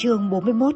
Chương 0.00 0.30
41 0.30 0.74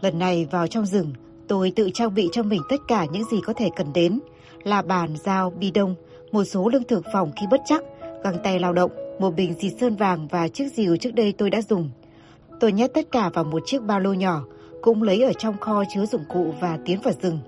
Lần 0.00 0.18
này 0.18 0.48
vào 0.50 0.66
trong 0.66 0.86
rừng, 0.86 1.12
tôi 1.48 1.72
tự 1.76 1.90
trang 1.94 2.14
bị 2.14 2.28
cho 2.32 2.42
mình 2.42 2.62
tất 2.68 2.76
cả 2.88 3.06
những 3.12 3.24
gì 3.24 3.40
có 3.46 3.52
thể 3.52 3.70
cần 3.76 3.92
đến. 3.92 4.20
Là 4.62 4.82
bàn, 4.82 5.16
dao, 5.24 5.50
bi 5.50 5.70
đông, 5.70 5.94
một 6.32 6.44
số 6.44 6.68
lương 6.68 6.84
thực 6.84 7.04
phòng 7.12 7.32
khi 7.40 7.46
bất 7.50 7.60
chắc, 7.66 7.82
găng 8.24 8.36
tay 8.44 8.58
lao 8.58 8.72
động, 8.72 8.90
một 9.18 9.30
bình 9.30 9.54
xịt 9.60 9.72
sơn 9.80 9.96
vàng 9.96 10.28
và 10.28 10.48
chiếc 10.48 10.72
rìu 10.72 10.96
trước 10.96 11.14
đây 11.14 11.32
tôi 11.38 11.50
đã 11.50 11.62
dùng. 11.62 11.90
Tôi 12.60 12.72
nhét 12.72 12.94
tất 12.94 13.12
cả 13.12 13.30
vào 13.34 13.44
một 13.44 13.62
chiếc 13.66 13.82
ba 13.82 13.98
lô 13.98 14.12
nhỏ, 14.12 14.44
cũng 14.82 15.02
lấy 15.02 15.22
ở 15.22 15.32
trong 15.32 15.58
kho 15.58 15.84
chứa 15.94 16.06
dụng 16.06 16.24
cụ 16.28 16.54
và 16.60 16.78
tiến 16.84 17.00
vào 17.00 17.14
rừng. 17.22 17.38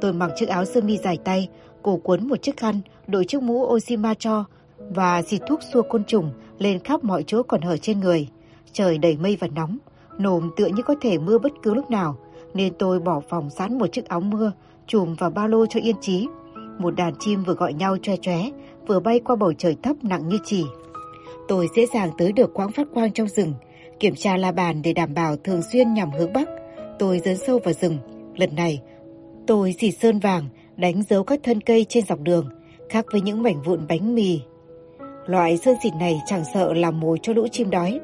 Tôi 0.00 0.12
mặc 0.12 0.30
chiếc 0.36 0.48
áo 0.48 0.64
sơ 0.64 0.80
mi 0.80 0.96
dài 0.96 1.18
tay, 1.24 1.48
cổ 1.82 1.96
cuốn 1.96 2.28
một 2.28 2.42
chiếc 2.42 2.56
khăn, 2.56 2.80
đội 3.06 3.24
chiếc 3.24 3.42
mũ 3.42 3.66
Oshima 3.66 4.14
cho 4.14 4.44
và 4.78 5.22
xịt 5.22 5.42
thuốc 5.48 5.60
xua 5.72 5.82
côn 5.82 6.04
trùng 6.04 6.30
lên 6.58 6.78
khắp 6.78 7.04
mọi 7.04 7.24
chỗ 7.26 7.42
còn 7.42 7.62
hở 7.62 7.76
trên 7.76 8.00
người. 8.00 8.28
Trời 8.72 8.98
đầy 8.98 9.16
mây 9.16 9.36
và 9.40 9.48
nóng, 9.48 9.78
nồm 10.18 10.50
tựa 10.56 10.66
như 10.66 10.82
có 10.82 10.94
thể 11.00 11.18
mưa 11.18 11.38
bất 11.38 11.52
cứ 11.62 11.74
lúc 11.74 11.90
nào, 11.90 12.16
nên 12.54 12.74
tôi 12.78 13.00
bỏ 13.00 13.20
phòng 13.28 13.50
sẵn 13.50 13.78
một 13.78 13.86
chiếc 13.92 14.08
áo 14.08 14.20
mưa, 14.20 14.52
chùm 14.86 15.14
vào 15.14 15.30
ba 15.30 15.46
lô 15.46 15.66
cho 15.66 15.80
yên 15.80 15.96
trí. 16.00 16.26
Một 16.78 16.90
đàn 16.96 17.14
chim 17.18 17.44
vừa 17.44 17.54
gọi 17.54 17.72
nhau 17.72 17.96
choe 18.02 18.16
choé, 18.16 18.50
vừa 18.86 19.00
bay 19.00 19.20
qua 19.20 19.36
bầu 19.36 19.52
trời 19.52 19.76
thấp 19.82 19.96
nặng 20.02 20.28
như 20.28 20.38
chỉ. 20.44 20.64
Tôi 21.48 21.68
dễ 21.76 21.86
dàng 21.94 22.10
tới 22.18 22.32
được 22.32 22.54
quãng 22.54 22.72
phát 22.72 22.86
quang 22.94 23.12
trong 23.12 23.28
rừng, 23.28 23.54
kiểm 24.00 24.14
tra 24.14 24.36
la 24.36 24.52
bàn 24.52 24.82
để 24.82 24.92
đảm 24.92 25.14
bảo 25.14 25.36
thường 25.36 25.60
xuyên 25.72 25.94
nhằm 25.94 26.10
hướng 26.10 26.32
bắc. 26.32 26.48
Tôi 26.98 27.20
dấn 27.24 27.36
sâu 27.36 27.58
vào 27.64 27.74
rừng. 27.74 27.98
Lần 28.36 28.56
này, 28.56 28.82
tôi 29.46 29.74
xịt 29.80 29.94
sơn 30.00 30.18
vàng, 30.18 30.44
đánh 30.76 31.02
dấu 31.02 31.24
các 31.24 31.40
thân 31.42 31.60
cây 31.60 31.86
trên 31.88 32.04
dọc 32.06 32.20
đường, 32.20 32.48
khác 32.88 33.06
với 33.12 33.20
những 33.20 33.42
mảnh 33.42 33.62
vụn 33.62 33.86
bánh 33.88 34.14
mì. 34.14 34.40
Loại 35.26 35.56
sơn 35.56 35.76
xịt 35.82 35.92
này 36.00 36.20
chẳng 36.26 36.44
sợ 36.54 36.72
làm 36.72 37.00
mồi 37.00 37.18
cho 37.22 37.32
lũ 37.32 37.46
chim 37.52 37.70
đói. 37.70 38.00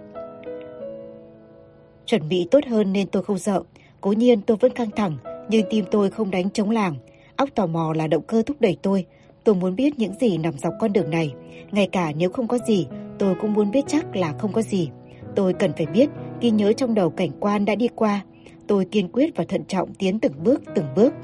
Chuẩn 2.07 2.29
bị 2.29 2.47
tốt 2.51 2.65
hơn 2.67 2.93
nên 2.93 3.07
tôi 3.07 3.23
không 3.23 3.39
sợ. 3.39 3.63
Cố 4.01 4.13
nhiên 4.13 4.41
tôi 4.41 4.57
vẫn 4.57 4.73
căng 4.73 4.91
thẳng, 4.91 5.17
nhưng 5.49 5.67
tim 5.71 5.85
tôi 5.91 6.11
không 6.11 6.31
đánh 6.31 6.51
chống 6.51 6.71
làng. 6.71 6.95
Óc 7.37 7.49
tò 7.55 7.67
mò 7.67 7.93
là 7.97 8.07
động 8.07 8.23
cơ 8.27 8.43
thúc 8.43 8.57
đẩy 8.61 8.77
tôi. 8.83 9.07
Tôi 9.45 9.55
muốn 9.55 9.77
biết 9.77 9.99
những 9.99 10.13
gì 10.21 10.39
nằm 10.39 10.59
dọc 10.59 10.73
con 10.81 10.93
đường 10.93 11.11
này. 11.11 11.35
Ngay 11.73 11.89
cả 11.93 12.13
nếu 12.17 12.31
không 12.31 12.49
có 12.49 12.59
gì, 12.67 12.87
tôi 13.19 13.35
cũng 13.41 13.53
muốn 13.53 13.71
biết 13.71 13.85
chắc 13.89 14.17
là 14.17 14.35
không 14.39 14.53
có 14.53 14.63
gì. 14.63 14.91
Tôi 15.37 15.53
cần 15.53 15.73
phải 15.77 15.87
biết, 15.87 16.11
ghi 16.41 16.51
nhớ 16.51 16.73
trong 16.73 16.95
đầu 16.95 17.11
cảnh 17.11 17.31
quan 17.41 17.65
đã 17.65 17.75
đi 17.75 17.89
qua. 17.95 18.21
Tôi 18.67 18.85
kiên 18.85 19.09
quyết 19.13 19.37
và 19.37 19.45
thận 19.49 19.65
trọng 19.65 19.95
tiến 19.95 20.21
từng 20.21 20.33
bước 20.45 20.63
từng 20.75 20.87
bước. 20.97 21.15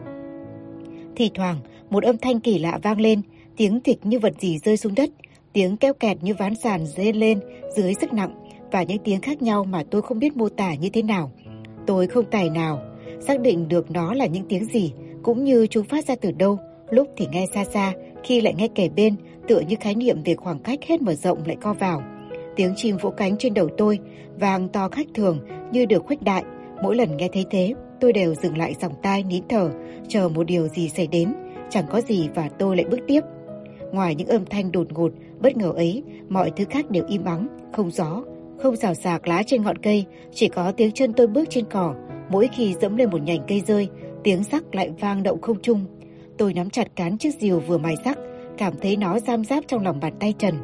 Thì 1.17 1.31
thoảng, 1.35 1.57
một 1.91 2.05
âm 2.05 2.19
thanh 2.19 2.41
kỳ 2.41 2.59
lạ 2.59 2.79
vang 2.83 3.01
lên, 3.01 3.23
tiếng 3.57 3.81
thịt 3.81 3.99
như 4.03 4.19
vật 4.19 4.33
gì 4.41 4.59
rơi 4.59 4.77
xuống 4.77 4.95
đất, 4.95 5.11
tiếng 5.53 5.77
keo 5.77 5.95
kẹt 5.95 6.17
như 6.23 6.35
ván 6.35 6.55
sàn 6.55 6.87
dê 6.87 7.13
lên 7.13 7.41
dưới 7.77 7.95
sức 7.95 8.13
nặng 8.13 8.35
và 8.73 8.83
những 8.83 8.99
tiếng 9.05 9.21
khác 9.21 9.43
nhau 9.43 9.65
mà 9.65 9.83
tôi 9.91 10.03
không 10.03 10.19
biết 10.19 10.37
mô 10.37 10.49
tả 10.49 10.75
như 10.75 10.91
thế 10.91 11.03
nào. 11.03 11.31
Tôi 11.87 12.07
không 12.07 12.25
tài 12.31 12.51
nào 12.51 12.83
xác 13.21 13.41
định 13.41 13.69
được 13.69 13.91
nó 13.91 14.15
là 14.15 14.27
những 14.27 14.45
tiếng 14.49 14.65
gì, 14.65 14.93
cũng 15.23 15.45
như 15.45 15.67
chúng 15.67 15.85
phát 15.85 16.05
ra 16.05 16.15
từ 16.21 16.33
đâu, 16.33 16.59
lúc 16.91 17.09
thì 17.17 17.27
nghe 17.31 17.47
xa 17.55 17.65
xa, 17.65 17.93
khi 18.25 18.41
lại 18.41 18.55
nghe 18.55 18.69
kề 18.69 18.89
bên, 18.89 19.15
tựa 19.49 19.61
như 19.61 19.77
khái 19.81 19.95
niệm 19.95 20.23
về 20.25 20.35
khoảng 20.35 20.59
cách 20.59 20.79
hết 20.87 21.03
mở 21.03 21.15
rộng 21.15 21.39
lại 21.47 21.57
co 21.61 21.73
vào. 21.73 22.03
Tiếng 22.57 22.73
chim 22.77 22.97
vỗ 22.97 23.11
cánh 23.11 23.37
trên 23.39 23.55
đầu 23.55 23.69
tôi, 23.77 23.99
vàng 24.41 24.69
to 24.69 24.89
khách 24.89 25.07
thường 25.15 25.39
như 25.73 25.87
được 25.87 26.05
khuếch 26.07 26.23
đại. 26.23 26.45
Mỗi 26.83 26.97
lần 26.97 27.17
nghe 27.17 27.29
thấy 27.33 27.45
thế, 27.51 27.75
tôi 28.01 28.13
đều 28.13 28.35
dừng 28.35 28.59
lại 28.59 28.75
dòng 28.81 28.93
tai 29.03 29.23
nín 29.23 29.43
thở, 29.49 29.71
chờ 30.09 30.29
một 30.29 30.45
điều 30.45 30.69
gì 30.69 30.89
xảy 30.89 31.07
đến. 31.07 31.33
Chẳng 31.71 31.85
có 31.91 32.01
gì 32.01 32.29
và 32.35 32.49
tôi 32.59 32.77
lại 32.77 32.85
bước 32.91 33.01
tiếp. 33.07 33.21
Ngoài 33.93 34.15
những 34.15 34.29
âm 34.29 34.45
thanh 34.45 34.73
đột 34.73 34.93
ngột, 34.93 35.13
bất 35.41 35.57
ngờ 35.57 35.73
ấy, 35.77 36.03
mọi 36.29 36.51
thứ 36.57 36.65
khác 36.71 36.91
đều 36.91 37.05
im 37.09 37.25
ắng, 37.25 37.47
không 37.73 37.91
gió, 37.91 38.23
không 38.63 38.77
rào 38.77 38.95
rạc 38.95 39.29
lá 39.29 39.43
trên 39.47 39.63
ngọn 39.63 39.79
cây, 39.79 40.05
chỉ 40.33 40.49
có 40.49 40.73
tiếng 40.73 40.93
chân 40.93 41.13
tôi 41.13 41.27
bước 41.27 41.51
trên 41.51 41.65
cỏ. 41.71 41.95
Mỗi 42.31 42.49
khi 42.53 42.75
dẫm 42.81 42.97
lên 42.97 43.11
một 43.11 43.23
nhành 43.23 43.41
cây 43.49 43.63
rơi, 43.67 43.89
tiếng 44.25 44.45
sắc 44.45 44.75
lại 44.75 44.91
vang 45.01 45.23
động 45.23 45.41
không 45.41 45.63
trung. 45.63 45.85
Tôi 46.39 46.55
nắm 46.55 46.71
chặt 46.71 46.97
cán 46.97 47.19
chiếc 47.19 47.35
diều 47.35 47.61
vừa 47.61 47.79
mài 47.79 47.95
sắc, 48.05 48.19
cảm 48.59 48.75
thấy 48.83 48.97
nó 48.97 49.21
giam 49.21 49.45
giáp 49.45 49.65
trong 49.69 49.85
lòng 49.85 50.01
bàn 50.01 50.13
tay 50.21 50.35
trần. 50.39 50.55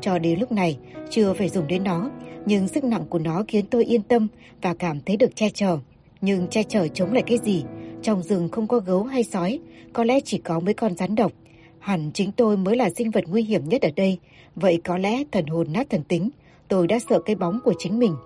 Cho 0.00 0.18
đến 0.18 0.40
lúc 0.40 0.52
này, 0.52 0.78
chưa 1.10 1.32
phải 1.32 1.48
dùng 1.48 1.66
đến 1.66 1.84
nó, 1.84 2.10
nhưng 2.46 2.68
sức 2.68 2.84
nặng 2.84 3.04
của 3.08 3.18
nó 3.18 3.44
khiến 3.48 3.66
tôi 3.66 3.84
yên 3.84 4.02
tâm 4.02 4.28
và 4.62 4.74
cảm 4.74 5.00
thấy 5.00 5.16
được 5.16 5.36
che 5.36 5.48
chở. 5.50 5.78
Nhưng 6.20 6.48
che 6.48 6.62
chở 6.62 6.88
chống 6.88 7.12
lại 7.12 7.22
cái 7.26 7.38
gì? 7.44 7.64
Trong 8.02 8.22
rừng 8.22 8.48
không 8.48 8.66
có 8.66 8.78
gấu 8.78 9.02
hay 9.02 9.24
sói, 9.24 9.60
có 9.92 10.04
lẽ 10.04 10.20
chỉ 10.20 10.38
có 10.38 10.60
mấy 10.60 10.74
con 10.74 10.96
rắn 10.96 11.14
độc. 11.14 11.32
Hẳn 11.78 12.10
chính 12.14 12.32
tôi 12.32 12.56
mới 12.56 12.76
là 12.76 12.90
sinh 12.90 13.10
vật 13.10 13.24
nguy 13.26 13.42
hiểm 13.42 13.68
nhất 13.68 13.82
ở 13.82 13.90
đây, 13.96 14.18
vậy 14.54 14.80
có 14.84 14.98
lẽ 14.98 15.22
thần 15.32 15.46
hồn 15.46 15.66
nát 15.72 15.86
thần 15.90 16.02
tính, 16.02 16.30
tôi 16.68 16.86
đã 16.86 16.98
sợ 16.98 17.20
cái 17.20 17.36
bóng 17.36 17.60
của 17.64 17.74
chính 17.78 17.98
mình. 17.98 18.16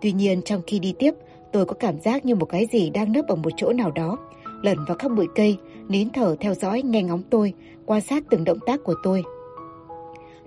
Tuy 0.00 0.12
nhiên 0.12 0.42
trong 0.42 0.62
khi 0.66 0.78
đi 0.78 0.94
tiếp, 0.98 1.14
tôi 1.52 1.64
có 1.64 1.74
cảm 1.74 2.00
giác 2.00 2.24
như 2.24 2.34
một 2.34 2.46
cái 2.46 2.66
gì 2.72 2.90
đang 2.90 3.12
nấp 3.12 3.26
ở 3.28 3.34
một 3.34 3.50
chỗ 3.56 3.72
nào 3.72 3.90
đó, 3.90 4.18
lẩn 4.62 4.76
vào 4.88 4.96
các 4.96 5.12
bụi 5.12 5.26
cây, 5.34 5.56
nín 5.88 6.10
thở 6.10 6.36
theo 6.40 6.54
dõi 6.54 6.82
nghe 6.82 7.02
ngóng 7.02 7.22
tôi, 7.30 7.52
quan 7.86 8.00
sát 8.00 8.24
từng 8.30 8.44
động 8.44 8.58
tác 8.66 8.84
của 8.84 8.94
tôi. 9.02 9.22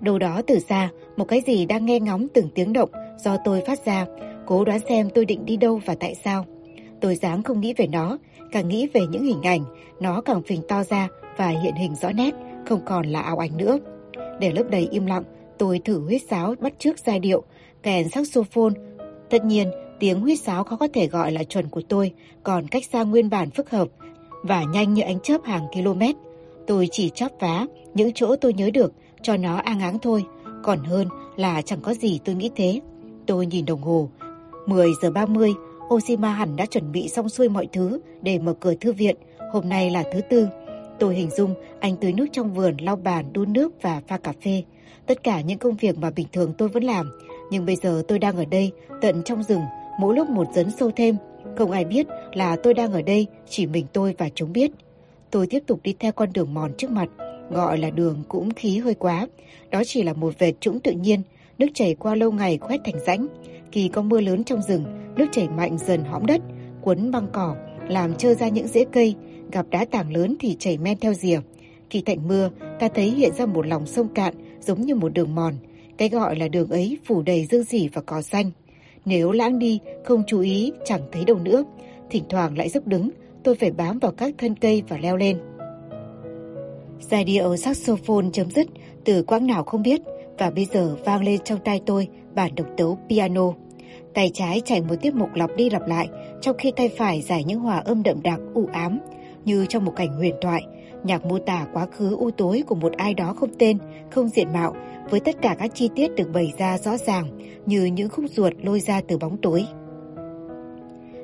Đâu 0.00 0.18
đó 0.18 0.42
từ 0.46 0.58
xa, 0.58 0.90
một 1.16 1.28
cái 1.28 1.42
gì 1.46 1.66
đang 1.66 1.86
nghe 1.86 2.00
ngóng 2.00 2.26
từng 2.34 2.48
tiếng 2.54 2.72
động 2.72 2.90
do 3.18 3.36
tôi 3.44 3.62
phát 3.66 3.86
ra, 3.86 4.06
cố 4.46 4.64
đoán 4.64 4.78
xem 4.88 5.10
tôi 5.14 5.24
định 5.24 5.44
đi 5.44 5.56
đâu 5.56 5.80
và 5.86 5.94
tại 6.00 6.14
sao. 6.24 6.46
Tôi 7.00 7.14
dám 7.14 7.42
không 7.42 7.60
nghĩ 7.60 7.74
về 7.76 7.86
nó, 7.86 8.18
càng 8.52 8.68
nghĩ 8.68 8.88
về 8.94 9.00
những 9.10 9.24
hình 9.24 9.42
ảnh, 9.42 9.64
nó 10.00 10.20
càng 10.20 10.42
phình 10.42 10.62
to 10.68 10.84
ra 10.84 11.08
và 11.36 11.48
hiện 11.48 11.74
hình 11.74 11.94
rõ 11.94 12.12
nét, 12.12 12.34
không 12.66 12.80
còn 12.84 13.06
là 13.06 13.20
ảo 13.20 13.38
ảnh 13.38 13.56
nữa. 13.56 13.78
Để 14.40 14.50
lớp 14.50 14.64
đầy 14.70 14.88
im 14.90 15.06
lặng, 15.06 15.22
tôi 15.58 15.80
thử 15.84 16.00
huyết 16.00 16.22
sáo 16.30 16.54
bắt 16.60 16.72
trước 16.78 16.98
giai 17.06 17.18
điệu, 17.18 17.42
kèn 17.82 18.08
saxophone. 18.08 18.74
Tất 19.30 19.44
nhiên, 19.44 19.70
tiếng 19.98 20.20
huyết 20.20 20.40
sáo 20.40 20.64
khó 20.64 20.76
có 20.76 20.88
thể 20.94 21.06
gọi 21.06 21.32
là 21.32 21.44
chuẩn 21.44 21.68
của 21.68 21.82
tôi, 21.88 22.12
còn 22.42 22.68
cách 22.68 22.84
xa 22.92 23.02
nguyên 23.02 23.30
bản 23.30 23.50
phức 23.50 23.70
hợp 23.70 23.88
và 24.42 24.62
nhanh 24.62 24.94
như 24.94 25.02
ánh 25.02 25.20
chớp 25.20 25.44
hàng 25.44 25.66
km. 25.72 26.02
Tôi 26.66 26.88
chỉ 26.92 27.10
chóp 27.10 27.32
vá 27.40 27.66
những 27.94 28.12
chỗ 28.14 28.36
tôi 28.36 28.52
nhớ 28.52 28.70
được 28.70 28.92
cho 29.22 29.36
nó 29.36 29.56
an 29.56 29.80
áng 29.80 29.98
thôi, 29.98 30.24
còn 30.62 30.78
hơn 30.78 31.08
là 31.36 31.62
chẳng 31.62 31.80
có 31.80 31.94
gì 31.94 32.20
tôi 32.24 32.34
nghĩ 32.34 32.50
thế. 32.56 32.80
Tôi 33.26 33.46
nhìn 33.46 33.64
đồng 33.64 33.82
hồ, 33.82 34.08
10 34.66 34.90
giờ 35.02 35.10
30, 35.10 35.54
Oshima 35.94 36.32
hẳn 36.32 36.56
đã 36.56 36.66
chuẩn 36.66 36.92
bị 36.92 37.08
xong 37.08 37.28
xuôi 37.28 37.48
mọi 37.48 37.68
thứ 37.72 38.00
để 38.22 38.38
mở 38.38 38.54
cửa 38.60 38.74
thư 38.74 38.92
viện, 38.92 39.16
hôm 39.52 39.68
nay 39.68 39.90
là 39.90 40.04
thứ 40.12 40.20
tư. 40.30 40.48
Tôi 40.98 41.14
hình 41.14 41.30
dung 41.30 41.54
anh 41.80 41.96
tưới 41.96 42.12
nước 42.12 42.26
trong 42.32 42.54
vườn, 42.54 42.76
lau 42.80 42.96
bàn, 42.96 43.32
đun 43.32 43.52
nước 43.52 43.82
và 43.82 44.00
pha 44.08 44.18
cà 44.18 44.32
phê. 44.44 44.62
Tất 45.06 45.22
cả 45.22 45.40
những 45.40 45.58
công 45.58 45.76
việc 45.76 45.98
mà 45.98 46.10
bình 46.10 46.26
thường 46.32 46.52
tôi 46.58 46.68
vẫn 46.68 46.84
làm, 46.84 47.10
nhưng 47.50 47.66
bây 47.66 47.76
giờ 47.76 48.02
tôi 48.08 48.18
đang 48.18 48.36
ở 48.36 48.44
đây, 48.44 48.72
tận 49.00 49.22
trong 49.24 49.42
rừng, 49.42 49.62
mỗi 49.98 50.16
lúc 50.16 50.28
một 50.28 50.46
dấn 50.54 50.70
sâu 50.70 50.90
thêm. 50.96 51.16
Không 51.56 51.70
ai 51.70 51.84
biết 51.84 52.06
là 52.32 52.56
tôi 52.56 52.74
đang 52.74 52.92
ở 52.92 53.02
đây, 53.02 53.26
chỉ 53.48 53.66
mình 53.66 53.86
tôi 53.92 54.14
và 54.18 54.28
chúng 54.34 54.52
biết. 54.52 54.70
Tôi 55.30 55.46
tiếp 55.46 55.62
tục 55.66 55.80
đi 55.82 55.94
theo 55.98 56.12
con 56.12 56.32
đường 56.32 56.54
mòn 56.54 56.72
trước 56.78 56.90
mặt, 56.90 57.08
gọi 57.50 57.78
là 57.78 57.90
đường 57.90 58.22
cũng 58.28 58.50
khí 58.50 58.78
hơi 58.78 58.94
quá. 58.94 59.26
Đó 59.70 59.82
chỉ 59.86 60.02
là 60.02 60.12
một 60.12 60.38
vệt 60.38 60.60
trũng 60.60 60.80
tự 60.80 60.92
nhiên, 60.92 61.22
nước 61.58 61.66
chảy 61.74 61.94
qua 61.94 62.14
lâu 62.14 62.32
ngày 62.32 62.58
khoét 62.58 62.80
thành 62.84 63.00
rãnh. 63.06 63.26
Khi 63.72 63.88
có 63.88 64.02
mưa 64.02 64.20
lớn 64.20 64.44
trong 64.44 64.62
rừng, 64.62 64.84
nước 65.16 65.26
chảy 65.32 65.48
mạnh 65.48 65.78
dần 65.78 66.04
hõm 66.04 66.26
đất, 66.26 66.42
cuốn 66.80 67.10
băng 67.10 67.26
cỏ, 67.32 67.56
làm 67.88 68.14
trơ 68.14 68.34
ra 68.34 68.48
những 68.48 68.68
rễ 68.68 68.84
cây, 68.92 69.14
gặp 69.52 69.66
đá 69.70 69.84
tảng 69.84 70.12
lớn 70.12 70.36
thì 70.40 70.56
chảy 70.58 70.78
men 70.78 70.98
theo 70.98 71.14
rìa. 71.14 71.40
Khi 71.90 72.00
tạnh 72.00 72.28
mưa, 72.28 72.50
ta 72.80 72.88
thấy 72.88 73.10
hiện 73.10 73.32
ra 73.34 73.46
một 73.46 73.66
lòng 73.66 73.86
sông 73.86 74.08
cạn 74.08 74.34
giống 74.62 74.80
như 74.80 74.94
một 74.94 75.08
đường 75.08 75.34
mòn. 75.34 75.54
Cái 75.96 76.08
gọi 76.08 76.36
là 76.36 76.48
đường 76.48 76.70
ấy 76.70 76.98
phủ 77.04 77.22
đầy 77.22 77.46
dương 77.50 77.64
dỉ 77.64 77.88
và 77.92 78.02
cỏ 78.02 78.22
xanh. 78.22 78.50
Nếu 79.04 79.32
lãng 79.32 79.58
đi, 79.58 79.80
không 80.04 80.22
chú 80.26 80.40
ý, 80.40 80.72
chẳng 80.84 81.00
thấy 81.12 81.24
đâu 81.24 81.38
nữa. 81.38 81.64
Thỉnh 82.10 82.24
thoảng 82.28 82.58
lại 82.58 82.68
dốc 82.68 82.86
đứng, 82.86 83.10
tôi 83.44 83.54
phải 83.54 83.70
bám 83.70 83.98
vào 83.98 84.12
các 84.12 84.34
thân 84.38 84.54
cây 84.54 84.82
và 84.88 84.98
leo 84.98 85.16
lên. 85.16 85.38
Giai 87.00 87.24
điệu 87.24 87.56
saxophone 87.56 88.26
chấm 88.32 88.50
dứt 88.50 88.66
từ 89.04 89.22
quãng 89.22 89.46
nào 89.46 89.64
không 89.64 89.82
biết 89.82 90.00
và 90.38 90.50
bây 90.50 90.64
giờ 90.64 90.96
vang 91.04 91.24
lên 91.24 91.40
trong 91.44 91.58
tay 91.64 91.80
tôi 91.86 92.08
bản 92.34 92.54
độc 92.54 92.66
tấu 92.76 92.98
piano. 93.08 93.52
Tay 94.14 94.30
trái 94.34 94.62
chạy 94.64 94.80
một 94.80 94.94
tiết 95.02 95.14
mục 95.14 95.28
lặp 95.34 95.50
đi 95.56 95.70
lặp 95.70 95.88
lại, 95.88 96.08
trong 96.40 96.56
khi 96.58 96.72
tay 96.76 96.88
phải 96.98 97.22
giải 97.22 97.44
những 97.44 97.60
hòa 97.60 97.78
âm 97.78 98.02
đậm 98.02 98.22
đặc 98.22 98.40
u 98.54 98.68
ám, 98.72 98.98
như 99.44 99.66
trong 99.68 99.84
một 99.84 99.92
cảnh 99.96 100.12
huyền 100.16 100.34
thoại, 100.40 100.62
nhạc 101.04 101.24
mô 101.24 101.38
tả 101.38 101.66
quá 101.72 101.86
khứ 101.86 102.16
u 102.16 102.30
tối 102.30 102.62
của 102.66 102.74
một 102.74 102.92
ai 102.92 103.14
đó 103.14 103.34
không 103.36 103.50
tên, 103.58 103.78
không 104.10 104.28
diện 104.28 104.52
mạo, 104.52 104.74
với 105.10 105.20
tất 105.20 105.36
cả 105.42 105.56
các 105.58 105.74
chi 105.74 105.90
tiết 105.94 106.14
được 106.14 106.30
bày 106.32 106.52
ra 106.58 106.78
rõ 106.78 106.96
ràng 106.96 107.38
như 107.66 107.84
những 107.84 108.08
khúc 108.08 108.24
ruột 108.30 108.52
lôi 108.62 108.80
ra 108.80 109.00
từ 109.08 109.18
bóng 109.18 109.36
tối. 109.42 109.64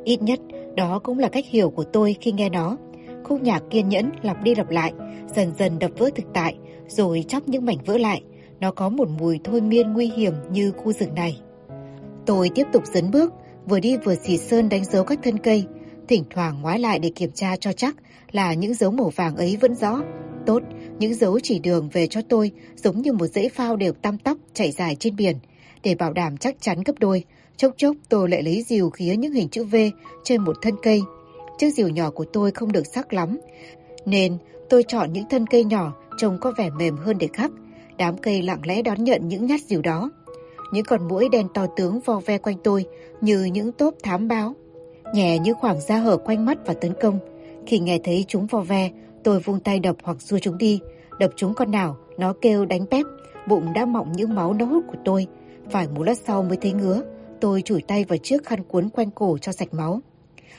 Ít 0.04 0.22
nhất, 0.22 0.40
đó 0.76 0.98
cũng 0.98 1.18
là 1.18 1.28
cách 1.28 1.44
hiểu 1.48 1.70
của 1.70 1.84
tôi 1.84 2.16
khi 2.20 2.32
nghe 2.32 2.48
nó. 2.48 2.76
Khúc 3.24 3.42
nhạc 3.42 3.62
kiên 3.70 3.88
nhẫn 3.88 4.10
lặp 4.22 4.42
đi 4.42 4.54
lặp 4.54 4.70
lại, 4.70 4.92
dần 5.36 5.52
dần 5.58 5.78
đập 5.78 5.90
vỡ 5.98 6.10
thực 6.14 6.26
tại, 6.34 6.56
rồi 6.88 7.24
chóc 7.28 7.48
những 7.48 7.66
mảnh 7.66 7.78
vỡ 7.86 7.98
lại. 7.98 8.22
Nó 8.60 8.70
có 8.70 8.88
một 8.88 9.08
mùi 9.08 9.40
thôi 9.44 9.60
miên 9.60 9.92
nguy 9.92 10.06
hiểm 10.16 10.32
như 10.50 10.72
khu 10.72 10.92
rừng 10.92 11.14
này. 11.14 11.40
Tôi 12.26 12.50
tiếp 12.54 12.66
tục 12.72 12.82
dấn 12.86 13.10
bước, 13.10 13.32
vừa 13.66 13.80
đi 13.80 13.96
vừa 13.96 14.14
xì 14.14 14.38
sơn 14.38 14.68
đánh 14.68 14.84
dấu 14.84 15.04
các 15.04 15.18
thân 15.22 15.38
cây, 15.38 15.64
thỉnh 16.08 16.24
thoảng 16.30 16.62
ngoái 16.62 16.78
lại 16.78 16.98
để 16.98 17.10
kiểm 17.14 17.30
tra 17.32 17.56
cho 17.56 17.72
chắc 17.72 17.96
là 18.32 18.54
những 18.54 18.74
dấu 18.74 18.90
màu 18.90 19.08
vàng 19.16 19.36
ấy 19.36 19.56
vẫn 19.60 19.74
rõ. 19.74 20.02
Tốt, 20.46 20.62
những 20.98 21.14
dấu 21.14 21.40
chỉ 21.40 21.58
đường 21.58 21.88
về 21.92 22.06
cho 22.06 22.20
tôi 22.28 22.50
giống 22.76 23.02
như 23.02 23.12
một 23.12 23.26
dãy 23.26 23.48
phao 23.48 23.76
đều 23.76 23.92
tăm 23.92 24.18
tóc 24.18 24.38
chảy 24.54 24.70
dài 24.70 24.96
trên 25.00 25.16
biển. 25.16 25.36
Để 25.82 25.94
bảo 25.94 26.12
đảm 26.12 26.36
chắc 26.36 26.56
chắn 26.60 26.82
gấp 26.82 26.98
đôi, 26.98 27.24
Chốc 27.58 27.72
chốc 27.76 27.96
tôi 28.08 28.28
lại 28.28 28.42
lấy 28.42 28.62
rìu 28.62 28.90
khía 28.90 29.16
những 29.16 29.32
hình 29.32 29.48
chữ 29.48 29.64
V 29.64 29.76
trên 30.24 30.40
một 30.42 30.56
thân 30.62 30.74
cây. 30.82 31.02
Chiếc 31.58 31.70
rìu 31.70 31.88
nhỏ 31.88 32.10
của 32.10 32.24
tôi 32.24 32.50
không 32.50 32.72
được 32.72 32.86
sắc 32.86 33.12
lắm, 33.12 33.38
nên 34.06 34.38
tôi 34.70 34.82
chọn 34.82 35.12
những 35.12 35.24
thân 35.30 35.46
cây 35.46 35.64
nhỏ 35.64 35.94
trông 36.18 36.38
có 36.40 36.52
vẻ 36.58 36.70
mềm 36.70 36.96
hơn 36.96 37.18
để 37.18 37.28
khắc. 37.32 37.50
Đám 37.96 38.18
cây 38.18 38.42
lặng 38.42 38.60
lẽ 38.64 38.82
đón 38.82 39.04
nhận 39.04 39.28
những 39.28 39.46
nhát 39.46 39.60
rìu 39.60 39.82
đó. 39.82 40.10
Những 40.72 40.84
con 40.84 41.08
mũi 41.08 41.28
đen 41.32 41.46
to 41.54 41.66
tướng 41.76 42.00
vo 42.00 42.20
ve 42.26 42.38
quanh 42.38 42.56
tôi 42.64 42.84
như 43.20 43.44
những 43.44 43.72
tốp 43.72 43.94
thám 44.02 44.28
báo. 44.28 44.54
Nhẹ 45.14 45.38
như 45.38 45.54
khoảng 45.54 45.80
da 45.80 45.96
hở 45.96 46.16
quanh 46.16 46.46
mắt 46.46 46.58
và 46.66 46.74
tấn 46.74 46.92
công. 47.00 47.18
Khi 47.68 47.78
nghe 47.78 47.98
thấy 48.04 48.24
chúng 48.28 48.46
vo 48.46 48.60
ve, 48.60 48.90
tôi 49.24 49.40
vung 49.40 49.60
tay 49.60 49.78
đập 49.78 49.96
hoặc 50.02 50.22
xua 50.22 50.38
chúng 50.38 50.58
đi. 50.58 50.80
Đập 51.18 51.30
chúng 51.36 51.54
con 51.54 51.70
nào, 51.70 51.96
nó 52.18 52.32
kêu 52.40 52.64
đánh 52.64 52.86
pép. 52.86 53.06
Bụng 53.48 53.72
đã 53.74 53.86
mọng 53.86 54.12
những 54.12 54.34
máu 54.34 54.54
nó 54.54 54.64
hút 54.64 54.84
của 54.88 54.98
tôi. 55.04 55.26
Phải 55.70 55.88
một 55.88 56.02
lát 56.02 56.18
sau 56.18 56.42
mới 56.42 56.56
thấy 56.56 56.72
ngứa. 56.72 57.02
Tôi 57.40 57.62
chủi 57.62 57.82
tay 57.82 58.04
vào 58.04 58.18
chiếc 58.18 58.44
khăn 58.44 58.62
cuốn 58.62 58.88
quanh 58.88 59.10
cổ 59.10 59.38
cho 59.38 59.52
sạch 59.52 59.74
máu. 59.74 60.00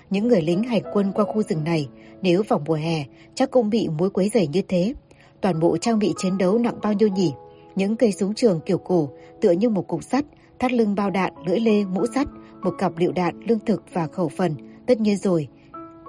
Những 0.09 0.27
người 0.27 0.41
lính 0.41 0.63
hành 0.63 0.81
quân 0.93 1.11
qua 1.11 1.25
khu 1.25 1.43
rừng 1.43 1.63
này, 1.63 1.89
nếu 2.21 2.43
vào 2.47 2.61
mùa 2.65 2.73
hè, 2.73 3.05
chắc 3.35 3.51
cũng 3.51 3.69
bị 3.69 3.89
muối 3.97 4.09
quấy 4.09 4.29
rầy 4.33 4.47
như 4.47 4.61
thế. 4.67 4.93
Toàn 5.41 5.59
bộ 5.59 5.77
trang 5.77 5.99
bị 5.99 6.13
chiến 6.17 6.37
đấu 6.37 6.57
nặng 6.57 6.79
bao 6.81 6.93
nhiêu 6.93 7.09
nhỉ? 7.09 7.33
Những 7.75 7.95
cây 7.95 8.11
súng 8.11 8.33
trường 8.33 8.59
kiểu 8.65 8.77
cổ, 8.77 9.09
tựa 9.41 9.51
như 9.51 9.69
một 9.69 9.87
cục 9.87 10.03
sắt, 10.03 10.25
thắt 10.59 10.71
lưng 10.71 10.95
bao 10.95 11.09
đạn, 11.09 11.33
lưỡi 11.45 11.59
lê, 11.59 11.85
mũ 11.85 12.05
sắt, 12.15 12.27
một 12.63 12.71
cặp 12.77 12.97
lựu 12.97 13.11
đạn, 13.11 13.39
lương 13.47 13.59
thực 13.59 13.83
và 13.93 14.07
khẩu 14.07 14.29
phần, 14.29 14.55
tất 14.85 14.99
nhiên 14.99 15.17
rồi. 15.17 15.47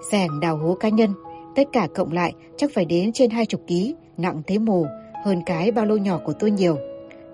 Sẻng 0.03 0.41
đào 0.41 0.57
hố 0.57 0.75
cá 0.75 0.89
nhân, 0.89 1.15
tất 1.57 1.69
cả 1.73 1.89
cộng 1.95 2.13
lại 2.13 2.33
chắc 2.57 2.71
phải 2.75 2.85
đến 2.85 3.13
trên 3.13 3.31
hai 3.31 3.47
chục 3.47 3.61
ký, 3.67 3.95
nặng 4.17 4.43
thế 4.47 4.59
mồ, 4.59 4.87
hơn 5.25 5.43
cái 5.47 5.73
ba 5.73 5.85
lô 5.85 5.97
nhỏ 5.97 6.21
của 6.25 6.33
tôi 6.33 6.51
nhiều. 6.51 6.77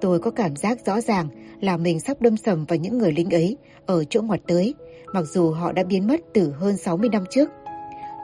Tôi 0.00 0.18
có 0.18 0.30
cảm 0.30 0.56
giác 0.56 0.86
rõ 0.86 1.00
ràng 1.00 1.28
là 1.60 1.76
mình 1.76 2.00
sắp 2.00 2.20
đâm 2.20 2.36
sầm 2.36 2.64
vào 2.64 2.78
những 2.78 2.98
người 2.98 3.12
lính 3.12 3.30
ấy 3.30 3.56
ở 3.86 4.04
chỗ 4.04 4.22
ngoặt 4.22 4.40
tới, 4.46 4.74
mặc 5.12 5.24
dù 5.24 5.50
họ 5.50 5.72
đã 5.72 5.84
biến 5.84 6.06
mất 6.06 6.20
từ 6.34 6.50
hơn 6.50 6.76
60 6.76 7.08
năm 7.08 7.24
trước. 7.30 7.50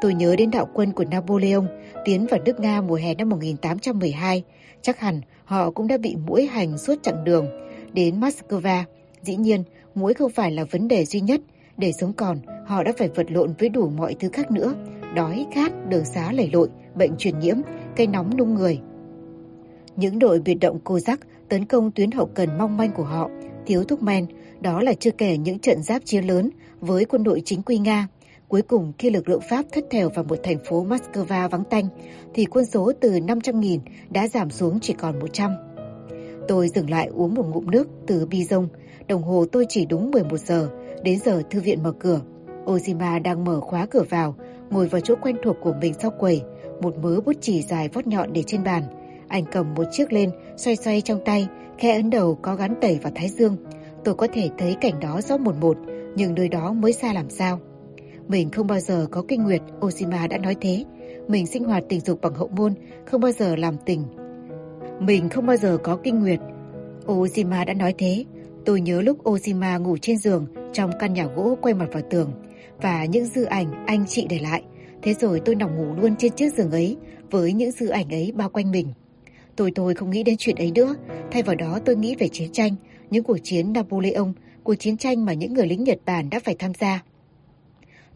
Tôi 0.00 0.14
nhớ 0.14 0.36
đến 0.36 0.50
đạo 0.50 0.68
quân 0.74 0.92
của 0.92 1.04
Napoleon 1.04 1.66
tiến 2.04 2.26
vào 2.30 2.40
nước 2.44 2.60
Nga 2.60 2.80
mùa 2.80 2.94
hè 2.94 3.14
năm 3.14 3.28
1812. 3.28 4.42
Chắc 4.82 5.00
hẳn 5.00 5.20
họ 5.44 5.70
cũng 5.70 5.86
đã 5.86 5.96
bị 5.96 6.16
mũi 6.26 6.46
hành 6.46 6.78
suốt 6.78 6.94
chặng 7.02 7.24
đường 7.24 7.46
đến 7.92 8.20
Moscow. 8.20 8.82
Dĩ 9.22 9.36
nhiên, 9.36 9.64
mũi 9.94 10.14
không 10.14 10.30
phải 10.30 10.50
là 10.50 10.64
vấn 10.64 10.88
đề 10.88 11.04
duy 11.04 11.20
nhất. 11.20 11.40
Để 11.76 11.92
sống 12.00 12.12
còn, 12.12 12.38
họ 12.72 12.82
đã 12.82 12.92
phải 12.98 13.08
vật 13.08 13.30
lộn 13.30 13.52
với 13.58 13.68
đủ 13.68 13.88
mọi 13.88 14.14
thứ 14.20 14.28
khác 14.32 14.50
nữa. 14.50 14.74
Đói, 15.14 15.46
khát, 15.52 15.72
đường 15.88 16.04
xá 16.04 16.32
lầy 16.32 16.50
lội, 16.52 16.68
bệnh 16.94 17.16
truyền 17.18 17.38
nhiễm, 17.38 17.56
cây 17.96 18.06
nóng 18.06 18.36
nung 18.36 18.54
người. 18.54 18.80
Những 19.96 20.18
đội 20.18 20.40
biệt 20.40 20.54
động 20.54 20.78
cô 20.84 20.98
giác 20.98 21.20
tấn 21.48 21.64
công 21.64 21.90
tuyến 21.90 22.10
hậu 22.10 22.26
cần 22.26 22.58
mong 22.58 22.76
manh 22.76 22.92
của 22.92 23.04
họ, 23.04 23.30
thiếu 23.66 23.84
thuốc 23.84 24.02
men, 24.02 24.26
đó 24.60 24.80
là 24.80 24.92
chưa 24.92 25.10
kể 25.10 25.36
những 25.36 25.58
trận 25.58 25.82
giáp 25.82 26.02
chiến 26.04 26.24
lớn 26.24 26.50
với 26.80 27.04
quân 27.04 27.24
đội 27.24 27.42
chính 27.44 27.62
quy 27.62 27.78
Nga. 27.78 28.08
Cuối 28.48 28.62
cùng 28.62 28.92
khi 28.98 29.10
lực 29.10 29.28
lượng 29.28 29.42
Pháp 29.50 29.64
thất 29.72 29.84
thèo 29.90 30.10
vào 30.14 30.24
một 30.24 30.38
thành 30.42 30.58
phố 30.64 30.86
Moscow 30.86 31.48
vắng 31.48 31.64
tanh, 31.70 31.88
thì 32.34 32.44
quân 32.44 32.64
số 32.66 32.92
từ 33.00 33.10
500.000 33.10 33.78
đã 34.10 34.28
giảm 34.28 34.50
xuống 34.50 34.78
chỉ 34.80 34.92
còn 34.92 35.18
100. 35.18 35.50
Tôi 36.48 36.68
dừng 36.68 36.90
lại 36.90 37.08
uống 37.14 37.34
một 37.34 37.46
ngụm 37.48 37.70
nước 37.70 37.88
từ 38.06 38.26
bi 38.26 38.44
rông. 38.44 38.68
Đồng 39.08 39.22
hồ 39.22 39.44
tôi 39.52 39.66
chỉ 39.68 39.86
đúng 39.86 40.10
11 40.10 40.40
giờ, 40.40 40.68
đến 41.02 41.18
giờ 41.24 41.42
thư 41.50 41.60
viện 41.60 41.82
mở 41.82 41.92
cửa. 41.92 42.20
Ozima 42.66 43.22
đang 43.22 43.44
mở 43.44 43.60
khóa 43.60 43.86
cửa 43.86 44.02
vào, 44.10 44.34
ngồi 44.70 44.86
vào 44.86 45.00
chỗ 45.00 45.14
quen 45.22 45.36
thuộc 45.42 45.56
của 45.62 45.74
mình 45.80 45.94
sau 45.94 46.10
quầy, 46.10 46.42
một 46.80 46.98
mớ 46.98 47.20
bút 47.20 47.36
chì 47.40 47.62
dài 47.62 47.88
vót 47.88 48.06
nhọn 48.06 48.32
để 48.32 48.42
trên 48.42 48.64
bàn. 48.64 48.82
Anh 49.28 49.44
cầm 49.52 49.74
một 49.74 49.84
chiếc 49.92 50.12
lên, 50.12 50.30
xoay 50.56 50.76
xoay 50.76 51.00
trong 51.00 51.20
tay, 51.24 51.48
khe 51.78 51.94
ấn 51.96 52.10
đầu 52.10 52.38
có 52.42 52.54
gắn 52.54 52.74
tẩy 52.80 52.98
vào 53.02 53.12
thái 53.14 53.28
dương. 53.28 53.56
Tôi 54.04 54.14
có 54.14 54.26
thể 54.32 54.50
thấy 54.58 54.76
cảnh 54.80 55.00
đó 55.00 55.20
rõ 55.20 55.36
một 55.36 55.54
một, 55.60 55.76
nhưng 56.16 56.34
nơi 56.34 56.48
đó 56.48 56.72
mới 56.72 56.92
xa 56.92 57.12
làm 57.12 57.30
sao. 57.30 57.60
Mình 58.28 58.50
không 58.50 58.66
bao 58.66 58.80
giờ 58.80 59.06
có 59.10 59.24
kinh 59.28 59.42
nguyệt, 59.42 59.62
Oshima 59.86 60.26
đã 60.26 60.38
nói 60.38 60.56
thế. 60.60 60.84
Mình 61.28 61.46
sinh 61.46 61.64
hoạt 61.64 61.84
tình 61.88 62.00
dục 62.00 62.20
bằng 62.20 62.34
hậu 62.34 62.48
môn, 62.48 62.74
không 63.06 63.20
bao 63.20 63.32
giờ 63.32 63.56
làm 63.56 63.76
tình. 63.86 64.04
Mình 65.00 65.28
không 65.28 65.46
bao 65.46 65.56
giờ 65.56 65.78
có 65.82 65.96
kinh 65.96 66.20
nguyệt. 66.20 66.40
Oshima 67.12 67.64
đã 67.64 67.74
nói 67.74 67.94
thế. 67.98 68.24
Tôi 68.64 68.80
nhớ 68.80 69.00
lúc 69.00 69.28
Oshima 69.28 69.78
ngủ 69.78 69.96
trên 69.96 70.18
giường 70.18 70.46
trong 70.72 70.90
căn 71.00 71.14
nhà 71.14 71.26
gỗ 71.26 71.58
quay 71.62 71.74
mặt 71.74 71.88
vào 71.92 72.02
tường 72.10 72.30
và 72.82 73.04
những 73.04 73.26
dư 73.26 73.44
ảnh 73.44 73.86
anh 73.86 74.04
chị 74.08 74.26
để 74.28 74.38
lại. 74.38 74.62
Thế 75.02 75.14
rồi 75.14 75.40
tôi 75.44 75.54
nằm 75.54 75.76
ngủ 75.76 75.94
luôn 76.00 76.16
trên 76.16 76.32
chiếc 76.32 76.54
giường 76.54 76.70
ấy 76.70 76.96
với 77.30 77.52
những 77.52 77.70
dư 77.70 77.88
ảnh 77.88 78.08
ấy 78.08 78.32
bao 78.34 78.48
quanh 78.48 78.70
mình. 78.70 78.92
Tôi 79.56 79.72
tôi 79.74 79.94
không 79.94 80.10
nghĩ 80.10 80.22
đến 80.22 80.36
chuyện 80.38 80.56
ấy 80.56 80.72
nữa, 80.74 80.94
thay 81.30 81.42
vào 81.42 81.56
đó 81.56 81.78
tôi 81.84 81.96
nghĩ 81.96 82.14
về 82.18 82.28
chiến 82.28 82.52
tranh, 82.52 82.74
những 83.10 83.24
cuộc 83.24 83.38
chiến 83.42 83.72
Napoleon, 83.72 84.32
cuộc 84.64 84.74
chiến 84.74 84.96
tranh 84.96 85.24
mà 85.24 85.32
những 85.32 85.54
người 85.54 85.66
lính 85.66 85.84
Nhật 85.84 85.98
Bản 86.06 86.30
đã 86.30 86.40
phải 86.44 86.56
tham 86.58 86.72
gia. 86.74 87.02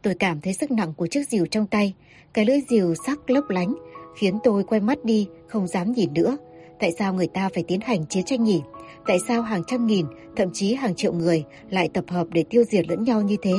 Tôi 0.02 0.14
cảm 0.14 0.40
thấy 0.40 0.52
sức 0.52 0.70
nặng 0.70 0.92
của 0.96 1.06
chiếc 1.06 1.28
rìu 1.28 1.46
trong 1.46 1.66
tay, 1.66 1.94
cái 2.34 2.44
lưỡi 2.44 2.60
rìu 2.68 2.94
sắc 3.06 3.30
lấp 3.30 3.44
lánh, 3.48 3.74
khiến 4.16 4.38
tôi 4.44 4.64
quay 4.64 4.80
mắt 4.80 5.04
đi, 5.04 5.28
không 5.48 5.66
dám 5.66 5.92
nhìn 5.92 6.14
nữa. 6.14 6.36
Tại 6.78 6.92
sao 6.98 7.14
người 7.14 7.26
ta 7.26 7.48
phải 7.54 7.64
tiến 7.68 7.80
hành 7.80 8.06
chiến 8.06 8.24
tranh 8.24 8.44
nhỉ? 8.44 8.60
Tại 9.06 9.18
sao 9.28 9.42
hàng 9.42 9.62
trăm 9.66 9.86
nghìn, 9.86 10.06
thậm 10.36 10.48
chí 10.52 10.74
hàng 10.74 10.94
triệu 10.94 11.12
người 11.12 11.44
lại 11.70 11.88
tập 11.94 12.04
hợp 12.08 12.26
để 12.30 12.44
tiêu 12.50 12.64
diệt 12.70 12.88
lẫn 12.88 13.04
nhau 13.04 13.22
như 13.22 13.36
thế? 13.42 13.52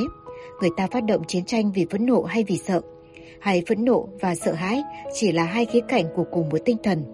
Người 0.60 0.70
ta 0.76 0.86
phát 0.86 1.04
động 1.04 1.24
chiến 1.26 1.44
tranh 1.44 1.72
vì 1.72 1.86
phẫn 1.90 2.06
nộ 2.06 2.22
hay 2.22 2.44
vì 2.44 2.58
sợ? 2.58 2.80
Hay 3.40 3.62
phẫn 3.68 3.84
nộ 3.84 4.08
và 4.20 4.34
sợ 4.34 4.52
hãi 4.52 4.82
chỉ 5.14 5.32
là 5.32 5.44
hai 5.44 5.64
khía 5.64 5.80
cạnh 5.88 6.04
của 6.14 6.24
cùng 6.30 6.48
một 6.48 6.58
tinh 6.64 6.76
thần? 6.82 7.04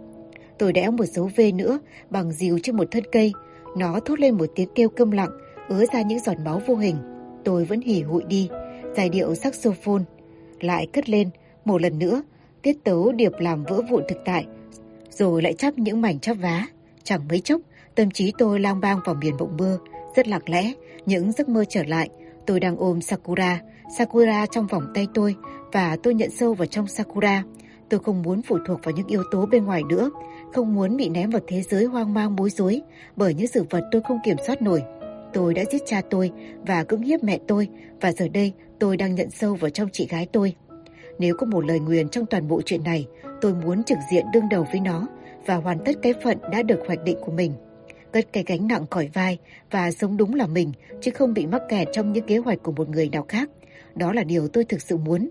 Tôi 0.58 0.72
đẽo 0.72 0.90
một 0.90 1.04
dấu 1.04 1.30
V 1.36 1.40
nữa 1.54 1.78
bằng 2.10 2.32
dìu 2.32 2.58
trên 2.62 2.76
một 2.76 2.88
thân 2.90 3.04
cây. 3.12 3.32
Nó 3.76 4.00
thốt 4.00 4.20
lên 4.20 4.34
một 4.34 4.46
tiếng 4.54 4.68
kêu 4.74 4.88
câm 4.88 5.10
lặng, 5.10 5.30
ứa 5.68 5.84
ra 5.92 6.02
những 6.02 6.18
giọt 6.18 6.36
máu 6.44 6.62
vô 6.66 6.76
hình. 6.76 6.96
Tôi 7.44 7.64
vẫn 7.64 7.80
hỉ 7.80 8.00
hụi 8.00 8.22
đi, 8.28 8.48
giai 8.96 9.08
điệu 9.08 9.34
saxophone 9.34 10.02
lại 10.60 10.86
cất 10.92 11.08
lên 11.08 11.30
một 11.64 11.82
lần 11.82 11.98
nữa, 11.98 12.22
tiết 12.62 12.84
tấu 12.84 13.12
điệp 13.12 13.32
làm 13.38 13.64
vỡ 13.64 13.80
vụn 13.90 14.02
thực 14.08 14.18
tại, 14.24 14.46
rồi 15.10 15.42
lại 15.42 15.52
chắp 15.52 15.78
những 15.78 16.00
mảnh 16.00 16.20
chắp 16.20 16.36
vá. 16.40 16.66
Chẳng 17.02 17.28
mấy 17.28 17.40
chốc, 17.40 17.60
tâm 17.94 18.10
trí 18.10 18.32
tôi 18.38 18.60
lang 18.60 18.80
bang 18.80 19.00
vào 19.04 19.14
miền 19.14 19.36
bộng 19.38 19.56
mơ, 19.56 19.78
rất 20.16 20.28
lặng 20.28 20.42
lẽ, 20.46 20.72
những 21.06 21.32
giấc 21.32 21.48
mơ 21.48 21.64
trở 21.68 21.82
lại. 21.82 22.08
Tôi 22.46 22.60
đang 22.60 22.76
ôm 22.76 23.00
Sakura, 23.00 23.60
Sakura 23.98 24.46
trong 24.46 24.66
vòng 24.66 24.82
tay 24.94 25.06
tôi 25.14 25.34
và 25.72 25.96
tôi 26.02 26.14
nhận 26.14 26.30
sâu 26.30 26.54
vào 26.54 26.66
trong 26.66 26.86
Sakura. 26.86 27.42
Tôi 27.88 28.00
không 28.00 28.22
muốn 28.22 28.42
phụ 28.42 28.58
thuộc 28.66 28.80
vào 28.84 28.94
những 28.94 29.06
yếu 29.06 29.22
tố 29.30 29.46
bên 29.46 29.64
ngoài 29.64 29.82
nữa, 29.88 30.10
không 30.52 30.74
muốn 30.74 30.96
bị 30.96 31.08
ném 31.08 31.30
vào 31.30 31.42
thế 31.46 31.62
giới 31.62 31.84
hoang 31.84 32.14
mang 32.14 32.36
bối 32.36 32.50
rối 32.50 32.82
bởi 33.16 33.34
những 33.34 33.46
sự 33.46 33.64
vật 33.70 33.82
tôi 33.90 34.02
không 34.08 34.18
kiểm 34.24 34.36
soát 34.46 34.62
nổi. 34.62 34.82
Tôi 35.32 35.54
đã 35.54 35.64
giết 35.70 35.82
cha 35.86 36.00
tôi 36.10 36.30
và 36.66 36.84
cưỡng 36.84 37.02
hiếp 37.02 37.22
mẹ 37.22 37.38
tôi 37.48 37.68
và 38.00 38.12
giờ 38.12 38.28
đây 38.28 38.52
tôi 38.78 38.96
đang 38.96 39.14
nhận 39.14 39.30
sâu 39.30 39.54
vào 39.54 39.70
trong 39.70 39.88
chị 39.92 40.06
gái 40.10 40.26
tôi. 40.32 40.54
Nếu 41.18 41.36
có 41.36 41.46
một 41.46 41.64
lời 41.66 41.80
nguyền 41.80 42.08
trong 42.08 42.26
toàn 42.26 42.48
bộ 42.48 42.60
chuyện 42.62 42.84
này, 42.84 43.06
tôi 43.40 43.54
muốn 43.54 43.84
trực 43.84 43.98
diện 44.10 44.26
đương 44.32 44.48
đầu 44.50 44.66
với 44.72 44.80
nó 44.80 45.06
và 45.46 45.54
hoàn 45.54 45.78
tất 45.84 45.92
cái 46.02 46.14
phận 46.24 46.38
đã 46.52 46.62
được 46.62 46.80
hoạch 46.86 47.04
định 47.04 47.18
của 47.20 47.32
mình. 47.32 47.52
Cất 48.14 48.32
cái 48.32 48.44
gánh 48.46 48.68
nặng 48.68 48.86
khỏi 48.90 49.10
vai 49.14 49.38
và 49.70 49.90
sống 49.90 50.16
đúng 50.16 50.34
là 50.34 50.46
mình 50.46 50.72
chứ 51.00 51.10
không 51.10 51.34
bị 51.34 51.46
mắc 51.46 51.62
kẹt 51.68 51.88
trong 51.92 52.12
những 52.12 52.26
kế 52.26 52.38
hoạch 52.38 52.62
của 52.62 52.72
một 52.72 52.88
người 52.88 53.08
nào 53.08 53.24
khác. 53.28 53.50
Đó 53.94 54.12
là 54.12 54.24
điều 54.24 54.48
tôi 54.48 54.64
thực 54.64 54.82
sự 54.82 54.96
muốn. 54.96 55.28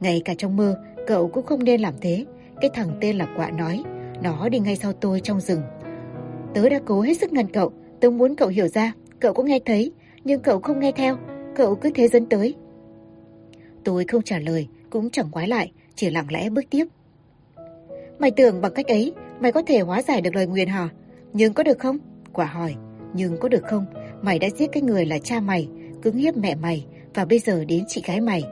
Ngay 0.00 0.22
cả 0.24 0.34
trong 0.38 0.56
mơ, 0.56 0.76
cậu 1.06 1.28
cũng 1.28 1.46
không 1.46 1.64
nên 1.64 1.80
làm 1.80 1.94
thế. 2.00 2.24
Cái 2.60 2.70
thằng 2.74 2.98
tên 3.00 3.16
là 3.16 3.28
quạ 3.36 3.50
nói, 3.50 3.82
nó 4.22 4.48
đi 4.48 4.58
ngay 4.58 4.76
sau 4.76 4.92
tôi 4.92 5.20
trong 5.20 5.40
rừng. 5.40 5.62
Tớ 6.54 6.68
đã 6.68 6.80
cố 6.84 7.00
hết 7.00 7.18
sức 7.18 7.32
ngăn 7.32 7.46
cậu, 7.52 7.72
tớ 8.00 8.10
muốn 8.10 8.36
cậu 8.36 8.48
hiểu 8.48 8.68
ra, 8.68 8.92
cậu 9.20 9.34
cũng 9.34 9.46
nghe 9.46 9.58
thấy, 9.64 9.92
nhưng 10.24 10.40
cậu 10.40 10.60
không 10.60 10.80
nghe 10.80 10.92
theo, 10.92 11.16
cậu 11.56 11.74
cứ 11.74 11.90
thế 11.94 12.08
dẫn 12.08 12.26
tới. 12.26 12.54
Tôi 13.84 14.04
không 14.04 14.22
trả 14.22 14.38
lời, 14.38 14.68
cũng 14.90 15.10
chẳng 15.10 15.30
quái 15.30 15.48
lại, 15.48 15.72
chỉ 15.94 16.10
lặng 16.10 16.26
lẽ 16.30 16.50
bước 16.50 16.64
tiếp. 16.70 16.86
Mày 18.18 18.30
tưởng 18.30 18.60
bằng 18.60 18.74
cách 18.74 18.86
ấy, 18.86 19.12
mày 19.40 19.52
có 19.52 19.62
thể 19.62 19.80
hóa 19.80 20.02
giải 20.02 20.20
được 20.20 20.34
lời 20.34 20.46
nguyền 20.46 20.68
hả? 20.68 20.88
Nhưng 21.34 21.52
có 21.52 21.62
được 21.62 21.78
không? 21.78 21.98
Quả 22.32 22.46
hỏi, 22.46 22.74
nhưng 23.14 23.36
có 23.40 23.48
được 23.48 23.62
không? 23.64 23.86
Mày 24.22 24.38
đã 24.38 24.48
giết 24.50 24.66
cái 24.72 24.82
người 24.82 25.06
là 25.06 25.18
cha 25.18 25.40
mày, 25.40 25.68
cứng 26.02 26.16
hiếp 26.16 26.36
mẹ 26.36 26.54
mày, 26.54 26.86
và 27.14 27.24
bây 27.24 27.38
giờ 27.38 27.64
đến 27.64 27.84
chị 27.88 28.02
gái 28.06 28.20
mày. 28.20 28.42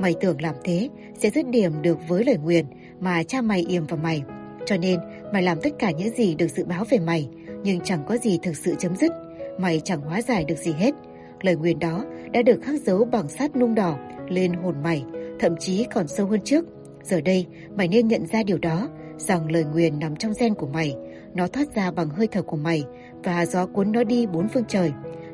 Mày 0.00 0.14
tưởng 0.20 0.40
làm 0.40 0.54
thế 0.64 0.88
sẽ 1.18 1.30
dứt 1.30 1.48
điểm 1.48 1.82
được 1.82 1.98
với 2.08 2.24
lời 2.24 2.36
nguyền 2.36 2.66
mà 3.00 3.22
cha 3.22 3.42
mày 3.42 3.64
yểm 3.68 3.86
vào 3.86 3.96
mày. 4.02 4.22
Cho 4.66 4.76
nên 4.76 5.00
mày 5.32 5.42
làm 5.42 5.58
tất 5.62 5.70
cả 5.78 5.90
những 5.90 6.14
gì 6.14 6.34
được 6.34 6.48
dự 6.48 6.64
báo 6.64 6.84
về 6.90 6.98
mày, 6.98 7.28
nhưng 7.64 7.80
chẳng 7.80 8.04
có 8.08 8.16
gì 8.16 8.38
thực 8.42 8.56
sự 8.56 8.74
chấm 8.78 8.96
dứt. 8.96 9.12
Mày 9.58 9.80
chẳng 9.84 10.00
hóa 10.00 10.22
giải 10.22 10.44
được 10.44 10.58
gì 10.58 10.72
hết. 10.72 10.94
Lời 11.40 11.56
nguyền 11.56 11.78
đó 11.78 12.04
đã 12.32 12.42
được 12.42 12.60
khắc 12.62 12.80
dấu 12.80 13.04
bằng 13.04 13.28
sắt 13.28 13.56
nung 13.56 13.74
đỏ 13.74 13.98
lên 14.28 14.52
hồn 14.52 14.74
mày, 14.82 15.04
thậm 15.40 15.56
chí 15.56 15.86
còn 15.94 16.08
sâu 16.08 16.26
hơn 16.26 16.40
trước. 16.44 16.64
Giờ 17.02 17.20
đây, 17.20 17.46
mày 17.76 17.88
nên 17.88 18.08
nhận 18.08 18.26
ra 18.26 18.42
điều 18.42 18.58
đó, 18.58 18.88
rằng 19.22 19.50
lời 19.50 19.64
nguyền 19.64 19.98
nằm 19.98 20.16
trong 20.16 20.32
gen 20.40 20.54
của 20.54 20.66
mày. 20.66 20.94
Nó 21.34 21.46
thoát 21.46 21.74
ra 21.74 21.90
bằng 21.90 22.10
hơi 22.10 22.26
thở 22.26 22.42
của 22.42 22.56
mày 22.56 22.84
và 23.24 23.46
gió 23.46 23.66
cuốn 23.66 23.92
nó 23.92 24.04
đi 24.04 24.26
bốn 24.26 24.48
phương 24.48 24.64
trời. 24.68 24.92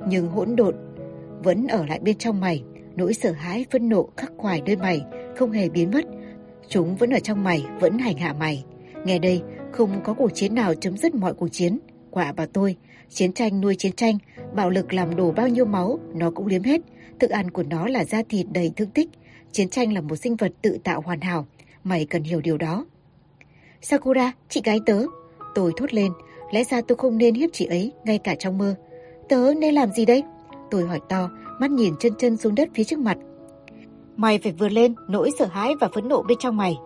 Nhưng 0.09 0.29
hỗn 0.29 0.57
độn 0.57 0.77
vẫn 1.43 1.67
ở 1.67 1.87
lại 1.87 1.99
bên 1.99 2.19
trong 2.19 2.41
mày. 2.41 2.63
Nỗi 2.97 3.15
sợ 3.15 3.33
hãi, 3.33 3.67
phân 3.71 3.89
nộ 3.89 4.09
khắc 4.17 4.33
khoải 4.37 4.63
nơi 4.67 4.77
mày 4.77 5.03
không 5.37 5.53
hề 5.53 5.69
biến 5.69 5.91
mất. 5.91 6.05
Chúng 6.69 6.97
vẫn 6.97 7.11
ở 7.11 7.21
trong 7.21 7.45
mày, 7.45 7.65
vẫn 7.81 7.99
hành 7.99 8.17
hạ 8.17 8.33
mày. 8.33 8.65
Nghe 9.05 9.19
đây, 9.19 9.43
không 9.73 10.01
có 10.05 10.15
cuộc 10.15 10.31
chiến 10.35 10.55
nào 10.55 10.75
chấm 10.75 10.97
dứt 10.97 11.15
mọi 11.15 11.35
cuộc 11.35 11.49
chiến. 11.49 11.79
quả 12.11 12.33
và 12.33 12.47
tôi, 12.47 12.77
chiến 13.09 13.33
tranh 13.33 13.61
nuôi 13.61 13.75
chiến 13.75 13.93
tranh, 13.93 14.19
bạo 14.55 14.71
lực 14.71 14.93
làm 14.93 15.17
đổ 15.17 15.33
bao 15.33 15.49
nhiêu 15.49 15.65
máu, 15.65 15.99
nó 16.15 16.31
cũng 16.31 16.47
liếm 16.47 16.63
hết. 16.63 16.81
Thức 17.19 17.31
ăn 17.31 17.51
của 17.51 17.63
nó 17.63 17.87
là 17.87 18.05
da 18.05 18.23
thịt 18.29 18.47
đầy 18.53 18.73
thương 18.77 18.91
tích. 18.91 19.09
Chiến 19.53 19.69
tranh 19.69 19.93
là 19.93 20.01
một 20.01 20.17
sinh 20.17 20.37
vật 20.37 20.53
tự 20.63 20.79
tạo 20.85 21.01
hoàn 21.01 21.21
hảo. 21.21 21.47
Mày 21.85 22.07
cần 22.07 22.23
hiểu 22.23 22.41
điều 22.41 22.59
đó. 22.59 22.87
Sakura, 23.83 24.33
chị 24.49 24.61
gái 24.65 24.81
tớ. 24.87 25.03
Tôi 25.55 25.73
thốt 25.77 25.95
lên, 25.95 26.13
lẽ 26.53 26.65
ra 26.65 26.81
tôi 26.81 26.97
không 26.97 27.19
nên 27.19 27.35
hiếp 27.35 27.51
chị 27.53 27.67
ấy, 27.67 27.93
ngay 28.05 28.19
cả 28.19 28.35
trong 28.35 28.59
mơ. 28.59 28.75
Tớ 29.29 29.55
nên 29.59 29.75
làm 29.75 29.93
gì 29.93 30.05
đây? 30.05 30.23
Tôi 30.71 30.85
hỏi 30.87 31.01
to, 31.09 31.31
mắt 31.61 31.71
nhìn 31.71 31.95
chân 32.01 32.13
chân 32.19 32.37
xuống 32.37 32.55
đất 32.55 32.69
phía 32.75 32.85
trước 32.85 32.99
mặt. 32.99 33.19
Mày 34.17 34.39
phải 34.39 34.53
vượt 34.53 34.73
lên 34.73 34.95
nỗi 35.09 35.31
sợ 35.39 35.47
hãi 35.47 35.75
và 35.81 35.89
phẫn 35.95 36.09
nộ 36.09 36.23
bên 36.23 36.39
trong 36.39 36.57
mày. 36.57 36.77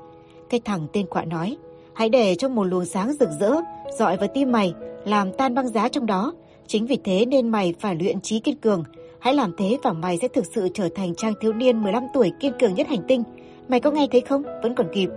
Cái 0.50 0.60
thằng 0.64 0.86
tên 0.92 1.06
quạ 1.06 1.24
nói, 1.24 1.56
hãy 1.94 2.08
để 2.08 2.34
cho 2.34 2.48
một 2.48 2.64
luồng 2.64 2.84
sáng 2.84 3.12
rực 3.20 3.28
rỡ 3.40 3.52
dọi 3.98 4.16
vào 4.16 4.28
tim 4.34 4.52
mày, 4.52 4.74
làm 5.04 5.32
tan 5.32 5.54
băng 5.54 5.68
giá 5.68 5.88
trong 5.88 6.06
đó. 6.06 6.32
Chính 6.66 6.86
vì 6.86 6.98
thế 7.04 7.26
nên 7.26 7.48
mày 7.48 7.74
phải 7.80 7.94
luyện 7.94 8.20
trí 8.20 8.40
kiên 8.40 8.56
cường. 8.56 8.84
Hãy 9.20 9.34
làm 9.34 9.52
thế 9.58 9.78
và 9.82 9.92
mày 9.92 10.18
sẽ 10.22 10.28
thực 10.28 10.46
sự 10.54 10.68
trở 10.74 10.88
thành 10.94 11.14
trang 11.14 11.34
thiếu 11.40 11.52
niên 11.52 11.82
15 11.82 12.02
tuổi 12.14 12.32
kiên 12.40 12.52
cường 12.60 12.74
nhất 12.74 12.88
hành 12.88 13.02
tinh. 13.08 13.22
Mày 13.68 13.80
có 13.80 13.90
nghe 13.90 14.06
thấy 14.12 14.20
không? 14.20 14.42
Vẫn 14.62 14.74
còn 14.74 14.86
kịp. 14.94 15.08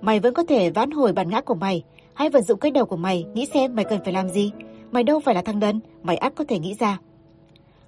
Mày 0.00 0.20
vẫn 0.20 0.34
có 0.34 0.44
thể 0.48 0.70
vãn 0.70 0.90
hồi 0.90 1.12
bản 1.12 1.28
ngã 1.28 1.40
của 1.40 1.54
mày. 1.54 1.82
Hãy 2.14 2.30
vận 2.30 2.42
dụng 2.42 2.58
cái 2.58 2.70
đầu 2.70 2.86
của 2.86 2.96
mày, 2.96 3.24
nghĩ 3.34 3.46
xem 3.54 3.74
mày 3.74 3.84
cần 3.84 4.00
phải 4.04 4.12
làm 4.12 4.28
gì. 4.28 4.52
Mày 4.90 5.02
đâu 5.02 5.20
phải 5.20 5.34
là 5.34 5.42
thằng 5.42 5.60
đần, 5.60 5.80
mày 6.02 6.16
ắt 6.16 6.34
có 6.34 6.44
thể 6.48 6.58
nghĩ 6.58 6.74
ra. 6.74 6.98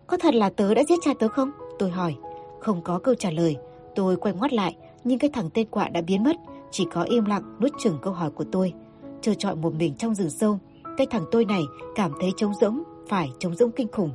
Có 0.07 0.17
thật 0.17 0.35
là 0.35 0.51
tớ 0.51 0.75
đã 0.75 0.83
giết 0.89 0.99
cha 1.05 1.11
tớ 1.19 1.29
không? 1.29 1.51
Tôi 1.79 1.91
hỏi. 1.91 2.15
Không 2.61 2.83
có 2.83 2.99
câu 2.99 3.15
trả 3.15 3.31
lời. 3.31 3.57
Tôi 3.95 4.17
quay 4.17 4.35
ngoắt 4.35 4.53
lại, 4.53 4.77
nhưng 5.05 5.19
cái 5.19 5.31
thằng 5.33 5.51
tên 5.55 5.67
quạ 5.71 5.89
đã 5.89 6.01
biến 6.01 6.23
mất. 6.23 6.37
Chỉ 6.71 6.87
có 6.93 7.03
im 7.03 7.25
lặng 7.25 7.57
nuốt 7.61 7.73
chừng 7.79 7.99
câu 8.03 8.13
hỏi 8.13 8.31
của 8.31 8.45
tôi. 8.53 8.73
Chờ 9.21 9.35
trọi 9.35 9.57
một 9.57 9.75
mình 9.75 9.95
trong 9.95 10.15
rừng 10.15 10.31
sâu. 10.31 10.59
Cái 10.97 11.07
thằng 11.11 11.25
tôi 11.31 11.45
này 11.45 11.63
cảm 11.95 12.13
thấy 12.21 12.31
trống 12.37 12.53
rỗng, 12.61 12.83
phải 13.09 13.31
trống 13.39 13.55
rỗng 13.55 13.73
kinh 13.73 13.89
khủng. 13.93 14.11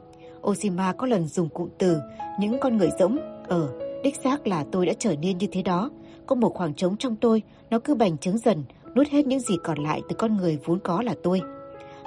Oshima 0.48 0.94
có 0.94 1.08
lần 1.08 1.28
dùng 1.28 1.50
cụm 1.50 1.70
từ 1.78 1.98
những 2.40 2.60
con 2.62 2.78
người 2.78 2.90
rỗng. 3.00 3.18
Ở, 3.48 3.70
đích 4.04 4.16
xác 4.24 4.48
là 4.48 4.66
tôi 4.72 4.86
đã 4.86 4.94
trở 5.00 5.16
nên 5.16 5.38
như 5.38 5.48
thế 5.52 5.62
đó. 5.62 5.90
Có 6.28 6.36
một 6.36 6.54
khoảng 6.54 6.74
trống 6.74 6.98
trong 6.98 7.16
tôi, 7.16 7.42
nó 7.70 7.80
cứ 7.80 7.96
bành 7.96 8.18
trướng 8.18 8.38
dần, 8.38 8.64
nuốt 8.96 9.08
hết 9.08 9.28
những 9.28 9.40
gì 9.40 9.56
còn 9.64 9.78
lại 9.78 10.02
từ 10.10 10.16
con 10.16 10.38
người 10.38 10.60
vốn 10.66 10.80
có 10.80 11.02
là 11.02 11.16
tôi. 11.24 11.42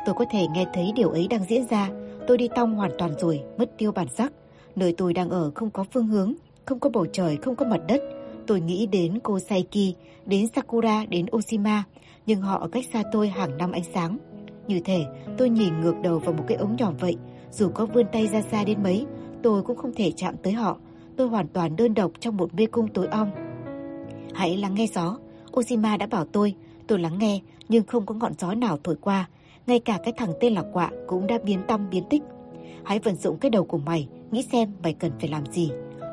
Tôi 0.06 0.14
có 0.18 0.24
thể 0.30 0.46
nghe 0.54 0.66
thấy 0.74 0.92
điều 0.94 1.10
ấy 1.10 1.26
đang 1.30 1.44
diễn 1.44 1.66
ra. 1.70 1.90
Tôi 2.26 2.38
đi 2.38 2.48
tong 2.56 2.74
hoàn 2.74 2.90
toàn 2.98 3.10
rồi, 3.18 3.40
mất 3.58 3.70
tiêu 3.78 3.92
bản 3.92 4.06
sắc. 4.08 4.32
Nơi 4.76 4.94
tôi 4.96 5.12
đang 5.12 5.30
ở 5.30 5.50
không 5.54 5.70
có 5.70 5.84
phương 5.92 6.06
hướng, 6.06 6.34
không 6.64 6.80
có 6.80 6.90
bầu 6.90 7.06
trời, 7.12 7.36
không 7.36 7.56
có 7.56 7.66
mặt 7.66 7.80
đất. 7.88 8.02
Tôi 8.46 8.60
nghĩ 8.60 8.86
đến 8.86 9.18
cô 9.22 9.38
Saiki, 9.38 9.96
đến 10.26 10.46
Sakura, 10.46 11.04
đến 11.08 11.26
Oshima, 11.36 11.84
nhưng 12.26 12.40
họ 12.40 12.58
ở 12.58 12.68
cách 12.68 12.84
xa 12.92 13.02
tôi 13.12 13.28
hàng 13.28 13.58
năm 13.58 13.72
ánh 13.72 13.84
sáng. 13.94 14.18
Như 14.68 14.80
thể 14.84 15.04
tôi 15.38 15.50
nhìn 15.50 15.80
ngược 15.80 15.94
đầu 16.02 16.18
vào 16.18 16.32
một 16.32 16.44
cái 16.46 16.56
ống 16.56 16.76
nhỏ 16.78 16.92
vậy, 17.00 17.16
dù 17.50 17.68
có 17.68 17.86
vươn 17.86 18.06
tay 18.12 18.26
ra 18.26 18.42
xa 18.42 18.64
đến 18.64 18.82
mấy, 18.82 19.06
tôi 19.42 19.62
cũng 19.62 19.76
không 19.76 19.92
thể 19.94 20.12
chạm 20.16 20.34
tới 20.42 20.52
họ. 20.52 20.76
Tôi 21.16 21.28
hoàn 21.28 21.48
toàn 21.48 21.76
đơn 21.76 21.94
độc 21.94 22.10
trong 22.20 22.36
một 22.36 22.54
mê 22.54 22.66
cung 22.66 22.88
tối 22.88 23.06
om. 23.06 23.30
Hãy 24.36 24.56
lắng 24.56 24.74
nghe 24.74 24.86
gió. 24.94 25.18
Oshima 25.56 25.96
đã 25.96 26.06
bảo 26.06 26.24
tôi, 26.24 26.54
tôi 26.86 26.98
lắng 26.98 27.18
nghe 27.18 27.40
nhưng 27.68 27.84
không 27.84 28.06
có 28.06 28.14
ngọn 28.14 28.32
gió 28.38 28.54
nào 28.54 28.78
thổi 28.84 28.96
qua. 29.00 29.28
Ngay 29.66 29.78
cả 29.78 29.98
cái 30.04 30.12
thằng 30.16 30.32
tên 30.40 30.54
là 30.54 30.64
quạ 30.72 30.90
cũng 31.06 31.26
đã 31.26 31.38
biến 31.44 31.58
tâm 31.68 31.90
biến 31.90 32.04
tích. 32.10 32.22
Hãy 32.84 32.98
vận 32.98 33.14
dụng 33.14 33.38
cái 33.38 33.50
đầu 33.50 33.64
của 33.64 33.78
mày, 33.78 34.08
nghĩ 34.30 34.42
xem 34.52 34.72
mày 34.82 34.92
cần 34.92 35.12
phải 35.20 35.28
làm 35.28 35.46
gì. 35.46 35.70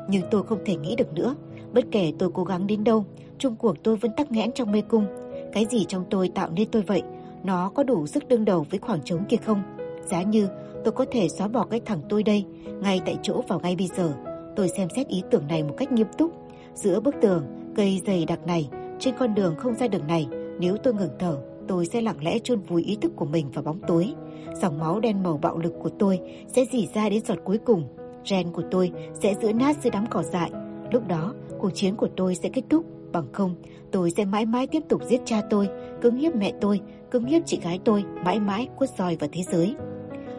Nhưng 0.08 0.22
tôi 0.30 0.42
không 0.42 0.58
thể 0.64 0.76
nghĩ 0.76 0.96
được 0.96 1.14
nữa. 1.14 1.34
Bất 1.72 1.84
kể 1.90 2.12
tôi 2.18 2.30
cố 2.34 2.44
gắng 2.44 2.66
đến 2.66 2.84
đâu, 2.84 3.04
chung 3.38 3.56
cuộc 3.56 3.82
tôi 3.82 3.96
vẫn 3.96 4.10
tắc 4.16 4.32
nghẽn 4.32 4.52
trong 4.52 4.72
mê 4.72 4.80
cung. 4.80 5.06
Cái 5.52 5.66
gì 5.70 5.84
trong 5.88 6.04
tôi 6.10 6.28
tạo 6.28 6.50
nên 6.50 6.68
tôi 6.70 6.82
vậy? 6.82 7.02
Nó 7.44 7.70
có 7.74 7.82
đủ 7.82 8.06
sức 8.06 8.28
đương 8.28 8.44
đầu 8.44 8.66
với 8.70 8.80
khoảng 8.80 9.02
trống 9.04 9.24
kia 9.28 9.36
không? 9.36 9.62
Giá 10.04 10.22
như 10.22 10.48
tôi 10.84 10.92
có 10.92 11.04
thể 11.10 11.28
xóa 11.28 11.48
bỏ 11.48 11.64
cái 11.64 11.80
thằng 11.80 12.00
tôi 12.08 12.22
đây, 12.22 12.44
ngay 12.82 13.00
tại 13.06 13.16
chỗ 13.22 13.42
vào 13.48 13.60
ngay 13.60 13.76
bây 13.76 13.86
giờ. 13.96 14.12
Tôi 14.56 14.68
xem 14.68 14.88
xét 14.96 15.08
ý 15.08 15.22
tưởng 15.30 15.46
này 15.48 15.62
một 15.62 15.74
cách 15.76 15.92
nghiêm 15.92 16.06
túc. 16.18 16.32
Giữa 16.74 17.00
bức 17.00 17.14
tường, 17.20 17.44
cây 17.74 18.00
dày 18.06 18.24
đặc 18.24 18.46
này, 18.46 18.68
trên 18.98 19.14
con 19.18 19.34
đường 19.34 19.56
không 19.56 19.74
ra 19.74 19.88
đường 19.88 20.06
này, 20.06 20.26
nếu 20.58 20.76
tôi 20.76 20.94
ngừng 20.94 21.16
thở, 21.18 21.38
tôi 21.68 21.86
sẽ 21.86 22.00
lặng 22.00 22.24
lẽ 22.24 22.38
chôn 22.38 22.60
vùi 22.60 22.82
ý 22.82 22.96
thức 23.00 23.12
của 23.16 23.24
mình 23.24 23.50
vào 23.50 23.64
bóng 23.64 23.80
tối. 23.86 24.14
Dòng 24.62 24.78
máu 24.78 25.00
đen 25.00 25.22
màu 25.22 25.38
bạo 25.42 25.58
lực 25.58 25.72
của 25.82 25.88
tôi 25.88 26.20
sẽ 26.48 26.64
dỉ 26.72 26.88
ra 26.94 27.08
đến 27.08 27.24
giọt 27.24 27.38
cuối 27.44 27.58
cùng. 27.58 27.88
Gen 28.30 28.52
của 28.52 28.62
tôi 28.70 28.92
sẽ 29.22 29.34
giữ 29.42 29.52
nát 29.52 29.76
dưới 29.82 29.90
đám 29.90 30.06
cỏ 30.10 30.22
dại. 30.22 30.50
Lúc 30.92 31.08
đó, 31.08 31.34
cuộc 31.58 31.70
chiến 31.74 31.96
của 31.96 32.08
tôi 32.16 32.34
sẽ 32.34 32.48
kết 32.48 32.62
thúc. 32.70 32.84
Bằng 33.12 33.32
không, 33.32 33.54
tôi 33.92 34.10
sẽ 34.10 34.24
mãi 34.24 34.46
mãi 34.46 34.66
tiếp 34.66 34.82
tục 34.88 35.02
giết 35.08 35.20
cha 35.24 35.42
tôi, 35.50 35.68
cứng 36.00 36.16
hiếp 36.16 36.34
mẹ 36.34 36.52
tôi, 36.60 36.80
cứng 37.10 37.24
hiếp 37.24 37.42
chị 37.46 37.60
gái 37.62 37.80
tôi, 37.84 38.04
mãi 38.24 38.40
mãi 38.40 38.68
quất 38.76 38.90
roi 38.98 39.16
vào 39.16 39.28
thế 39.32 39.42
giới. 39.52 39.74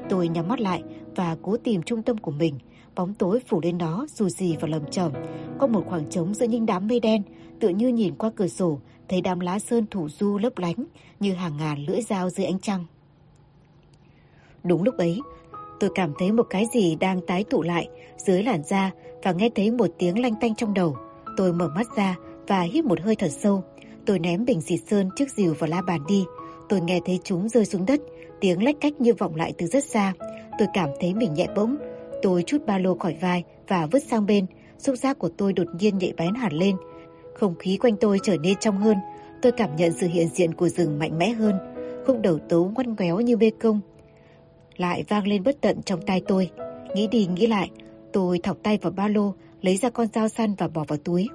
Tôi 0.10 0.27
nhắm 0.27 0.48
mắt 0.48 0.60
lại 0.60 0.84
và 1.15 1.38
cố 1.42 1.58
tìm 1.58 1.84
trung 1.84 2.04
tâm 2.04 2.18
của 2.18 2.32
mình. 2.32 2.58
Bóng 2.96 3.14
tối 3.14 3.40
phủ 3.48 3.60
lên 3.64 3.78
đó 3.78 4.06
dù 4.10 4.30
gì 4.30 4.56
và 4.60 4.68
lầm 4.68 4.86
chầm 4.92 5.12
Có 5.58 5.68
một 5.68 5.84
khoảng 5.88 6.10
trống 6.10 6.34
giữa 6.34 6.46
những 6.46 6.66
đám 6.66 6.88
mây 6.88 7.00
đen, 7.00 7.22
tựa 7.60 7.70
như 7.70 7.88
nhìn 7.88 8.16
qua 8.16 8.32
cửa 8.36 8.48
sổ, 8.48 8.80
thấy 9.10 9.22
đám 9.22 9.40
lá 9.40 9.60
sơn 9.60 9.86
thủ 9.92 10.10
du 10.10 10.38
lấp 10.38 10.58
lánh 10.58 10.86
như 11.20 11.34
hàng 11.34 11.58
ngàn 11.58 11.86
lưỡi 11.86 12.02
dao 12.02 12.30
dưới 12.30 12.46
ánh 12.46 12.60
trăng. 12.60 12.86
Đúng 14.64 14.84
lúc 14.84 14.98
ấy, 14.98 15.20
tôi 15.80 15.90
cảm 15.96 16.14
thấy 16.20 16.32
một 16.32 16.48
cái 16.50 16.66
gì 16.74 16.96
đang 16.96 17.22
tái 17.28 17.44
tụ 17.44 17.62
lại 17.62 17.88
dưới 18.18 18.44
làn 18.44 18.64
da 18.64 18.92
và 19.24 19.32
nghe 19.32 19.50
thấy 19.56 19.72
một 19.72 19.88
tiếng 19.98 20.22
lanh 20.22 20.36
tanh 20.42 20.56
trong 20.56 20.74
đầu. 20.74 20.98
Tôi 21.38 21.54
mở 21.54 21.70
mắt 21.75 21.88
ra 21.96 22.16
và 22.48 22.62
hít 22.62 22.86
một 22.86 23.02
hơi 23.02 23.16
thật 23.16 23.32
sâu. 23.32 23.64
Tôi 24.06 24.20
ném 24.20 24.46
bình 24.46 24.62
xịt 24.62 24.80
sơn 24.88 25.10
trước 25.16 25.25
dìu 25.38 25.56
và 25.60 25.68
la 25.68 25.82
bàn 25.82 26.02
đi. 26.08 26.25
Tôi 26.70 26.82
nghe 26.82 27.00
thấy 27.06 27.20
chúng 27.24 27.50
rơi 27.50 27.66
xuống 27.66 27.86
đất, 27.86 28.02
tiếng 28.42 28.64
lách 28.64 28.75
cách 28.82 28.94
như 29.02 29.14
vọng 29.14 29.36
lại 29.36 29.54
từ 29.58 29.68
rất 29.68 29.84
xa. 29.84 30.14
Tôi 30.60 30.68
cảm 30.74 30.90
thấy 31.00 31.14
mình 31.14 31.34
nhẹ 31.34 31.48
bỗng. 31.56 31.78
Tôi 32.25 32.44
chút 32.44 32.58
ba 32.65 32.77
lô 32.77 32.96
khỏi 32.96 33.15
vai 33.22 33.44
và 33.67 33.86
vứt 33.86 34.03
sang 34.03 34.25
bên. 34.25 34.46
Xúc 34.77 34.96
giác 34.96 35.20
của 35.20 35.29
tôi 35.38 35.53
đột 35.53 35.67
nhiên 35.79 35.98
nhạy 35.98 36.13
bén 36.17 36.36
hẳn 36.36 36.53
lên. 36.53 36.75
Không 37.34 37.55
khí 37.55 37.77
quanh 37.77 37.96
tôi 37.98 38.20
trở 38.24 38.38
nên 38.38 38.55
trong 38.60 38.77
hơn. 38.77 38.98
Tôi 39.41 39.51
cảm 39.51 39.75
nhận 39.75 39.91
sự 40.00 40.08
hiện 40.08 40.27
diện 40.27 40.53
của 40.53 40.70
rừng 40.70 41.00
mạnh 41.00 41.17
mẽ 41.17 41.29
hơn. 41.29 41.55
Khúc 42.05 42.22
đầu 42.22 42.39
tấu 42.50 42.72
ngoan 42.75 42.96
ngoéo 42.96 43.20
như 43.20 43.38
bê 43.38 43.51
công. 43.62 43.82
Lại 44.77 45.03
vang 45.08 45.27
lên 45.27 45.44
bất 45.44 45.62
tận 45.62 45.82
trong 45.82 46.01
tai 46.01 46.22
tôi. 46.27 46.50
Nghĩ 46.96 47.08
đi 47.08 47.27
nghĩ 47.27 47.48
lại, 47.48 47.72
tôi 48.13 48.39
thọc 48.39 48.58
tay 48.63 48.77
vào 48.82 48.91
ba 48.91 49.08
lô, 49.08 49.34
lấy 49.62 49.77
ra 49.77 49.89
con 49.89 50.08
dao 50.13 50.27
săn 50.27 50.55
và 50.58 50.67
bỏ 50.67 50.84
vào 50.88 50.98
túi. 50.98 51.27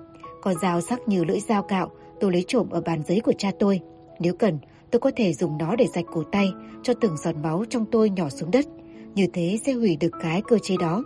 Con 0.43 0.55
dao 0.63 0.81
sắc 0.81 1.09
như 1.09 1.25
lưỡi 1.25 1.41
dao 1.41 1.63
cạo, 1.63 1.91
tôi 2.21 2.33
lấy 2.33 2.45
trộm 2.49 2.71
ở 2.71 2.81
bàn 2.81 3.03
giấy 3.09 3.21
của 3.21 3.35
cha 3.39 3.51
tôi. 3.59 3.81
Nếu 4.19 4.35
cần, 4.35 4.59
tôi 4.91 5.01
có 5.01 5.11
thể 5.17 5.33
dùng 5.33 5.59
nó 5.59 5.77
để 5.77 5.87
rạch 5.95 6.07
cổ 6.13 6.23
tay 6.33 6.53
cho 6.83 6.95
từng 7.01 7.17
giọt 7.17 7.37
máu 7.43 7.65
trong 7.71 7.85
tôi 7.91 8.11
nhỏ 8.11 8.29
xuống 8.29 8.51
đất. 8.51 8.67
Như 9.15 9.27
thế 9.33 9.59
sẽ 9.67 9.73
hủy 9.73 9.97
được 9.97 10.11
cái 10.23 10.43
cơ 10.49 10.59
chế 10.63 10.77
đó. 10.81 11.05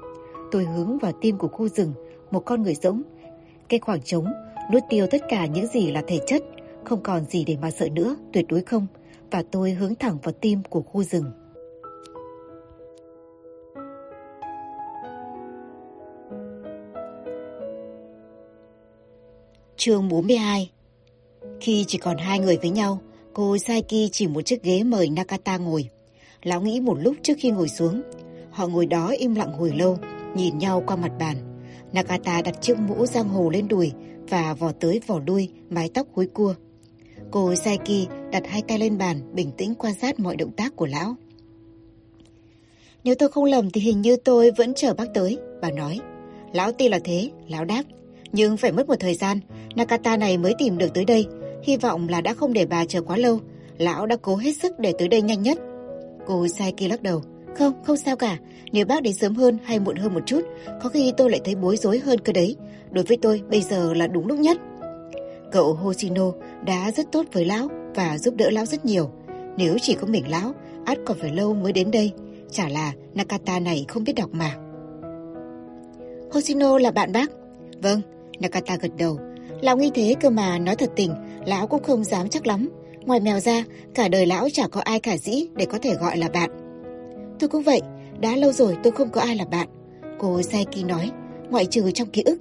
Tôi 0.50 0.64
hướng 0.64 0.99
vào 0.99 1.12
tim 1.20 1.38
của 1.38 1.49
khu 1.49 1.68
rừng, 1.68 1.92
một 2.30 2.40
con 2.40 2.62
người 2.62 2.75
rỗng. 2.75 3.02
Cái 3.68 3.80
khoảng 3.80 4.02
trống, 4.02 4.26
nuốt 4.73 4.82
tiêu 4.90 5.06
tất 5.11 5.23
cả 5.28 5.46
những 5.46 5.66
gì 5.66 5.90
là 5.90 6.02
thể 6.06 6.18
chất, 6.26 6.42
không 6.84 7.02
còn 7.02 7.25
gì 7.25 7.44
để 7.44 7.56
mà 7.62 7.70
sợ 7.70 7.88
nữa, 7.88 8.16
tuyệt 8.32 8.44
đối 8.49 8.61
không. 8.61 8.87
Và 9.30 9.42
tôi 9.50 9.70
hướng 9.70 9.94
thẳng 9.94 10.18
vào 10.23 10.32
tim 10.40 10.62
của 10.70 10.82
khu 10.82 11.02
rừng. 11.02 11.25
Chương 19.76 20.08
42 20.08 20.70
Khi 21.61 21.84
chỉ 21.88 21.99
còn 21.99 22.18
hai 22.18 22.38
người 22.38 22.56
với 22.56 22.70
nhau, 22.70 23.00
cô 23.32 23.58
Saiki 23.58 24.11
chỉ 24.12 24.26
một 24.26 24.42
chiếc 24.42 24.62
ghế 24.62 24.82
mời 24.82 25.08
Nakata 25.08 25.56
ngồi. 25.56 25.88
Lão 26.44 26.60
nghĩ 26.60 26.80
một 26.80 26.98
lúc 27.00 27.16
trước 27.22 27.34
khi 27.38 27.50
ngồi 27.50 27.68
xuống. 27.68 28.02
Họ 28.50 28.66
ngồi 28.66 28.86
đó 28.86 29.08
im 29.18 29.34
lặng 29.34 29.52
hồi 29.52 29.72
lâu, 29.76 29.98
nhìn 30.36 30.58
nhau 30.58 30.82
qua 30.86 30.96
mặt 30.96 31.12
bàn. 31.18 31.36
Nakata 31.92 32.42
đặt 32.42 32.62
chiếc 32.62 32.78
mũ 32.78 33.06
giang 33.06 33.28
hồ 33.28 33.50
lên 33.50 33.68
đùi 33.68 33.92
và 34.28 34.54
vò 34.54 34.72
tới 34.72 35.00
vò 35.06 35.20
đuôi 35.20 35.48
mái 35.70 35.90
tóc 35.94 36.06
hối 36.14 36.26
cua. 36.26 36.54
Cô 37.30 37.54
Saiki 37.54 38.08
đặt 38.32 38.42
hai 38.46 38.62
tay 38.62 38.78
lên 38.78 38.98
bàn, 38.98 39.34
bình 39.34 39.50
tĩnh 39.56 39.74
quan 39.74 39.94
sát 39.94 40.20
mọi 40.20 40.36
động 40.36 40.52
tác 40.52 40.76
của 40.76 40.86
lão. 40.86 41.14
Nếu 43.04 43.14
tôi 43.14 43.28
không 43.28 43.44
lầm 43.44 43.70
thì 43.70 43.80
hình 43.80 44.00
như 44.00 44.16
tôi 44.16 44.50
vẫn 44.50 44.74
chờ 44.74 44.94
bác 44.94 45.14
tới, 45.14 45.38
bà 45.62 45.70
nói. 45.70 46.00
Lão 46.52 46.72
tin 46.72 46.90
là 46.90 46.98
thế, 47.04 47.30
lão 47.48 47.64
đáp. 47.64 47.82
Nhưng 48.32 48.56
phải 48.56 48.72
mất 48.72 48.88
một 48.88 49.00
thời 49.00 49.14
gian, 49.14 49.40
Nakata 49.76 50.16
này 50.16 50.38
mới 50.38 50.54
tìm 50.58 50.78
được 50.78 50.94
tới 50.94 51.04
đây. 51.04 51.26
Hy 51.62 51.76
vọng 51.76 52.08
là 52.08 52.20
đã 52.20 52.34
không 52.34 52.52
để 52.52 52.66
bà 52.66 52.84
chờ 52.84 53.02
quá 53.02 53.16
lâu. 53.16 53.40
Lão 53.78 54.06
đã 54.06 54.16
cố 54.16 54.36
hết 54.36 54.52
sức 54.56 54.72
để 54.78 54.92
tới 54.98 55.08
đây 55.08 55.22
nhanh 55.22 55.42
nhất. 55.42 55.58
Cô 56.26 56.49
sai 56.49 56.73
kia 56.73 56.88
lắc 56.88 57.02
đầu. 57.02 57.23
Không, 57.59 57.73
không 57.85 57.97
sao 57.97 58.16
cả. 58.16 58.38
Nếu 58.73 58.87
bác 58.87 59.02
đến 59.02 59.14
sớm 59.14 59.35
hơn 59.35 59.59
hay 59.64 59.81
muộn 59.81 59.97
hơn 59.97 60.14
một 60.14 60.21
chút, 60.26 60.40
có 60.83 60.88
khi 60.88 61.12
tôi 61.16 61.31
lại 61.31 61.40
thấy 61.45 61.54
bối 61.54 61.76
rối 61.76 61.99
hơn 61.99 62.19
cơ 62.21 62.33
đấy. 62.33 62.57
Đối 62.90 63.04
với 63.04 63.19
tôi, 63.23 63.43
bây 63.50 63.61
giờ 63.61 63.95
là 63.95 64.07
đúng 64.07 64.26
lúc 64.26 64.38
nhất. 64.38 64.59
Cậu 65.52 65.75
Hoshino 65.75 66.33
đã 66.66 66.90
rất 66.90 67.12
tốt 67.12 67.26
với 67.33 67.45
lão 67.45 67.69
và 67.95 68.19
giúp 68.19 68.35
đỡ 68.37 68.50
lão 68.50 68.66
rất 68.66 68.85
nhiều. 68.85 69.11
Nếu 69.57 69.76
chỉ 69.83 69.95
có 69.95 70.07
mình 70.07 70.31
lão, 70.31 70.52
át 70.85 70.99
còn 71.07 71.19
phải 71.19 71.31
lâu 71.31 71.54
mới 71.54 71.73
đến 71.73 71.90
đây. 71.90 72.12
Chả 72.50 72.69
là 72.69 72.93
Nakata 73.14 73.61
này 73.61 73.85
không 73.88 74.04
biết 74.04 74.12
đọc 74.16 74.31
mà. 74.33 74.54
Hoshino 76.33 76.78
là 76.78 76.90
bạn 76.90 77.12
bác? 77.12 77.31
Vâng, 77.83 78.00
Nakata 78.40 78.76
gật 78.76 78.90
đầu. 78.99 79.19
Lão 79.61 79.76
nghĩ 79.76 79.90
thế 79.95 80.14
cơ 80.21 80.31
mà 80.31 80.59
nói 80.59 80.76
thật 80.76 80.90
tình, 80.97 81.14
lão 81.47 81.66
cũng 81.66 81.83
không 81.83 82.04
dám 82.04 82.28
chắc 82.28 82.47
lắm. 82.47 82.69
Ngoài 83.06 83.20
mèo 83.20 83.40
ra, 83.40 83.64
cả 83.94 84.08
đời 84.08 84.26
lão 84.26 84.49
chả 84.52 84.68
có 84.68 84.80
ai 84.80 85.00
khả 85.00 85.16
dĩ 85.16 85.46
để 85.54 85.66
có 85.66 85.78
thể 85.82 85.94
gọi 85.94 86.16
là 86.16 86.28
bạn. 86.28 86.50
Tôi 87.38 87.49
cũng 87.49 87.62
vậy, 87.62 87.80
đã 88.20 88.37
lâu 88.37 88.52
rồi 88.52 88.76
tôi 88.82 88.92
không 88.92 89.11
có 89.11 89.20
ai 89.20 89.37
là 89.37 89.44
bạn. 89.44 89.68
Cô 90.18 90.42
Saiki 90.42 90.87
nói, 90.87 91.11
ngoại 91.50 91.66
trừ 91.66 91.90
trong 91.90 92.11
ký 92.11 92.23
ức. 92.23 92.38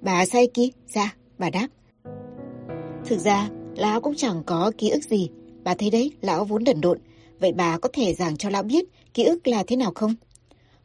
Bà 0.00 0.26
Saiki, 0.26 0.72
dạ, 0.88 1.14
bà 1.38 1.50
đáp. 1.50 1.68
Thực 3.04 3.18
ra, 3.18 3.48
lão 3.76 4.00
cũng 4.00 4.14
chẳng 4.16 4.42
có 4.46 4.72
ký 4.78 4.90
ức 4.90 5.04
gì. 5.04 5.30
Bà 5.64 5.74
thấy 5.74 5.90
đấy, 5.90 6.12
lão 6.20 6.44
vốn 6.44 6.64
đần 6.64 6.80
độn. 6.80 6.98
Vậy 7.40 7.52
bà 7.52 7.78
có 7.78 7.88
thể 7.92 8.14
giảng 8.14 8.36
cho 8.36 8.50
lão 8.50 8.62
biết 8.62 8.84
ký 9.14 9.24
ức 9.24 9.46
là 9.46 9.64
thế 9.66 9.76
nào 9.76 9.92
không? 9.94 10.14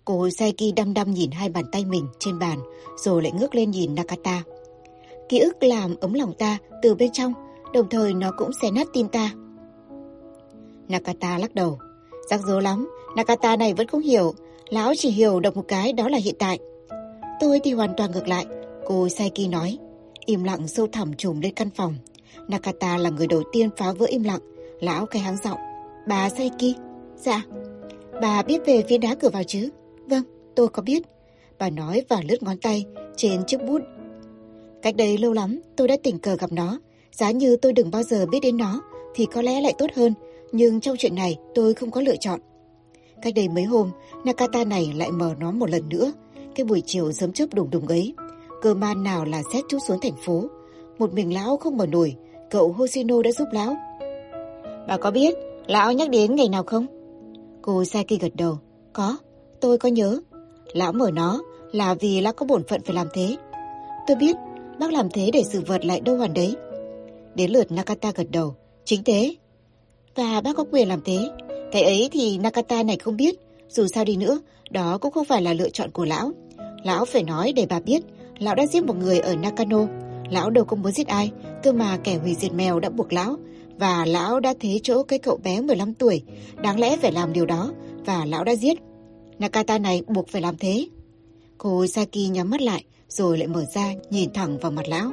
Cô 0.05 0.29
Saiki 0.29 0.75
đăm 0.75 0.93
đăm 0.93 1.13
nhìn 1.13 1.31
hai 1.31 1.49
bàn 1.49 1.65
tay 1.71 1.85
mình 1.85 2.07
trên 2.19 2.39
bàn, 2.39 2.59
rồi 2.97 3.23
lại 3.23 3.31
ngước 3.31 3.55
lên 3.55 3.71
nhìn 3.71 3.95
Nakata. 3.95 4.43
Ký 5.29 5.39
ức 5.39 5.63
làm 5.63 5.95
ấm 5.95 6.13
lòng 6.13 6.33
ta 6.39 6.57
từ 6.81 6.95
bên 6.95 7.11
trong, 7.11 7.33
đồng 7.73 7.89
thời 7.89 8.13
nó 8.13 8.31
cũng 8.37 8.51
xé 8.61 8.71
nát 8.71 8.87
tim 8.93 9.07
ta. 9.07 9.31
Nakata 10.87 11.37
lắc 11.37 11.55
đầu. 11.55 11.79
Rắc 12.29 12.41
rối 12.47 12.61
lắm, 12.61 12.89
Nakata 13.15 13.55
này 13.55 13.73
vẫn 13.73 13.87
không 13.87 14.01
hiểu. 14.01 14.33
Lão 14.69 14.93
chỉ 14.97 15.09
hiểu 15.09 15.39
được 15.39 15.57
một 15.57 15.65
cái 15.67 15.93
đó 15.93 16.09
là 16.09 16.17
hiện 16.17 16.35
tại. 16.39 16.59
Tôi 17.39 17.59
thì 17.63 17.73
hoàn 17.73 17.93
toàn 17.97 18.11
ngược 18.11 18.27
lại, 18.27 18.45
cô 18.85 19.09
Saiki 19.09 19.49
nói. 19.51 19.77
Im 20.25 20.43
lặng 20.43 20.67
sâu 20.67 20.87
thẳm 20.91 21.13
trùm 21.13 21.41
lên 21.41 21.53
căn 21.53 21.69
phòng. 21.69 21.95
Nakata 22.47 22.97
là 22.97 23.09
người 23.09 23.27
đầu 23.27 23.43
tiên 23.51 23.69
phá 23.77 23.91
vỡ 23.91 24.05
im 24.09 24.23
lặng. 24.23 24.39
Lão 24.79 25.05
cái 25.05 25.21
háng 25.21 25.37
giọng. 25.43 25.59
Bà 26.07 26.29
Saiki? 26.29 26.75
Dạ. 27.15 27.41
Bà 28.21 28.43
biết 28.43 28.61
về 28.65 28.83
viên 28.87 29.01
đá 29.01 29.15
cửa 29.15 29.29
vào 29.29 29.43
chứ? 29.43 29.69
Vâng, 30.07 30.23
tôi 30.55 30.67
có 30.67 30.81
biết. 30.81 31.01
Bà 31.59 31.69
nói 31.69 32.05
và 32.09 32.21
lướt 32.29 32.43
ngón 32.43 32.57
tay 32.57 32.85
trên 33.15 33.45
chiếc 33.47 33.63
bút. 33.67 33.81
Cách 34.81 34.95
đây 34.95 35.17
lâu 35.17 35.33
lắm, 35.33 35.61
tôi 35.75 35.87
đã 35.87 35.95
tình 36.03 36.19
cờ 36.19 36.35
gặp 36.35 36.51
nó. 36.51 36.79
Giá 37.11 37.31
như 37.31 37.55
tôi 37.55 37.73
đừng 37.73 37.91
bao 37.91 38.03
giờ 38.03 38.25
biết 38.25 38.39
đến 38.39 38.57
nó, 38.57 38.81
thì 39.15 39.25
có 39.25 39.41
lẽ 39.41 39.61
lại 39.61 39.73
tốt 39.77 39.87
hơn. 39.95 40.13
Nhưng 40.51 40.81
trong 40.81 40.97
chuyện 40.97 41.15
này, 41.15 41.37
tôi 41.55 41.73
không 41.73 41.91
có 41.91 42.01
lựa 42.01 42.15
chọn. 42.15 42.39
Cách 43.21 43.33
đây 43.35 43.49
mấy 43.49 43.63
hôm, 43.63 43.91
Nakata 44.25 44.63
này 44.63 44.93
lại 44.95 45.11
mở 45.11 45.33
nó 45.39 45.51
một 45.51 45.69
lần 45.69 45.89
nữa. 45.89 46.11
Cái 46.55 46.65
buổi 46.65 46.83
chiều 46.85 47.11
sớm 47.11 47.33
chớp 47.33 47.53
đùng 47.53 47.69
đùng 47.69 47.87
ấy. 47.87 48.13
Cơ 48.61 48.73
man 48.73 49.03
nào 49.03 49.25
là 49.25 49.43
xét 49.53 49.63
chút 49.69 49.77
xuống 49.87 49.99
thành 50.01 50.15
phố. 50.25 50.43
Một 50.99 51.13
mình 51.13 51.33
lão 51.33 51.57
không 51.57 51.77
mở 51.77 51.85
nổi, 51.85 52.15
cậu 52.49 52.71
Hoshino 52.71 53.21
đã 53.21 53.31
giúp 53.31 53.47
lão. 53.51 53.75
Bà 54.87 54.97
có 54.97 55.11
biết, 55.11 55.35
lão 55.67 55.93
nhắc 55.93 56.09
đến 56.09 56.35
ngày 56.35 56.49
nào 56.49 56.63
không? 56.63 56.85
Cô 57.61 57.85
Saki 57.85 58.19
gật 58.21 58.35
đầu. 58.35 58.57
Có, 58.93 59.17
tôi 59.61 59.77
có 59.77 59.89
nhớ. 59.89 60.19
Lão 60.73 60.91
mở 60.91 61.11
nó 61.11 61.41
là 61.71 61.93
vì 61.93 62.21
lão 62.21 62.33
có 62.33 62.45
bổn 62.45 62.63
phận 62.63 62.81
phải 62.85 62.95
làm 62.95 63.07
thế. 63.13 63.37
Tôi 64.07 64.17
biết, 64.17 64.35
bác 64.79 64.93
làm 64.93 65.09
thế 65.09 65.29
để 65.33 65.43
sự 65.43 65.61
vật 65.67 65.85
lại 65.85 65.99
đâu 65.99 66.17
hoàn 66.17 66.33
đấy. 66.33 66.55
Đến 67.35 67.51
lượt 67.51 67.71
Nakata 67.71 68.11
gật 68.15 68.31
đầu. 68.31 68.55
Chính 68.85 69.03
thế. 69.03 69.35
Và 70.15 70.41
bác 70.41 70.55
có 70.55 70.65
quyền 70.71 70.87
làm 70.87 71.01
thế. 71.05 71.29
Cái 71.71 71.83
ấy 71.83 72.09
thì 72.11 72.37
Nakata 72.37 72.83
này 72.83 72.97
không 72.97 73.17
biết. 73.17 73.35
Dù 73.69 73.87
sao 73.87 74.05
đi 74.05 74.15
nữa, 74.15 74.41
đó 74.69 74.97
cũng 74.97 75.11
không 75.11 75.25
phải 75.25 75.41
là 75.41 75.53
lựa 75.53 75.69
chọn 75.69 75.91
của 75.91 76.05
lão. 76.05 76.31
Lão 76.83 77.05
phải 77.05 77.23
nói 77.23 77.53
để 77.53 77.65
bà 77.69 77.79
biết, 77.79 78.03
lão 78.39 78.55
đã 78.55 78.65
giết 78.65 78.83
một 78.83 78.95
người 78.95 79.19
ở 79.19 79.35
Nakano. 79.35 79.87
Lão 80.31 80.49
đâu 80.49 80.65
có 80.65 80.75
muốn 80.75 80.91
giết 80.91 81.07
ai, 81.07 81.31
cơ 81.63 81.71
mà 81.73 81.97
kẻ 82.03 82.17
hủy 82.17 82.35
diệt 82.39 82.53
mèo 82.53 82.79
đã 82.79 82.89
buộc 82.89 83.13
lão. 83.13 83.35
Và 83.77 84.05
lão 84.05 84.39
đã 84.39 84.53
thế 84.59 84.79
chỗ 84.83 85.03
cái 85.03 85.19
cậu 85.19 85.37
bé 85.37 85.61
15 85.61 85.93
tuổi, 85.93 86.21
đáng 86.61 86.79
lẽ 86.79 86.97
phải 86.97 87.11
làm 87.11 87.33
điều 87.33 87.45
đó, 87.45 87.71
và 88.05 88.25
lão 88.25 88.43
đã 88.43 88.55
giết. 88.55 88.77
Nakata 89.39 89.77
này 89.77 90.01
buộc 90.07 90.27
phải 90.27 90.41
làm 90.41 90.57
thế. 90.57 90.87
Cô 91.57 91.87
Saki 91.87 92.29
nhắm 92.31 92.49
mắt 92.49 92.61
lại, 92.61 92.83
rồi 93.07 93.37
lại 93.37 93.47
mở 93.47 93.65
ra, 93.75 93.93
nhìn 94.09 94.33
thẳng 94.33 94.57
vào 94.57 94.71
mặt 94.71 94.87
lão. 94.87 95.11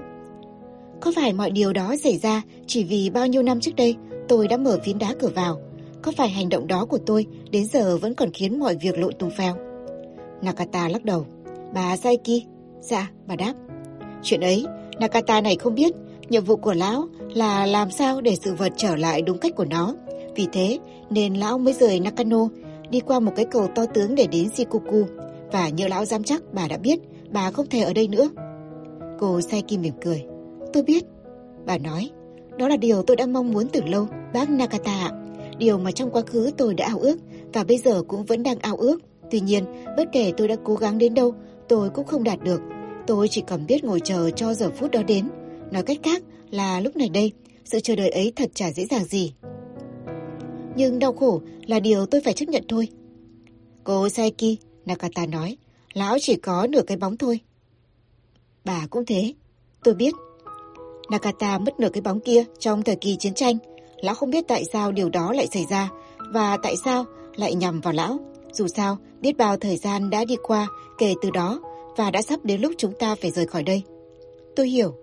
Có 1.06 1.12
phải 1.16 1.32
mọi 1.32 1.50
điều 1.50 1.72
đó 1.72 1.94
xảy 2.04 2.18
ra 2.18 2.42
chỉ 2.66 2.84
vì 2.84 3.10
bao 3.10 3.26
nhiêu 3.26 3.42
năm 3.42 3.60
trước 3.60 3.76
đây 3.76 3.96
tôi 4.28 4.48
đã 4.48 4.56
mở 4.56 4.78
phiến 4.84 4.98
đá 4.98 5.14
cửa 5.20 5.30
vào? 5.34 5.60
Có 6.02 6.12
phải 6.16 6.28
hành 6.28 6.48
động 6.48 6.66
đó 6.66 6.84
của 6.84 6.98
tôi 6.98 7.26
đến 7.50 7.66
giờ 7.66 7.96
vẫn 7.96 8.14
còn 8.14 8.30
khiến 8.32 8.58
mọi 8.58 8.76
việc 8.76 8.98
lộn 8.98 9.12
tung 9.18 9.30
phèo? 9.38 9.56
Nakata 10.42 10.88
lắc 10.88 11.04
đầu. 11.04 11.26
Bà 11.74 11.96
Saiki? 11.96 12.42
Dạ, 12.80 13.10
bà 13.26 13.36
đáp. 13.36 13.54
Chuyện 14.22 14.40
ấy, 14.40 14.66
Nakata 15.00 15.40
này 15.40 15.56
không 15.56 15.74
biết. 15.74 15.92
Nhiệm 16.28 16.44
vụ 16.44 16.56
của 16.56 16.74
lão 16.74 17.08
là 17.34 17.66
làm 17.66 17.90
sao 17.90 18.20
để 18.20 18.36
sự 18.44 18.54
vật 18.54 18.72
trở 18.76 18.96
lại 18.96 19.22
đúng 19.22 19.38
cách 19.38 19.56
của 19.56 19.64
nó. 19.64 19.94
Vì 20.34 20.46
thế 20.52 20.78
nên 21.10 21.34
lão 21.34 21.58
mới 21.58 21.74
rời 21.74 22.00
Nakano, 22.00 22.48
đi 22.90 23.00
qua 23.00 23.20
một 23.20 23.32
cái 23.36 23.44
cầu 23.44 23.68
to 23.74 23.86
tướng 23.86 24.14
để 24.14 24.26
đến 24.26 24.48
Shikoku. 24.48 25.04
Và 25.52 25.68
như 25.68 25.88
lão 25.88 26.04
dám 26.04 26.24
chắc 26.24 26.42
bà 26.52 26.68
đã 26.68 26.76
biết, 26.76 27.00
bà 27.30 27.50
không 27.50 27.66
thể 27.66 27.80
ở 27.80 27.92
đây 27.92 28.08
nữa. 28.08 28.28
Cô 29.18 29.40
Saiki 29.40 29.78
mỉm 29.80 29.94
cười. 30.04 30.35
Tôi 30.72 30.82
biết. 30.82 31.04
Bà 31.66 31.78
nói, 31.78 32.10
đó 32.58 32.68
là 32.68 32.76
điều 32.76 33.02
tôi 33.02 33.16
đã 33.16 33.26
mong 33.26 33.52
muốn 33.52 33.68
từ 33.72 33.80
lâu, 33.82 34.08
bác 34.32 34.50
Nakata 34.50 34.92
ạ. 34.92 35.10
Điều 35.58 35.78
mà 35.78 35.92
trong 35.92 36.10
quá 36.10 36.22
khứ 36.22 36.50
tôi 36.56 36.74
đã 36.74 36.86
ao 36.86 36.98
ước 36.98 37.18
và 37.52 37.64
bây 37.64 37.78
giờ 37.78 38.02
cũng 38.08 38.24
vẫn 38.24 38.42
đang 38.42 38.58
ao 38.58 38.76
ước. 38.76 39.00
Tuy 39.30 39.40
nhiên, 39.40 39.64
bất 39.96 40.08
kể 40.12 40.32
tôi 40.36 40.48
đã 40.48 40.56
cố 40.64 40.74
gắng 40.74 40.98
đến 40.98 41.14
đâu, 41.14 41.34
tôi 41.68 41.90
cũng 41.90 42.06
không 42.06 42.24
đạt 42.24 42.42
được. 42.44 42.60
Tôi 43.06 43.28
chỉ 43.28 43.42
còn 43.48 43.66
biết 43.66 43.84
ngồi 43.84 44.00
chờ 44.00 44.30
cho 44.30 44.54
giờ 44.54 44.70
phút 44.70 44.90
đó 44.90 45.02
đến. 45.02 45.28
Nói 45.70 45.82
cách 45.82 45.98
khác 46.02 46.22
là 46.50 46.80
lúc 46.80 46.96
này 46.96 47.08
đây, 47.08 47.32
sự 47.64 47.80
chờ 47.80 47.96
đợi 47.96 48.10
ấy 48.10 48.32
thật 48.36 48.50
chả 48.54 48.72
dễ 48.72 48.86
dàng 48.86 49.04
gì. 49.04 49.34
Nhưng 50.76 50.98
đau 50.98 51.12
khổ 51.12 51.40
là 51.66 51.80
điều 51.80 52.06
tôi 52.06 52.20
phải 52.20 52.32
chấp 52.32 52.48
nhận 52.48 52.64
thôi. 52.68 52.88
Cô 53.84 54.08
Saiki, 54.08 54.58
Nakata 54.86 55.26
nói, 55.26 55.56
lão 55.92 56.16
chỉ 56.20 56.36
có 56.36 56.66
nửa 56.70 56.82
cái 56.86 56.96
bóng 56.96 57.16
thôi. 57.16 57.40
Bà 58.64 58.86
cũng 58.90 59.04
thế. 59.06 59.34
Tôi 59.84 59.94
biết. 59.94 60.14
Nakata 61.10 61.58
mất 61.58 61.80
nửa 61.80 61.88
cái 61.88 62.00
bóng 62.00 62.20
kia 62.20 62.44
trong 62.58 62.82
thời 62.82 62.96
kỳ 62.96 63.16
chiến 63.16 63.34
tranh. 63.34 63.58
Lão 64.00 64.14
không 64.14 64.30
biết 64.30 64.44
tại 64.48 64.64
sao 64.72 64.92
điều 64.92 65.08
đó 65.08 65.32
lại 65.32 65.46
xảy 65.52 65.66
ra 65.70 65.88
và 66.32 66.56
tại 66.56 66.74
sao 66.84 67.04
lại 67.36 67.54
nhằm 67.54 67.80
vào 67.80 67.94
lão. 67.94 68.18
Dù 68.52 68.68
sao, 68.68 68.98
biết 69.20 69.36
bao 69.36 69.56
thời 69.56 69.76
gian 69.76 70.10
đã 70.10 70.24
đi 70.24 70.36
qua 70.42 70.68
kể 70.98 71.14
từ 71.22 71.30
đó 71.30 71.60
và 71.96 72.10
đã 72.10 72.22
sắp 72.22 72.44
đến 72.44 72.60
lúc 72.60 72.72
chúng 72.78 72.92
ta 72.98 73.14
phải 73.22 73.30
rời 73.30 73.46
khỏi 73.46 73.62
đây. 73.62 73.82
Tôi 74.56 74.68
hiểu. 74.68 74.94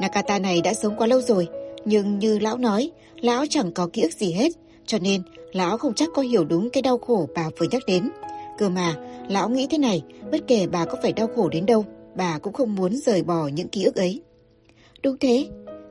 Nakata 0.00 0.38
này 0.38 0.60
đã 0.60 0.74
sống 0.74 0.96
quá 0.96 1.06
lâu 1.06 1.20
rồi, 1.20 1.48
nhưng 1.84 2.18
như 2.18 2.38
lão 2.38 2.56
nói, 2.58 2.90
lão 3.20 3.44
chẳng 3.50 3.72
có 3.72 3.88
ký 3.92 4.02
ức 4.02 4.12
gì 4.12 4.32
hết, 4.32 4.52
cho 4.86 4.98
nên 4.98 5.22
lão 5.52 5.78
không 5.78 5.94
chắc 5.94 6.08
có 6.14 6.22
hiểu 6.22 6.44
đúng 6.44 6.70
cái 6.70 6.82
đau 6.82 6.98
khổ 6.98 7.28
bà 7.34 7.50
vừa 7.58 7.66
nhắc 7.70 7.82
đến. 7.86 8.10
Cơ 8.58 8.68
mà, 8.68 8.94
lão 9.28 9.48
nghĩ 9.48 9.66
thế 9.70 9.78
này, 9.78 10.02
bất 10.32 10.40
kể 10.46 10.66
bà 10.66 10.84
có 10.84 10.98
phải 11.02 11.12
đau 11.12 11.28
khổ 11.36 11.48
đến 11.48 11.66
đâu, 11.66 11.84
bà 12.14 12.38
cũng 12.38 12.52
không 12.52 12.74
muốn 12.74 12.96
rời 12.96 13.22
bỏ 13.22 13.48
những 13.48 13.68
ký 13.68 13.84
ức 13.84 13.96
ấy. 13.96 14.22
Đúng 15.04 15.18
thế, 15.18 15.48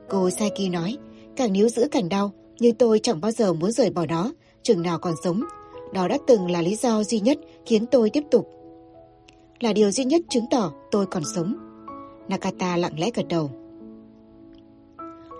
cô 0.08 0.30
Saiki 0.30 0.70
nói, 0.72 0.96
càng 1.36 1.52
níu 1.52 1.68
giữ 1.68 1.88
càng 1.90 2.08
đau, 2.08 2.32
nhưng 2.58 2.74
tôi 2.74 2.98
chẳng 2.98 3.20
bao 3.20 3.30
giờ 3.30 3.52
muốn 3.52 3.72
rời 3.72 3.90
bỏ 3.90 4.06
nó, 4.06 4.32
chừng 4.62 4.82
nào 4.82 4.98
còn 4.98 5.14
sống. 5.24 5.44
Đó 5.92 6.08
đã 6.08 6.18
từng 6.26 6.50
là 6.50 6.62
lý 6.62 6.76
do 6.76 7.04
duy 7.04 7.20
nhất 7.20 7.38
khiến 7.66 7.86
tôi 7.86 8.10
tiếp 8.10 8.22
tục. 8.30 8.48
Là 9.60 9.72
điều 9.72 9.90
duy 9.90 10.04
nhất 10.04 10.22
chứng 10.28 10.44
tỏ 10.50 10.72
tôi 10.90 11.06
còn 11.06 11.22
sống. 11.34 11.54
Nakata 12.28 12.76
lặng 12.76 12.98
lẽ 12.98 13.10
gật 13.14 13.28
đầu. 13.28 13.50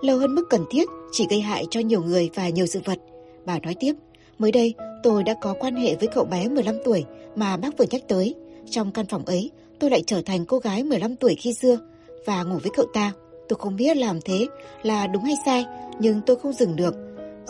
Lâu 0.01 0.17
hơn 0.17 0.35
mức 0.35 0.43
cần 0.49 0.65
thiết 0.69 0.89
chỉ 1.11 1.27
gây 1.29 1.41
hại 1.41 1.65
cho 1.69 1.79
nhiều 1.79 2.03
người 2.03 2.29
và 2.33 2.49
nhiều 2.49 2.65
sự 2.65 2.79
vật. 2.85 2.99
Bà 3.45 3.59
nói 3.59 3.75
tiếp, 3.79 3.93
mới 4.37 4.51
đây 4.51 4.73
tôi 5.03 5.23
đã 5.23 5.35
có 5.41 5.55
quan 5.59 5.75
hệ 5.75 5.95
với 5.95 6.07
cậu 6.07 6.25
bé 6.25 6.49
15 6.49 6.75
tuổi 6.85 7.05
mà 7.35 7.57
bác 7.57 7.77
vừa 7.77 7.85
nhắc 7.91 8.01
tới. 8.07 8.35
Trong 8.69 8.91
căn 8.91 9.05
phòng 9.05 9.25
ấy, 9.25 9.51
tôi 9.79 9.89
lại 9.89 10.03
trở 10.07 10.21
thành 10.21 10.45
cô 10.45 10.59
gái 10.59 10.83
15 10.83 11.15
tuổi 11.15 11.35
khi 11.35 11.53
xưa 11.53 11.79
và 12.25 12.43
ngủ 12.43 12.57
với 12.63 12.71
cậu 12.75 12.85
ta. 12.93 13.13
Tôi 13.49 13.59
không 13.59 13.75
biết 13.75 13.97
làm 13.97 14.21
thế 14.21 14.47
là 14.83 15.07
đúng 15.07 15.23
hay 15.23 15.35
sai, 15.45 15.65
nhưng 15.99 16.21
tôi 16.25 16.35
không 16.35 16.53
dừng 16.53 16.75
được. 16.75 16.95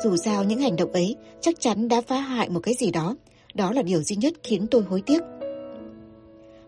Dù 0.03 0.17
sao 0.17 0.43
những 0.43 0.59
hành 0.59 0.75
động 0.75 0.91
ấy 0.91 1.15
chắc 1.41 1.59
chắn 1.59 1.87
đã 1.87 2.01
phá 2.01 2.19
hại 2.19 2.49
một 2.49 2.59
cái 2.59 2.73
gì 2.73 2.91
đó. 2.91 3.15
Đó 3.53 3.71
là 3.71 3.81
điều 3.81 4.03
duy 4.03 4.15
nhất 4.15 4.33
khiến 4.43 4.67
tôi 4.67 4.83
hối 4.83 5.01
tiếc. 5.01 5.21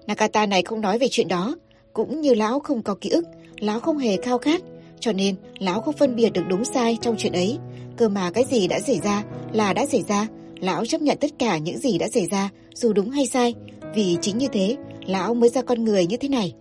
Nakata 0.08 0.46
này 0.46 0.64
không 0.64 0.82
nói 0.82 1.00
về 1.00 1.08
chuyện 1.12 1.28
đó. 1.28 1.56
Cũng 1.94 2.22
như 2.22 2.34
lão 2.34 2.60
không 2.60 2.84
có 2.84 2.96
ký 3.02 3.10
ức, 3.10 3.26
lão 3.60 3.80
không 3.80 3.98
hề 3.98 4.18
khao 4.18 4.38
khát. 4.38 4.62
Cho 5.00 5.12
nên 5.12 5.36
lão 5.60 5.82
không 5.82 5.96
phân 5.98 6.16
biệt 6.16 6.30
được 6.30 6.44
đúng 6.50 6.66
sai 6.66 6.98
trong 7.02 7.16
chuyện 7.18 7.34
ấy. 7.34 7.58
Cơ 7.98 8.10
mà 8.10 8.32
cái 8.32 8.44
gì 8.52 8.68
đã 8.68 8.80
xảy 8.80 9.00
ra 9.04 9.24
là 9.54 9.74
đã 9.74 9.86
xảy 9.86 10.04
ra. 10.08 10.28
Lão 10.60 10.86
chấp 10.86 11.02
nhận 11.02 11.18
tất 11.22 11.32
cả 11.40 11.58
những 11.58 11.78
gì 11.78 11.98
đã 11.98 12.10
xảy 12.10 12.28
ra, 12.28 12.50
dù 12.74 12.94
đúng 12.94 13.10
hay 13.10 13.26
sai. 13.26 13.56
Vì 13.96 14.18
chính 14.22 14.38
như 14.38 14.48
thế, 14.48 14.78
lão 15.06 15.34
mới 15.34 15.50
ra 15.50 15.62
con 15.62 15.84
người 15.84 16.06
như 16.08 16.18
thế 16.18 16.30
này. 16.30 16.54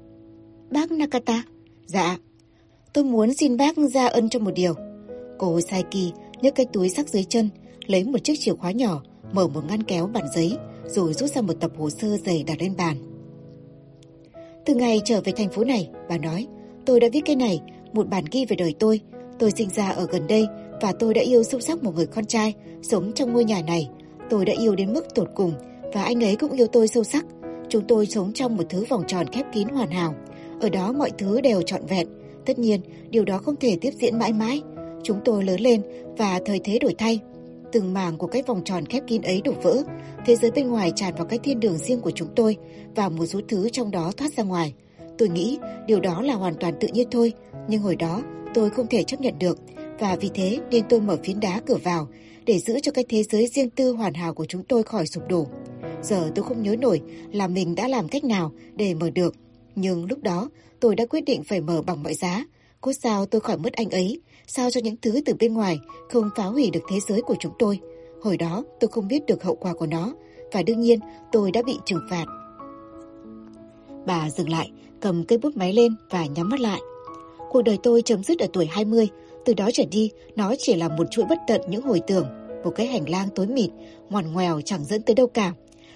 Bác 0.70 0.90
Nakata. 0.90 1.42
Dạ. 1.86 2.16
Tôi 2.96 3.04
muốn 3.04 3.34
xin 3.34 3.56
bác 3.56 3.76
ra 3.76 4.06
ân 4.06 4.28
cho 4.28 4.38
một 4.38 4.50
điều. 4.54 4.74
Cô 5.38 5.60
Saiki 5.60 6.12
nhấc 6.42 6.54
cái 6.54 6.66
túi 6.72 6.88
sắc 6.88 7.08
dưới 7.08 7.24
chân, 7.24 7.48
lấy 7.86 8.04
một 8.04 8.18
chiếc 8.24 8.34
chìa 8.38 8.54
khóa 8.54 8.70
nhỏ, 8.70 9.02
mở 9.32 9.48
một 9.48 9.60
ngăn 9.68 9.82
kéo 9.82 10.06
bản 10.06 10.24
giấy, 10.34 10.56
rồi 10.86 11.14
rút 11.14 11.30
ra 11.30 11.42
một 11.42 11.52
tập 11.60 11.70
hồ 11.78 11.90
sơ 11.90 12.16
dày 12.16 12.44
đặt 12.46 12.62
lên 12.62 12.76
bàn. 12.78 12.96
Từ 14.64 14.74
ngày 14.74 15.00
trở 15.04 15.20
về 15.24 15.32
thành 15.36 15.48
phố 15.48 15.64
này, 15.64 15.90
bà 16.08 16.18
nói, 16.18 16.46
tôi 16.86 17.00
đã 17.00 17.08
viết 17.12 17.20
cái 17.24 17.36
này, 17.36 17.60
một 17.92 18.08
bản 18.08 18.24
ghi 18.30 18.44
về 18.44 18.56
đời 18.56 18.74
tôi. 18.78 19.00
Tôi 19.38 19.50
sinh 19.50 19.70
ra 19.70 19.90
ở 19.90 20.06
gần 20.10 20.26
đây 20.26 20.46
và 20.80 20.92
tôi 20.92 21.14
đã 21.14 21.22
yêu 21.22 21.42
sâu 21.42 21.60
sắc 21.60 21.82
một 21.82 21.94
người 21.94 22.06
con 22.06 22.24
trai 22.24 22.54
sống 22.82 23.12
trong 23.14 23.32
ngôi 23.32 23.44
nhà 23.44 23.62
này. 23.66 23.88
Tôi 24.30 24.44
đã 24.44 24.52
yêu 24.60 24.74
đến 24.74 24.92
mức 24.92 25.14
tột 25.14 25.28
cùng 25.34 25.52
và 25.94 26.02
anh 26.02 26.24
ấy 26.24 26.36
cũng 26.36 26.52
yêu 26.52 26.66
tôi 26.66 26.88
sâu 26.88 27.04
sắc. 27.04 27.26
Chúng 27.68 27.86
tôi 27.88 28.06
sống 28.06 28.32
trong 28.32 28.56
một 28.56 28.64
thứ 28.68 28.84
vòng 28.88 29.04
tròn 29.06 29.26
khép 29.32 29.46
kín 29.52 29.68
hoàn 29.68 29.90
hảo. 29.90 30.14
Ở 30.60 30.68
đó 30.68 30.92
mọi 30.92 31.10
thứ 31.18 31.40
đều 31.40 31.62
trọn 31.62 31.86
vẹn. 31.86 32.08
Tất 32.46 32.58
nhiên, 32.58 32.80
điều 33.10 33.24
đó 33.24 33.38
không 33.38 33.56
thể 33.56 33.78
tiếp 33.80 33.90
diễn 34.00 34.18
mãi 34.18 34.32
mãi. 34.32 34.62
Chúng 35.02 35.18
tôi 35.24 35.44
lớn 35.44 35.60
lên 35.60 35.82
và 36.16 36.40
thời 36.46 36.60
thế 36.64 36.78
đổi 36.78 36.94
thay. 36.98 37.20
Từng 37.72 37.94
mảng 37.94 38.18
của 38.18 38.26
cái 38.26 38.42
vòng 38.42 38.62
tròn 38.64 38.86
khép 38.86 39.02
kín 39.06 39.22
ấy 39.22 39.40
đổ 39.44 39.52
vỡ, 39.62 39.82
thế 40.26 40.36
giới 40.36 40.50
bên 40.50 40.68
ngoài 40.68 40.92
tràn 40.96 41.14
vào 41.14 41.24
cái 41.24 41.38
thiên 41.38 41.60
đường 41.60 41.78
riêng 41.78 42.00
của 42.00 42.10
chúng 42.10 42.28
tôi 42.36 42.56
và 42.94 43.08
một 43.08 43.26
số 43.26 43.40
thứ 43.48 43.68
trong 43.68 43.90
đó 43.90 44.12
thoát 44.16 44.32
ra 44.32 44.44
ngoài. 44.44 44.74
Tôi 45.18 45.28
nghĩ 45.28 45.58
điều 45.86 46.00
đó 46.00 46.22
là 46.22 46.34
hoàn 46.34 46.54
toàn 46.54 46.74
tự 46.80 46.88
nhiên 46.88 47.08
thôi, 47.10 47.32
nhưng 47.68 47.82
hồi 47.82 47.96
đó 47.96 48.22
tôi 48.54 48.70
không 48.70 48.86
thể 48.86 49.02
chấp 49.02 49.20
nhận 49.20 49.38
được 49.38 49.58
và 49.98 50.16
vì 50.20 50.30
thế 50.34 50.58
nên 50.70 50.84
tôi 50.88 51.00
mở 51.00 51.16
phiến 51.24 51.40
đá 51.40 51.60
cửa 51.66 51.78
vào 51.84 52.08
để 52.44 52.58
giữ 52.58 52.80
cho 52.80 52.92
cái 52.92 53.04
thế 53.08 53.22
giới 53.22 53.46
riêng 53.46 53.70
tư 53.70 53.92
hoàn 53.92 54.14
hảo 54.14 54.34
của 54.34 54.44
chúng 54.44 54.62
tôi 54.62 54.82
khỏi 54.82 55.06
sụp 55.06 55.28
đổ. 55.28 55.46
Giờ 56.02 56.30
tôi 56.34 56.44
không 56.44 56.62
nhớ 56.62 56.76
nổi 56.76 57.00
là 57.32 57.48
mình 57.48 57.74
đã 57.74 57.88
làm 57.88 58.08
cách 58.08 58.24
nào 58.24 58.52
để 58.74 58.94
mở 58.94 59.10
được, 59.10 59.34
nhưng 59.74 60.06
lúc 60.06 60.22
đó 60.22 60.48
tôi 60.80 60.96
đã 60.96 61.06
quyết 61.06 61.20
định 61.20 61.44
phải 61.44 61.60
mở 61.60 61.82
bằng 61.82 62.02
mọi 62.02 62.14
giá. 62.14 62.44
Cốt 62.80 62.92
sao 63.02 63.26
tôi 63.26 63.40
khỏi 63.40 63.56
mất 63.56 63.72
anh 63.72 63.90
ấy, 63.90 64.20
sao 64.46 64.70
cho 64.70 64.80
những 64.84 64.96
thứ 65.02 65.20
từ 65.24 65.34
bên 65.34 65.54
ngoài 65.54 65.78
không 66.10 66.30
phá 66.36 66.44
hủy 66.44 66.70
được 66.70 66.80
thế 66.88 67.00
giới 67.08 67.22
của 67.22 67.34
chúng 67.40 67.52
tôi. 67.58 67.80
Hồi 68.22 68.36
đó 68.36 68.64
tôi 68.80 68.88
không 68.88 69.08
biết 69.08 69.26
được 69.26 69.42
hậu 69.42 69.54
quả 69.54 69.74
của 69.74 69.86
nó 69.86 70.12
và 70.52 70.62
đương 70.62 70.80
nhiên 70.80 70.98
tôi 71.32 71.52
đã 71.52 71.62
bị 71.62 71.78
trừng 71.84 72.06
phạt. 72.10 72.24
Bà 74.06 74.30
dừng 74.30 74.50
lại, 74.50 74.70
cầm 75.00 75.24
cây 75.24 75.38
bút 75.38 75.56
máy 75.56 75.72
lên 75.72 75.96
và 76.10 76.26
nhắm 76.26 76.48
mắt 76.48 76.60
lại. 76.60 76.80
Cuộc 77.50 77.62
đời 77.62 77.78
tôi 77.82 78.02
chấm 78.02 78.24
dứt 78.24 78.38
ở 78.38 78.46
tuổi 78.52 78.66
20, 78.66 79.08
từ 79.44 79.54
đó 79.54 79.70
trở 79.72 79.84
đi 79.90 80.10
nó 80.36 80.54
chỉ 80.58 80.74
là 80.74 80.88
một 80.88 81.04
chuỗi 81.10 81.24
bất 81.28 81.38
tận 81.46 81.60
những 81.68 81.82
hồi 81.82 82.00
tưởng, 82.06 82.26
một 82.64 82.70
cái 82.70 82.86
hành 82.86 83.08
lang 83.08 83.28
tối 83.34 83.46
mịt, 83.46 83.70
ngoằn 84.10 84.32
ngoèo 84.32 84.60
chẳng 84.60 84.84
dẫn 84.84 85.02
tới 85.02 85.14
đâu 85.14 85.26
cả. 85.26 85.52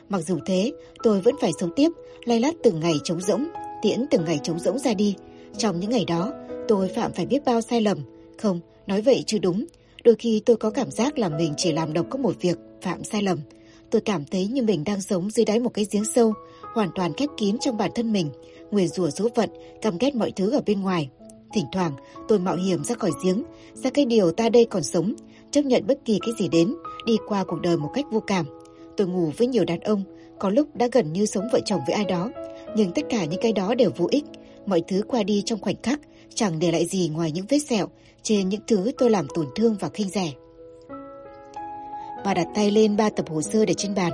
Mặc 0.09 0.21
dù 0.21 0.39
thế, 0.47 0.73
tôi 1.03 1.21
vẫn 1.21 1.35
phải 1.41 1.51
sống 1.61 1.71
tiếp, 1.77 1.89
lay 2.25 2.41
lắt 2.41 2.55
từng 2.63 2.81
ngày 2.81 2.95
trống 3.05 3.21
rỗng, 3.21 3.47
tiễn 3.83 4.07
từng 4.11 4.25
ngày 4.25 4.41
trống 4.43 4.59
rỗng 4.59 4.79
ra 4.79 4.95
đi. 4.95 5.15
Trong 5.59 5.81
những 5.81 5.91
ngày 5.91 6.05
đó, 6.05 6.33
tôi 6.69 6.89
phạm 6.89 7.13
phải 7.13 7.27
biết 7.27 7.45
bao 7.45 7.61
sai 7.61 7.81
lầm. 7.81 7.99
Không, 8.39 8.61
nói 8.87 9.03
vậy 9.03 9.23
chưa 9.27 9.39
đúng. 9.39 9.65
Đôi 10.05 10.15
khi 10.15 10.43
tôi 10.47 10.57
có 10.57 10.71
cảm 10.71 10.91
giác 10.91 11.19
là 11.19 11.29
mình 11.29 11.55
chỉ 11.57 11.73
làm 11.73 11.93
độc 11.93 12.07
có 12.11 12.19
một 12.19 12.35
việc, 12.41 12.59
phạm 12.83 13.05
sai 13.05 13.23
lầm. 13.23 13.39
Tôi 13.91 14.01
cảm 14.01 14.25
thấy 14.25 14.47
như 14.47 14.63
mình 14.63 14.85
đang 14.85 15.01
sống 15.01 15.31
dưới 15.31 15.45
đáy 15.45 15.61
một 15.61 15.75
cái 15.75 15.87
giếng 15.91 16.05
sâu, 16.05 16.33
hoàn 16.75 16.89
toàn 16.95 17.13
khép 17.13 17.29
kín 17.37 17.59
trong 17.59 17.77
bản 17.77 17.91
thân 17.95 18.13
mình, 18.13 18.31
nguyền 18.71 18.89
rủa 18.89 19.11
số 19.11 19.29
phận, 19.35 19.51
căm 19.83 19.99
ghét 19.99 20.15
mọi 20.15 20.33
thứ 20.37 20.51
ở 20.51 20.61
bên 20.67 20.81
ngoài. 20.83 21.11
Thỉnh 21.55 21.65
thoảng, 21.73 21.93
tôi 22.29 22.39
mạo 22.39 22.57
hiểm 22.57 22.85
ra 22.85 22.95
khỏi 22.95 23.11
giếng, 23.25 23.43
ra 23.75 23.91
cái 23.91 24.05
điều 24.05 24.33
ta 24.33 24.49
đây 24.49 24.65
còn 24.65 24.83
sống, 24.83 25.15
chấp 25.51 25.63
nhận 25.63 25.87
bất 25.87 25.99
kỳ 26.05 26.19
cái 26.27 26.35
gì 26.39 26.49
đến, 26.49 26.75
đi 27.07 27.17
qua 27.29 27.45
cuộc 27.45 27.61
đời 27.61 27.77
một 27.77 27.91
cách 27.95 28.05
vô 28.11 28.21
cảm. 28.21 28.47
Tôi 28.97 29.07
ngủ 29.07 29.33
với 29.37 29.47
nhiều 29.47 29.65
đàn 29.65 29.81
ông, 29.81 30.03
có 30.39 30.51
lúc 30.51 30.77
đã 30.77 30.89
gần 30.93 31.13
như 31.13 31.27
sống 31.27 31.45
vợ 31.53 31.61
chồng 31.65 31.81
với 31.87 31.95
ai 31.95 32.05
đó, 32.05 32.31
nhưng 32.77 32.93
tất 32.93 33.03
cả 33.09 33.25
những 33.25 33.41
cái 33.43 33.53
đó 33.53 33.75
đều 33.75 33.91
vô 33.97 34.07
ích. 34.11 34.25
Mọi 34.67 34.83
thứ 34.89 35.03
qua 35.09 35.23
đi 35.23 35.43
trong 35.47 35.61
khoảnh 35.61 35.83
khắc, 35.83 36.01
chẳng 36.35 36.59
để 36.59 36.73
lại 36.73 36.87
gì 36.87 37.09
ngoài 37.09 37.33
những 37.33 37.47
vết 37.49 37.59
sẹo 37.59 37.89
trên 38.23 38.49
những 38.49 38.61
thứ 38.67 38.93
tôi 38.99 39.11
làm 39.11 39.27
tổn 39.35 39.47
thương 39.55 39.77
và 39.81 39.89
khinh 39.89 40.09
rẻ. 40.09 40.33
Bà 42.25 42.35
đặt 42.35 42.47
tay 42.55 42.71
lên 42.71 42.97
ba 42.97 43.11
tập 43.11 43.29
hồ 43.29 43.43
sơ 43.43 43.65
để 43.65 43.75
trên 43.75 43.95
bàn. 43.95 44.13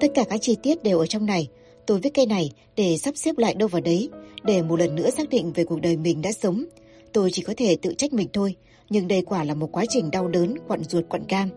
Tất 0.00 0.08
cả 0.14 0.24
các 0.28 0.38
chi 0.42 0.56
tiết 0.62 0.82
đều 0.82 0.98
ở 0.98 1.06
trong 1.06 1.26
này. 1.26 1.48
Tôi 1.86 1.98
viết 2.00 2.14
cây 2.14 2.26
này 2.26 2.50
để 2.76 2.96
sắp 2.98 3.16
xếp 3.16 3.38
lại 3.38 3.54
đâu 3.54 3.68
vào 3.68 3.80
đấy, 3.80 4.08
để 4.44 4.62
một 4.62 4.80
lần 4.80 4.94
nữa 4.94 5.10
xác 5.10 5.28
định 5.28 5.52
về 5.52 5.64
cuộc 5.64 5.80
đời 5.80 5.96
mình 5.96 6.22
đã 6.22 6.32
sống. 6.32 6.64
Tôi 7.12 7.30
chỉ 7.30 7.42
có 7.42 7.54
thể 7.56 7.76
tự 7.82 7.94
trách 7.94 8.12
mình 8.12 8.28
thôi, 8.32 8.54
nhưng 8.90 9.08
đây 9.08 9.22
quả 9.22 9.44
là 9.44 9.54
một 9.54 9.68
quá 9.72 9.84
trình 9.88 10.10
đau 10.10 10.28
đớn, 10.28 10.54
quặn 10.68 10.84
ruột 10.84 11.04
quặn 11.08 11.22
gan 11.28 11.48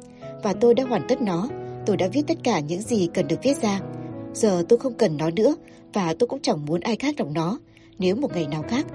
Và 0.43 0.53
tôi 0.53 0.73
đã 0.73 0.83
hoàn 0.83 1.01
tất 1.07 1.21
nó, 1.21 1.49
tôi 1.85 1.97
đã 1.97 2.07
viết 2.07 2.21
tất 2.27 2.37
cả 2.43 2.59
những 2.59 2.81
gì 2.81 3.09
cần 3.13 3.27
được 3.27 3.43
viết 3.43 3.61
ra. 3.61 3.79
Giờ 4.33 4.63
tôi 4.69 4.79
không 4.79 4.93
cần 4.93 5.17
nó 5.17 5.29
nữa, 5.29 5.55
và 5.93 6.13
tôi 6.19 6.27
cũng 6.27 6.41
chẳng 6.41 6.65
muốn 6.65 6.81
ai 6.81 6.95
khác 6.95 7.15
đọc 7.17 7.27
nó. 7.33 7.59
Nếu 7.99 8.15
một 8.15 8.33
ngày 8.33 8.47
nào 8.47 8.63
khác, 8.67 8.85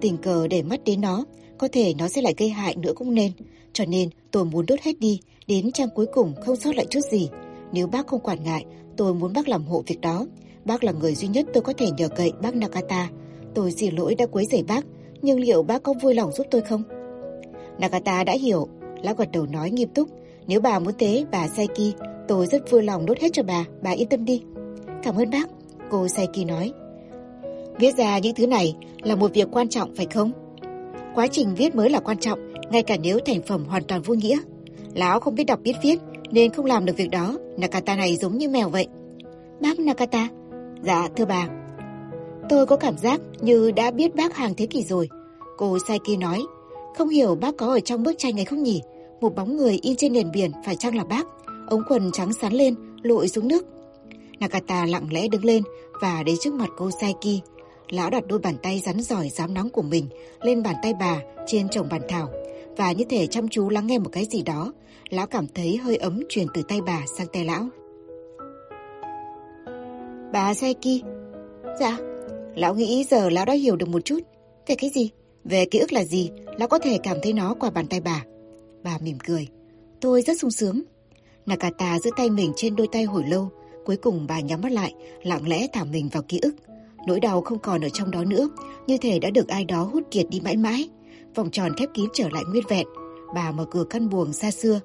tình 0.00 0.16
cờ 0.16 0.48
để 0.48 0.62
mắt 0.62 0.80
đến 0.84 1.00
nó, 1.00 1.24
có 1.58 1.68
thể 1.72 1.94
nó 1.98 2.08
sẽ 2.08 2.22
lại 2.22 2.34
gây 2.36 2.48
hại 2.48 2.76
nữa 2.76 2.92
cũng 2.96 3.14
nên. 3.14 3.32
Cho 3.72 3.84
nên 3.84 4.10
tôi 4.30 4.44
muốn 4.44 4.66
đốt 4.66 4.80
hết 4.80 5.00
đi, 5.00 5.20
đến 5.46 5.72
trang 5.72 5.88
cuối 5.94 6.06
cùng 6.06 6.34
không 6.44 6.56
sót 6.56 6.74
lại 6.74 6.86
chút 6.90 7.00
gì. 7.10 7.28
Nếu 7.72 7.86
bác 7.86 8.06
không 8.06 8.20
quản 8.20 8.44
ngại, 8.44 8.64
tôi 8.96 9.14
muốn 9.14 9.32
bác 9.32 9.48
làm 9.48 9.64
hộ 9.64 9.82
việc 9.86 10.00
đó. 10.00 10.26
Bác 10.64 10.84
là 10.84 10.92
người 10.92 11.14
duy 11.14 11.28
nhất 11.28 11.46
tôi 11.54 11.62
có 11.62 11.72
thể 11.72 11.90
nhờ 11.96 12.08
cậy 12.08 12.32
bác 12.42 12.54
Nakata. 12.54 13.08
Tôi 13.54 13.72
xin 13.72 13.94
lỗi 13.94 14.14
đã 14.14 14.26
quấy 14.26 14.44
rầy 14.44 14.62
bác, 14.62 14.84
nhưng 15.22 15.40
liệu 15.40 15.62
bác 15.62 15.82
có 15.82 15.94
vui 16.02 16.14
lòng 16.14 16.32
giúp 16.32 16.46
tôi 16.50 16.60
không? 16.60 16.82
Nakata 17.78 18.24
đã 18.24 18.32
hiểu, 18.32 18.68
lão 19.02 19.14
gật 19.14 19.28
đầu 19.32 19.46
nói 19.46 19.70
nghiêm 19.70 19.88
túc. 19.88 20.08
Nếu 20.46 20.60
bà 20.60 20.78
muốn 20.78 20.94
thế, 20.98 21.24
bà 21.30 21.48
Saiki, 21.48 21.94
tôi 22.28 22.46
rất 22.46 22.70
vui 22.70 22.82
lòng 22.82 23.06
đốt 23.06 23.18
hết 23.18 23.28
cho 23.32 23.42
bà, 23.42 23.64
bà 23.82 23.90
yên 23.90 24.08
tâm 24.08 24.24
đi. 24.24 24.42
Cảm 25.02 25.16
ơn 25.16 25.30
bác, 25.30 25.48
cô 25.90 26.08
Saiki 26.08 26.46
nói. 26.46 26.72
Viết 27.78 27.96
ra 27.96 28.18
những 28.18 28.34
thứ 28.34 28.46
này 28.46 28.76
là 29.02 29.14
một 29.14 29.34
việc 29.34 29.48
quan 29.52 29.68
trọng 29.68 29.94
phải 29.94 30.06
không? 30.14 30.32
Quá 31.14 31.26
trình 31.26 31.54
viết 31.54 31.74
mới 31.74 31.90
là 31.90 32.00
quan 32.00 32.18
trọng, 32.18 32.38
ngay 32.70 32.82
cả 32.82 32.96
nếu 33.02 33.18
thành 33.26 33.42
phẩm 33.42 33.64
hoàn 33.64 33.84
toàn 33.84 34.02
vô 34.02 34.14
nghĩa. 34.14 34.38
Lão 34.94 35.20
không 35.20 35.34
biết 35.34 35.44
đọc 35.44 35.60
biết 35.62 35.76
viết, 35.82 35.98
nên 36.30 36.52
không 36.52 36.66
làm 36.66 36.84
được 36.84 36.96
việc 36.96 37.10
đó. 37.10 37.38
Nakata 37.56 37.96
này 37.96 38.16
giống 38.16 38.38
như 38.38 38.48
mèo 38.48 38.68
vậy. 38.68 38.86
Bác 39.60 39.78
Nakata? 39.78 40.28
Dạ, 40.82 41.08
thưa 41.16 41.24
bà. 41.24 41.48
Tôi 42.48 42.66
có 42.66 42.76
cảm 42.76 42.98
giác 42.98 43.20
như 43.40 43.70
đã 43.70 43.90
biết 43.90 44.14
bác 44.14 44.36
hàng 44.36 44.54
thế 44.54 44.66
kỷ 44.66 44.82
rồi. 44.82 45.08
Cô 45.58 45.78
Saiki 45.88 46.18
nói, 46.20 46.42
không 46.96 47.08
hiểu 47.08 47.34
bác 47.34 47.56
có 47.56 47.66
ở 47.66 47.80
trong 47.80 48.02
bức 48.02 48.18
tranh 48.18 48.38
ấy 48.38 48.44
không 48.44 48.62
nhỉ? 48.62 48.80
Một 49.20 49.34
bóng 49.34 49.56
người 49.56 49.78
in 49.82 49.96
trên 49.96 50.12
nền 50.12 50.30
biển 50.32 50.50
phải 50.64 50.76
chăng 50.76 50.96
là 50.96 51.04
bác? 51.04 51.26
Ống 51.68 51.82
quần 51.88 52.10
trắng 52.12 52.32
sán 52.32 52.52
lên, 52.52 52.74
lội 53.02 53.28
xuống 53.28 53.48
nước. 53.48 53.66
Nakata 54.40 54.86
lặng 54.86 55.06
lẽ 55.10 55.28
đứng 55.28 55.44
lên 55.44 55.62
và 56.00 56.22
đến 56.22 56.36
trước 56.40 56.54
mặt 56.54 56.68
cô 56.76 56.90
Saiki. 57.00 57.42
Lão 57.88 58.10
đặt 58.10 58.26
đôi 58.26 58.38
bàn 58.38 58.54
tay 58.62 58.80
rắn 58.80 59.00
giỏi 59.00 59.28
dám 59.28 59.54
nóng 59.54 59.70
của 59.70 59.82
mình 59.82 60.08
lên 60.40 60.62
bàn 60.62 60.74
tay 60.82 60.94
bà 61.00 61.20
trên 61.46 61.68
chồng 61.68 61.88
bàn 61.90 62.00
thảo 62.08 62.28
và 62.76 62.92
như 62.92 63.04
thể 63.04 63.26
chăm 63.26 63.48
chú 63.48 63.68
lắng 63.68 63.86
nghe 63.86 63.98
một 63.98 64.10
cái 64.12 64.26
gì 64.30 64.42
đó. 64.42 64.72
Lão 65.10 65.26
cảm 65.26 65.46
thấy 65.54 65.76
hơi 65.76 65.96
ấm 65.96 66.20
truyền 66.28 66.46
từ 66.54 66.62
tay 66.62 66.80
bà 66.86 67.02
sang 67.18 67.26
tay 67.32 67.44
lão. 67.44 67.68
Bà 70.32 70.54
Saiki. 70.54 71.04
Dạ. 71.80 71.98
Lão 72.56 72.74
nghĩ 72.74 73.04
giờ 73.10 73.30
lão 73.30 73.44
đã 73.44 73.52
hiểu 73.52 73.76
được 73.76 73.88
một 73.88 74.04
chút. 74.04 74.18
Về 74.66 74.74
cái 74.74 74.90
gì? 74.90 75.10
Về 75.44 75.64
ký 75.64 75.78
ức 75.78 75.92
là 75.92 76.04
gì? 76.04 76.30
Lão 76.58 76.68
có 76.68 76.78
thể 76.78 76.98
cảm 77.02 77.16
thấy 77.22 77.32
nó 77.32 77.54
qua 77.60 77.70
bàn 77.70 77.86
tay 77.86 78.00
bà. 78.00 78.24
Bà 78.82 78.98
mỉm 79.02 79.18
cười. 79.26 79.48
Tôi 80.00 80.22
rất 80.22 80.40
sung 80.40 80.50
sướng. 80.50 80.82
Nakata 81.46 81.98
giữ 81.98 82.10
tay 82.16 82.30
mình 82.30 82.52
trên 82.56 82.76
đôi 82.76 82.88
tay 82.92 83.04
hồi 83.04 83.22
lâu. 83.28 83.50
Cuối 83.90 83.96
cùng 83.96 84.26
bà 84.28 84.40
nhắm 84.40 84.60
mắt 84.60 84.72
lại, 84.72 84.94
lặng 85.22 85.48
lẽ 85.48 85.66
thả 85.72 85.84
mình 85.84 86.08
vào 86.12 86.22
ký 86.22 86.38
ức. 86.42 86.54
Nỗi 87.06 87.20
đau 87.20 87.40
không 87.40 87.58
còn 87.58 87.84
ở 87.84 87.88
trong 87.88 88.10
đó 88.10 88.24
nữa, 88.24 88.48
như 88.86 88.96
thể 88.98 89.18
đã 89.18 89.30
được 89.30 89.48
ai 89.48 89.64
đó 89.64 89.82
hút 89.82 90.02
kiệt 90.10 90.26
đi 90.30 90.40
mãi 90.40 90.56
mãi. 90.56 90.88
Vòng 91.34 91.50
tròn 91.50 91.72
khép 91.76 91.88
kín 91.94 92.04
trở 92.14 92.28
lại 92.28 92.42
nguyên 92.48 92.64
vẹn. 92.68 92.86
Bà 93.34 93.52
mở 93.52 93.64
cửa 93.70 93.84
căn 93.90 94.08
buồng 94.08 94.32
xa 94.32 94.50
xưa 94.50 94.80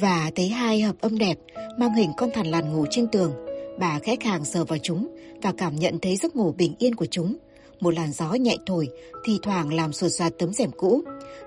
và 0.00 0.30
thấy 0.34 0.48
hai 0.48 0.80
hợp 0.80 0.96
âm 1.00 1.18
đẹp 1.18 1.38
mang 1.78 1.94
hình 1.94 2.10
con 2.16 2.30
thằn 2.34 2.46
lằn 2.46 2.72
ngủ 2.72 2.84
trên 2.90 3.06
tường. 3.12 3.32
Bà 3.78 3.98
khẽ 3.98 4.16
khàng 4.20 4.44
sờ 4.44 4.64
vào 4.64 4.78
chúng 4.82 5.08
và 5.42 5.52
cảm 5.58 5.76
nhận 5.76 5.98
thấy 6.02 6.16
giấc 6.16 6.36
ngủ 6.36 6.52
bình 6.52 6.74
yên 6.78 6.94
của 6.94 7.06
chúng. 7.06 7.36
Một 7.80 7.94
làn 7.94 8.12
gió 8.12 8.32
nhẹ 8.32 8.56
thổi, 8.66 8.88
thì 9.24 9.38
thoảng 9.42 9.74
làm 9.74 9.92
sột 9.92 10.12
soạt 10.12 10.32
tấm 10.38 10.52
rèm 10.52 10.70
cũ. 10.76 11.02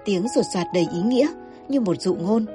Tiếng 0.06 0.26
sột 0.36 0.46
soạt 0.54 0.68
đầy 0.74 0.88
ý 0.94 1.02
nghĩa, 1.02 1.28
như 1.70 1.82
một 1.82 2.02
dụ 2.02 2.16
ngôn. 2.16 2.46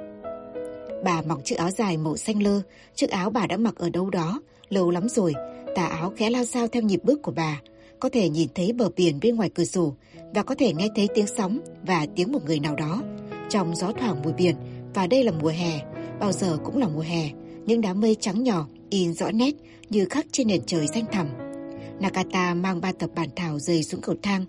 Bà 1.03 1.21
mặc 1.21 1.37
chiếc 1.43 1.55
áo 1.55 1.69
dài 1.71 1.97
màu 1.97 2.17
xanh 2.17 2.43
lơ, 2.43 2.61
chiếc 2.95 3.09
áo 3.09 3.29
bà 3.29 3.47
đã 3.47 3.57
mặc 3.57 3.75
ở 3.75 3.89
đâu 3.89 4.09
đó, 4.09 4.41
lâu 4.69 4.91
lắm 4.91 5.09
rồi. 5.09 5.33
Tà 5.75 5.85
áo 5.85 6.13
khẽ 6.17 6.29
lao 6.29 6.45
sao 6.45 6.67
theo 6.67 6.83
nhịp 6.83 6.99
bước 7.03 7.21
của 7.21 7.31
bà. 7.31 7.61
Có 7.99 8.09
thể 8.09 8.29
nhìn 8.29 8.47
thấy 8.55 8.73
bờ 8.73 8.89
biển 8.95 9.19
bên 9.21 9.35
ngoài 9.35 9.49
cửa 9.55 9.63
sổ 9.63 9.93
và 10.33 10.43
có 10.43 10.55
thể 10.55 10.73
nghe 10.73 10.87
thấy 10.95 11.07
tiếng 11.15 11.27
sóng 11.27 11.59
và 11.83 12.05
tiếng 12.15 12.31
một 12.31 12.45
người 12.45 12.59
nào 12.59 12.75
đó. 12.75 13.03
Trong 13.49 13.75
gió 13.75 13.91
thoảng 13.99 14.21
mùi 14.23 14.33
biển 14.33 14.55
và 14.93 15.07
đây 15.07 15.23
là 15.23 15.31
mùa 15.31 15.49
hè, 15.49 15.79
bao 16.19 16.31
giờ 16.31 16.57
cũng 16.65 16.77
là 16.77 16.87
mùa 16.87 17.01
hè. 17.01 17.29
Những 17.65 17.81
đám 17.81 18.01
mây 18.01 18.15
trắng 18.19 18.43
nhỏ 18.43 18.67
in 18.89 19.13
rõ 19.13 19.31
nét 19.31 19.51
như 19.89 20.05
khắc 20.09 20.25
trên 20.31 20.47
nền 20.47 20.61
trời 20.65 20.87
xanh 20.87 21.05
thẳm. 21.11 21.27
Nakata 21.99 22.53
mang 22.53 22.81
ba 22.81 22.91
tập 22.91 23.09
bản 23.15 23.29
thảo 23.35 23.59
rời 23.59 23.83
xuống 23.83 24.01
cầu 24.01 24.15
thang. 24.21 24.45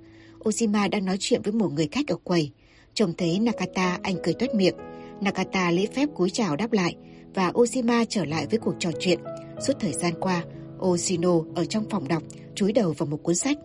Oshima 0.48 0.88
đang 0.88 1.04
nói 1.04 1.16
chuyện 1.20 1.42
với 1.42 1.52
một 1.52 1.72
người 1.72 1.88
khách 1.92 2.08
ở 2.08 2.16
quầy. 2.24 2.50
Trông 2.94 3.12
thấy 3.18 3.38
Nakata, 3.38 3.98
anh 4.02 4.16
cười 4.22 4.34
toét 4.34 4.54
miệng. 4.54 4.74
Nakata 5.20 5.70
lễ 5.70 5.86
phép 5.94 6.08
cúi 6.14 6.30
chào 6.30 6.56
đáp 6.56 6.72
lại 6.72 6.96
và 7.34 7.52
Oshima 7.58 8.04
trở 8.08 8.24
lại 8.24 8.46
với 8.50 8.58
cuộc 8.58 8.74
trò 8.78 8.90
chuyện. 9.00 9.18
Suốt 9.60 9.72
thời 9.80 9.92
gian 9.92 10.12
qua, 10.20 10.44
Oshino 10.78 11.32
ở 11.54 11.64
trong 11.64 11.84
phòng 11.90 12.08
đọc, 12.08 12.22
chúi 12.54 12.72
đầu 12.72 12.94
vào 12.98 13.06
một 13.06 13.22
cuốn 13.22 13.34
sách. 13.34 13.58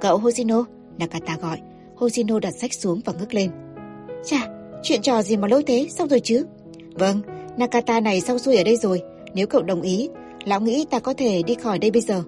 Cậu 0.00 0.18
Hoshino, 0.18 0.64
Nakata 0.98 1.36
gọi. 1.42 1.58
Hoshino 1.96 2.38
đặt 2.38 2.54
sách 2.60 2.72
xuống 2.72 3.00
và 3.04 3.12
ngước 3.12 3.34
lên. 3.34 3.50
Chà, 4.24 4.48
chuyện 4.82 5.02
trò 5.02 5.22
gì 5.22 5.36
mà 5.36 5.48
lỗi 5.48 5.62
thế, 5.66 5.86
xong 5.90 6.08
rồi 6.08 6.20
chứ? 6.20 6.46
Vâng, 6.94 7.20
Nakata 7.56 8.00
này 8.00 8.20
xong 8.20 8.38
xuôi 8.38 8.56
ở 8.56 8.64
đây 8.64 8.76
rồi. 8.76 9.02
Nếu 9.34 9.46
cậu 9.46 9.62
đồng 9.62 9.82
ý, 9.82 10.08
lão 10.44 10.60
nghĩ 10.60 10.84
ta 10.90 10.98
có 10.98 11.14
thể 11.14 11.42
đi 11.42 11.54
khỏi 11.54 11.78
đây 11.78 11.90
bây 11.90 12.02
giờ. 12.02 12.22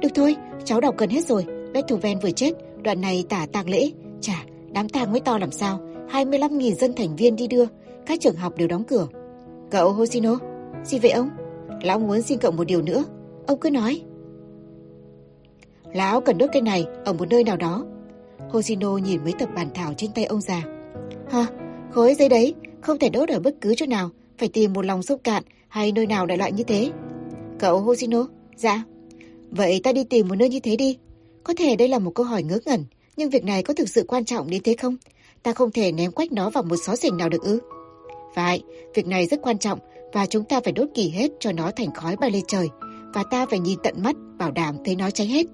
Được 0.00 0.08
thôi, 0.14 0.36
cháu 0.64 0.80
đọc 0.80 0.94
gần 0.98 1.10
hết 1.10 1.24
rồi. 1.24 1.46
Beethoven 1.72 2.18
vừa 2.18 2.30
chết, 2.30 2.52
đoạn 2.82 3.00
này 3.00 3.24
tả 3.28 3.46
tang 3.52 3.70
lễ. 3.70 3.90
Chà, 4.20 4.44
đám 4.72 4.88
tang 4.88 5.10
mới 5.10 5.20
to 5.20 5.38
làm 5.38 5.50
sao. 5.50 5.80
25.000 6.10 6.74
dân 6.74 6.92
thành 6.96 7.16
viên 7.16 7.36
đi 7.36 7.46
đưa, 7.46 7.64
các 8.06 8.20
trường 8.20 8.36
học 8.36 8.56
đều 8.56 8.68
đóng 8.68 8.84
cửa. 8.84 9.08
Cậu 9.70 9.92
Hoshino, 9.92 10.38
gì 10.84 10.98
vậy 10.98 11.10
ông? 11.10 11.30
Lão 11.82 11.98
muốn 11.98 12.22
xin 12.22 12.38
cậu 12.38 12.52
một 12.52 12.64
điều 12.64 12.82
nữa. 12.82 13.04
Ông 13.46 13.60
cứ 13.60 13.70
nói. 13.70 14.02
Lão 15.92 16.20
cần 16.20 16.38
đốt 16.38 16.50
cây 16.52 16.62
này 16.62 16.86
ở 17.04 17.12
một 17.12 17.28
nơi 17.30 17.44
nào 17.44 17.56
đó. 17.56 17.86
Hoshino 18.50 18.96
nhìn 18.98 19.24
mấy 19.24 19.32
tập 19.38 19.48
bản 19.54 19.68
thảo 19.74 19.94
trên 19.96 20.12
tay 20.12 20.24
ông 20.24 20.40
già. 20.40 20.62
Hả? 21.30 21.46
Khối 21.90 22.14
giấy 22.14 22.28
đấy, 22.28 22.54
không 22.80 22.98
thể 22.98 23.08
đốt 23.08 23.28
ở 23.28 23.40
bất 23.40 23.54
cứ 23.60 23.74
chỗ 23.74 23.86
nào, 23.86 24.10
phải 24.38 24.48
tìm 24.48 24.72
một 24.72 24.84
lòng 24.84 25.02
sông 25.02 25.20
cạn 25.24 25.42
hay 25.68 25.92
nơi 25.92 26.06
nào 26.06 26.26
đại 26.26 26.38
loại 26.38 26.52
như 26.52 26.64
thế. 26.64 26.90
Cậu 27.58 27.80
Hoshino? 27.80 28.26
Dạ. 28.56 28.84
Vậy 29.50 29.80
ta 29.84 29.92
đi 29.92 30.04
tìm 30.04 30.28
một 30.28 30.34
nơi 30.34 30.48
như 30.48 30.60
thế 30.60 30.76
đi. 30.76 30.98
Có 31.44 31.54
thể 31.56 31.76
đây 31.76 31.88
là 31.88 31.98
một 31.98 32.10
câu 32.14 32.26
hỏi 32.26 32.42
ngớ 32.42 32.58
ngẩn, 32.66 32.84
nhưng 33.16 33.30
việc 33.30 33.44
này 33.44 33.62
có 33.62 33.74
thực 33.74 33.88
sự 33.88 34.04
quan 34.08 34.24
trọng 34.24 34.50
đến 34.50 34.62
thế 34.64 34.74
không? 34.74 34.96
Ta 35.42 35.52
không 35.52 35.70
thể 35.70 35.92
ném 35.92 36.12
quách 36.12 36.32
nó 36.32 36.50
vào 36.50 36.62
một 36.62 36.76
xó 36.76 36.96
xỉnh 36.96 37.16
nào 37.16 37.28
được 37.28 37.42
ư? 37.42 37.58
Phải, 38.34 38.62
việc 38.94 39.06
này 39.06 39.26
rất 39.26 39.42
quan 39.42 39.58
trọng 39.58 39.78
và 40.12 40.26
chúng 40.26 40.44
ta 40.44 40.60
phải 40.60 40.72
đốt 40.72 40.88
kỳ 40.94 41.10
hết 41.10 41.30
cho 41.40 41.52
nó 41.52 41.70
thành 41.76 41.94
khói 41.94 42.16
bay 42.16 42.30
lên 42.30 42.44
trời. 42.48 42.68
Và 43.14 43.22
ta 43.30 43.46
phải 43.46 43.58
nhìn 43.58 43.78
tận 43.82 43.94
mắt, 44.02 44.16
bảo 44.38 44.50
đảm 44.50 44.76
thấy 44.84 44.96
nó 44.96 45.10
cháy 45.10 45.26
hết. 45.26 45.46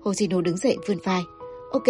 Hoshino 0.00 0.40
đứng 0.40 0.56
dậy 0.56 0.76
vươn 0.88 0.98
vai. 1.04 1.22
Ok, 1.72 1.84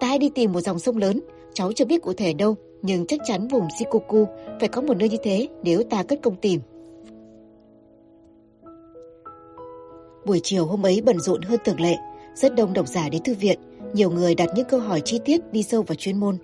ta 0.00 0.06
hãy 0.06 0.18
đi 0.18 0.30
tìm 0.34 0.52
một 0.52 0.60
dòng 0.60 0.78
sông 0.78 0.96
lớn. 0.96 1.20
Cháu 1.54 1.72
chưa 1.72 1.84
biết 1.84 2.02
cụ 2.02 2.12
thể 2.12 2.32
đâu, 2.32 2.56
nhưng 2.82 3.06
chắc 3.06 3.20
chắn 3.26 3.48
vùng 3.48 3.68
Shikoku 3.78 4.26
phải 4.60 4.68
có 4.68 4.82
một 4.82 4.96
nơi 4.96 5.08
như 5.08 5.16
thế 5.22 5.48
nếu 5.62 5.82
ta 5.90 6.02
cất 6.02 6.18
công 6.22 6.36
tìm. 6.36 6.60
Buổi 10.26 10.40
chiều 10.42 10.66
hôm 10.66 10.86
ấy 10.86 11.02
bận 11.04 11.20
rộn 11.20 11.42
hơn 11.42 11.60
thường 11.64 11.80
lệ, 11.80 11.96
rất 12.34 12.54
đông 12.54 12.72
độc 12.72 12.88
giả 12.88 13.08
đến 13.08 13.22
thư 13.22 13.34
viện, 13.34 13.58
nhiều 13.94 14.10
người 14.10 14.34
đặt 14.34 14.48
những 14.54 14.68
câu 14.68 14.80
hỏi 14.80 15.00
chi 15.04 15.20
tiết 15.24 15.52
đi 15.52 15.62
sâu 15.62 15.82
vào 15.82 15.94
chuyên 15.94 16.20
môn. 16.20 16.38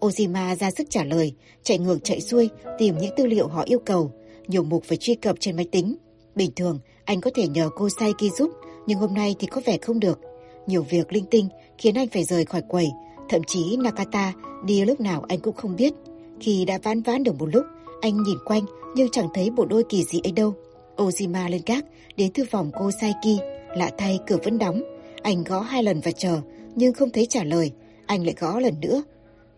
Ozima 0.00 0.56
ra 0.56 0.70
sức 0.70 0.86
trả 0.90 1.04
lời, 1.04 1.34
chạy 1.62 1.78
ngược 1.78 1.98
chạy 2.04 2.20
xuôi 2.20 2.48
tìm 2.78 2.98
những 2.98 3.14
tư 3.16 3.26
liệu 3.26 3.48
họ 3.48 3.62
yêu 3.62 3.78
cầu, 3.78 4.12
nhiều 4.46 4.62
mục 4.62 4.84
phải 4.84 4.96
truy 4.96 5.14
cập 5.14 5.36
trên 5.40 5.56
máy 5.56 5.66
tính. 5.72 5.96
Bình 6.34 6.50
thường, 6.56 6.78
anh 7.04 7.20
có 7.20 7.30
thể 7.34 7.48
nhờ 7.48 7.70
cô 7.76 7.88
Saiki 7.88 8.34
giúp, 8.38 8.50
nhưng 8.86 8.98
hôm 8.98 9.14
nay 9.14 9.34
thì 9.38 9.46
có 9.46 9.60
vẻ 9.64 9.78
không 9.78 10.00
được. 10.00 10.20
Nhiều 10.66 10.82
việc 10.82 11.12
linh 11.12 11.24
tinh 11.30 11.48
khiến 11.78 11.94
anh 11.94 12.08
phải 12.08 12.24
rời 12.24 12.44
khỏi 12.44 12.62
quầy, 12.68 12.88
thậm 13.28 13.42
chí 13.46 13.76
Nakata 13.76 14.32
đi 14.64 14.84
lúc 14.84 15.00
nào 15.00 15.24
anh 15.28 15.40
cũng 15.40 15.56
không 15.56 15.76
biết. 15.76 15.92
Khi 16.40 16.64
đã 16.64 16.78
vãn 16.82 17.02
vãn 17.02 17.22
được 17.22 17.38
một 17.38 17.46
lúc, 17.46 17.64
anh 18.00 18.22
nhìn 18.22 18.38
quanh 18.44 18.64
nhưng 18.94 19.08
chẳng 19.10 19.28
thấy 19.34 19.50
bộ 19.50 19.64
đôi 19.64 19.84
kỳ 19.88 20.04
dị 20.04 20.20
ấy 20.24 20.32
đâu. 20.32 20.54
Ozima 20.96 21.50
lên 21.50 21.62
gác, 21.66 21.84
đến 22.16 22.32
thư 22.32 22.44
phòng 22.50 22.70
cô 22.78 22.90
Saiki, 23.00 23.40
lạ 23.76 23.90
thay 23.98 24.18
cửa 24.26 24.36
vẫn 24.44 24.58
đóng. 24.58 24.82
Anh 25.22 25.44
gõ 25.44 25.60
hai 25.60 25.82
lần 25.82 26.00
và 26.00 26.10
chờ, 26.10 26.40
nhưng 26.74 26.92
không 26.94 27.10
thấy 27.10 27.26
trả 27.26 27.44
lời. 27.44 27.70
Anh 28.06 28.24
lại 28.24 28.34
gõ 28.38 28.60
lần 28.60 28.74
nữa. 28.80 29.02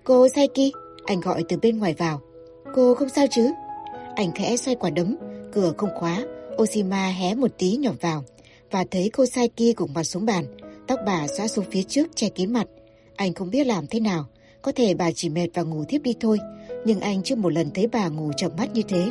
Cô 0.04 0.28
Saiki, 0.28 0.72
anh 1.04 1.20
gọi 1.20 1.44
từ 1.48 1.56
bên 1.62 1.78
ngoài 1.78 1.94
vào. 1.98 2.20
Cô 2.74 2.94
không 2.94 3.08
sao 3.08 3.26
chứ? 3.30 3.50
Anh 4.14 4.32
khẽ 4.34 4.56
xoay 4.56 4.76
quả 4.76 4.90
đấm, 4.90 5.16
cửa 5.52 5.72
không 5.76 5.90
khóa. 5.98 6.24
Oshima 6.62 7.08
hé 7.08 7.34
một 7.34 7.50
tí 7.58 7.76
nhỏ 7.76 7.90
vào 8.00 8.24
và 8.70 8.84
thấy 8.90 9.10
cô 9.12 9.26
Saiki 9.26 9.76
gục 9.76 9.90
mặt 9.90 10.04
xuống 10.04 10.26
bàn. 10.26 10.44
Tóc 10.86 11.00
bà 11.06 11.26
xóa 11.28 11.48
xuống 11.48 11.64
phía 11.70 11.82
trước 11.82 12.16
che 12.16 12.28
kín 12.28 12.52
mặt. 12.52 12.66
Anh 13.16 13.34
không 13.34 13.50
biết 13.50 13.66
làm 13.66 13.86
thế 13.86 14.00
nào. 14.00 14.24
Có 14.62 14.72
thể 14.72 14.94
bà 14.94 15.10
chỉ 15.12 15.28
mệt 15.28 15.48
và 15.54 15.62
ngủ 15.62 15.84
thiếp 15.84 16.02
đi 16.02 16.14
thôi. 16.20 16.38
Nhưng 16.84 17.00
anh 17.00 17.22
chưa 17.22 17.36
một 17.36 17.52
lần 17.52 17.70
thấy 17.70 17.86
bà 17.86 18.08
ngủ 18.08 18.30
chậm 18.36 18.52
mắt 18.58 18.68
như 18.74 18.82
thế. 18.88 19.10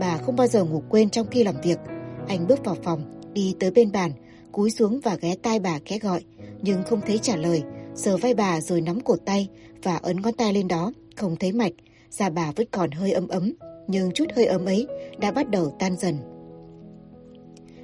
Bà 0.00 0.16
không 0.16 0.36
bao 0.36 0.46
giờ 0.46 0.64
ngủ 0.64 0.82
quên 0.88 1.10
trong 1.10 1.26
khi 1.26 1.44
làm 1.44 1.60
việc. 1.62 1.78
Anh 2.28 2.46
bước 2.46 2.64
vào 2.64 2.76
phòng, 2.82 3.22
đi 3.32 3.54
tới 3.60 3.70
bên 3.70 3.92
bàn, 3.92 4.12
cúi 4.52 4.70
xuống 4.70 5.00
và 5.00 5.16
ghé 5.20 5.34
tai 5.42 5.58
bà 5.58 5.78
khẽ 5.84 5.98
gọi, 5.98 6.24
nhưng 6.62 6.82
không 6.82 7.00
thấy 7.06 7.18
trả 7.18 7.36
lời. 7.36 7.62
Sờ 7.94 8.16
vai 8.16 8.34
bà 8.34 8.60
rồi 8.60 8.80
nắm 8.80 9.00
cổ 9.00 9.16
tay 9.16 9.48
và 9.82 9.96
ấn 9.96 10.22
ngón 10.22 10.32
tay 10.32 10.52
lên 10.52 10.68
đó, 10.68 10.92
không 11.16 11.36
thấy 11.36 11.52
mạch. 11.52 11.72
Da 12.10 12.30
bà 12.30 12.52
vẫn 12.56 12.66
còn 12.70 12.90
hơi 12.90 13.12
ấm 13.12 13.28
ấm, 13.28 13.52
nhưng 13.86 14.12
chút 14.12 14.24
hơi 14.36 14.46
ấm 14.46 14.64
ấy 14.64 14.86
đã 15.18 15.30
bắt 15.30 15.50
đầu 15.50 15.76
tan 15.78 15.96
dần. 15.96 16.16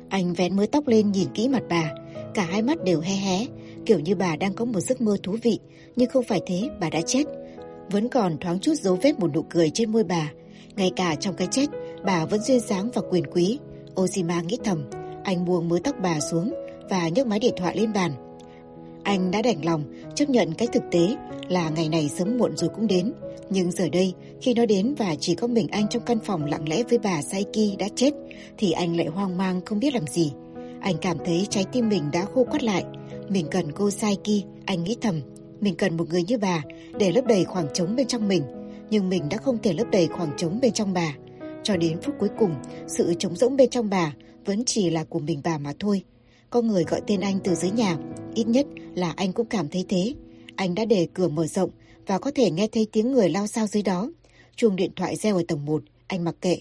Anh 0.08 0.34
vén 0.34 0.56
mớ 0.56 0.66
tóc 0.72 0.86
lên 0.88 1.12
nhìn 1.12 1.28
kỹ 1.34 1.48
mặt 1.48 1.62
bà, 1.68 1.94
cả 2.34 2.44
hai 2.44 2.62
mắt 2.62 2.84
đều 2.84 3.00
hé 3.00 3.14
hé, 3.14 3.46
kiểu 3.86 4.00
như 4.00 4.14
bà 4.16 4.36
đang 4.36 4.54
có 4.54 4.64
một 4.64 4.80
giấc 4.80 5.00
mơ 5.00 5.16
thú 5.22 5.36
vị, 5.42 5.58
nhưng 5.96 6.10
không 6.10 6.24
phải 6.24 6.40
thế, 6.46 6.70
bà 6.80 6.90
đã 6.90 7.00
chết. 7.00 7.24
Vẫn 7.90 8.08
còn 8.08 8.38
thoáng 8.38 8.60
chút 8.60 8.74
dấu 8.74 8.98
vết 9.02 9.18
một 9.18 9.34
nụ 9.34 9.42
cười 9.50 9.70
trên 9.70 9.92
môi 9.92 10.04
bà, 10.04 10.32
ngay 10.76 10.90
cả 10.96 11.14
trong 11.14 11.36
cái 11.36 11.48
chết, 11.50 11.66
bà 12.04 12.26
vẫn 12.26 12.40
duyên 12.40 12.60
dáng 12.60 12.90
và 12.94 13.02
quyền 13.10 13.26
quý. 13.26 13.58
Ozima 13.94 14.44
nghĩ 14.44 14.58
thầm, 14.64 14.90
anh 15.24 15.44
buông 15.44 15.68
mớ 15.68 15.78
tóc 15.84 15.94
bà 16.02 16.20
xuống 16.20 16.54
và 16.90 17.08
nhấc 17.08 17.26
máy 17.26 17.38
điện 17.38 17.54
thoại 17.56 17.76
lên 17.76 17.92
bàn. 17.92 18.29
Anh 19.02 19.30
đã 19.30 19.42
đành 19.42 19.64
lòng 19.64 19.84
chấp 20.14 20.28
nhận 20.28 20.54
cái 20.54 20.68
thực 20.72 20.82
tế 20.90 21.16
là 21.48 21.68
ngày 21.68 21.88
này 21.88 22.08
sớm 22.08 22.38
muộn 22.38 22.56
rồi 22.56 22.70
cũng 22.74 22.86
đến. 22.86 23.12
Nhưng 23.50 23.70
giờ 23.70 23.88
đây, 23.88 24.14
khi 24.42 24.54
nó 24.54 24.66
đến 24.66 24.94
và 24.98 25.14
chỉ 25.20 25.34
có 25.34 25.46
mình 25.46 25.66
anh 25.70 25.88
trong 25.88 26.02
căn 26.02 26.18
phòng 26.24 26.44
lặng 26.44 26.68
lẽ 26.68 26.82
với 26.82 26.98
bà 26.98 27.22
Saiki 27.22 27.78
đã 27.78 27.88
chết, 27.96 28.10
thì 28.58 28.72
anh 28.72 28.96
lại 28.96 29.06
hoang 29.06 29.38
mang 29.38 29.60
không 29.64 29.80
biết 29.80 29.94
làm 29.94 30.06
gì. 30.06 30.32
Anh 30.80 30.96
cảm 31.00 31.16
thấy 31.24 31.46
trái 31.50 31.64
tim 31.72 31.88
mình 31.88 32.04
đã 32.12 32.24
khô 32.34 32.44
quắt 32.44 32.62
lại. 32.62 32.84
Mình 33.28 33.46
cần 33.50 33.72
cô 33.72 33.90
Saiki, 33.90 34.44
anh 34.66 34.84
nghĩ 34.84 34.96
thầm. 35.00 35.20
Mình 35.60 35.74
cần 35.74 35.96
một 35.96 36.08
người 36.08 36.22
như 36.22 36.38
bà 36.38 36.62
để 36.98 37.12
lấp 37.12 37.26
đầy 37.26 37.44
khoảng 37.44 37.66
trống 37.74 37.96
bên 37.96 38.06
trong 38.06 38.28
mình. 38.28 38.42
Nhưng 38.90 39.08
mình 39.08 39.28
đã 39.30 39.36
không 39.36 39.58
thể 39.62 39.72
lấp 39.72 39.86
đầy 39.92 40.06
khoảng 40.06 40.30
trống 40.36 40.58
bên 40.62 40.72
trong 40.72 40.92
bà. 40.92 41.14
Cho 41.62 41.76
đến 41.76 41.98
phút 42.02 42.14
cuối 42.18 42.28
cùng, 42.38 42.54
sự 42.86 43.14
trống 43.18 43.36
rỗng 43.36 43.56
bên 43.56 43.70
trong 43.70 43.90
bà 43.90 44.14
vẫn 44.44 44.64
chỉ 44.64 44.90
là 44.90 45.04
của 45.04 45.18
mình 45.18 45.40
bà 45.44 45.58
mà 45.58 45.72
thôi. 45.78 46.02
Có 46.50 46.62
người 46.62 46.84
gọi 46.84 47.00
tên 47.06 47.20
anh 47.20 47.38
từ 47.44 47.54
dưới 47.54 47.70
nhà, 47.70 47.96
ít 48.34 48.44
nhất 48.44 48.66
là 48.94 49.12
anh 49.16 49.32
cũng 49.32 49.46
cảm 49.46 49.68
thấy 49.68 49.84
thế. 49.88 50.14
Anh 50.56 50.74
đã 50.74 50.84
để 50.84 51.08
cửa 51.14 51.28
mở 51.28 51.46
rộng 51.46 51.70
và 52.06 52.18
có 52.18 52.30
thể 52.34 52.50
nghe 52.50 52.66
thấy 52.66 52.86
tiếng 52.92 53.12
người 53.12 53.28
lao 53.28 53.46
sao 53.46 53.66
dưới 53.66 53.82
đó. 53.82 54.10
Chuông 54.56 54.76
điện 54.76 54.90
thoại 54.96 55.16
reo 55.16 55.36
ở 55.36 55.42
tầng 55.48 55.64
1, 55.64 55.82
anh 56.06 56.24
mặc 56.24 56.34
kệ. 56.40 56.58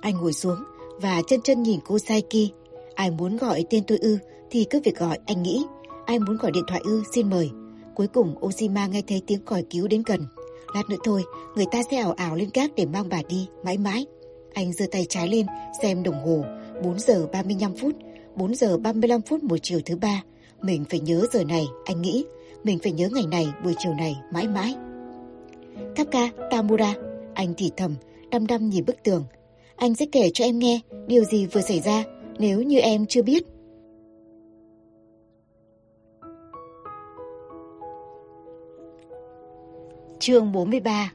Anh 0.00 0.14
ngồi 0.14 0.32
xuống 0.32 0.56
và 1.00 1.22
chân 1.26 1.40
chân 1.44 1.62
nhìn 1.62 1.80
cô 1.86 1.98
Saiki. 1.98 2.52
Ai 2.94 3.10
muốn 3.10 3.36
gọi 3.36 3.64
tên 3.70 3.84
tôi 3.86 3.98
ư 3.98 4.18
thì 4.50 4.66
cứ 4.70 4.80
việc 4.84 4.98
gọi, 4.98 5.18
anh 5.26 5.42
nghĩ. 5.42 5.64
Ai 6.06 6.18
muốn 6.18 6.36
gọi 6.36 6.50
điện 6.50 6.64
thoại 6.68 6.80
ư, 6.84 7.02
xin 7.14 7.30
mời. 7.30 7.50
Cuối 7.94 8.06
cùng 8.06 8.34
Oshima 8.46 8.86
nghe 8.86 9.02
thấy 9.08 9.22
tiếng 9.26 9.44
còi 9.44 9.64
cứu 9.70 9.88
đến 9.88 10.02
gần. 10.06 10.26
Lát 10.74 10.82
nữa 10.90 10.96
thôi, 11.04 11.22
người 11.56 11.66
ta 11.72 11.82
sẽ 11.90 11.96
ảo 11.96 12.12
ảo 12.12 12.36
lên 12.36 12.48
gác 12.54 12.74
để 12.76 12.86
mang 12.86 13.08
bà 13.08 13.22
đi, 13.28 13.48
mãi 13.64 13.78
mãi. 13.78 14.06
Anh 14.54 14.72
giơ 14.72 14.86
tay 14.92 15.06
trái 15.08 15.28
lên, 15.28 15.46
xem 15.82 16.02
đồng 16.02 16.26
hồ, 16.26 16.44
4 16.82 16.98
giờ 16.98 17.26
35 17.32 17.74
phút, 17.74 17.96
4 18.36 18.54
giờ 18.54 18.76
35 18.76 19.22
phút 19.22 19.42
buổi 19.42 19.58
chiều 19.62 19.80
thứ 19.86 19.96
ba. 19.96 20.22
Mình 20.62 20.84
phải 20.90 21.00
nhớ 21.00 21.26
giờ 21.32 21.44
này, 21.44 21.66
anh 21.84 22.02
nghĩ. 22.02 22.24
Mình 22.64 22.78
phải 22.82 22.92
nhớ 22.92 23.08
ngày 23.12 23.26
này, 23.30 23.46
buổi 23.64 23.74
chiều 23.78 23.94
này, 23.94 24.16
mãi 24.32 24.48
mãi. 24.48 24.74
Kapka, 25.96 26.28
Tamura, 26.50 26.94
anh 27.34 27.54
thì 27.56 27.70
thầm, 27.76 27.94
đăm 28.30 28.46
đăm 28.46 28.70
nhìn 28.70 28.84
bức 28.86 28.96
tường. 29.02 29.24
Anh 29.76 29.94
sẽ 29.94 30.06
kể 30.12 30.30
cho 30.34 30.44
em 30.44 30.58
nghe 30.58 30.80
điều 31.06 31.24
gì 31.24 31.46
vừa 31.46 31.60
xảy 31.60 31.80
ra 31.80 32.04
nếu 32.38 32.62
như 32.62 32.78
em 32.78 33.06
chưa 33.06 33.22
biết. 33.22 33.42
Chương 40.18 40.52
43 40.52 41.12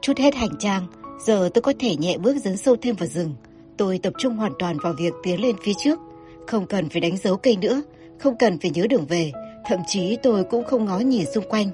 Chút 0.00 0.18
hết 0.18 0.34
hành 0.34 0.56
trang, 0.58 0.86
giờ 1.26 1.48
tôi 1.54 1.62
có 1.62 1.72
thể 1.78 1.96
nhẹ 1.96 2.18
bước 2.18 2.36
dấn 2.36 2.56
sâu 2.56 2.76
thêm 2.82 2.96
vào 2.96 3.08
rừng. 3.08 3.34
Tôi 3.76 3.98
tập 3.98 4.12
trung 4.18 4.36
hoàn 4.36 4.52
toàn 4.58 4.76
vào 4.82 4.92
việc 4.92 5.12
tiến 5.22 5.40
lên 5.40 5.56
phía 5.62 5.72
trước. 5.84 5.98
Không 6.46 6.66
cần 6.66 6.88
phải 6.88 7.00
đánh 7.00 7.16
dấu 7.16 7.36
cây 7.36 7.56
nữa, 7.56 7.82
không 8.18 8.38
cần 8.38 8.58
phải 8.58 8.70
nhớ 8.70 8.86
đường 8.90 9.06
về. 9.06 9.32
Thậm 9.64 9.80
chí 9.86 10.16
tôi 10.22 10.44
cũng 10.44 10.64
không 10.64 10.84
ngó 10.84 10.98
nhìn 10.98 11.26
xung 11.34 11.48
quanh. 11.48 11.70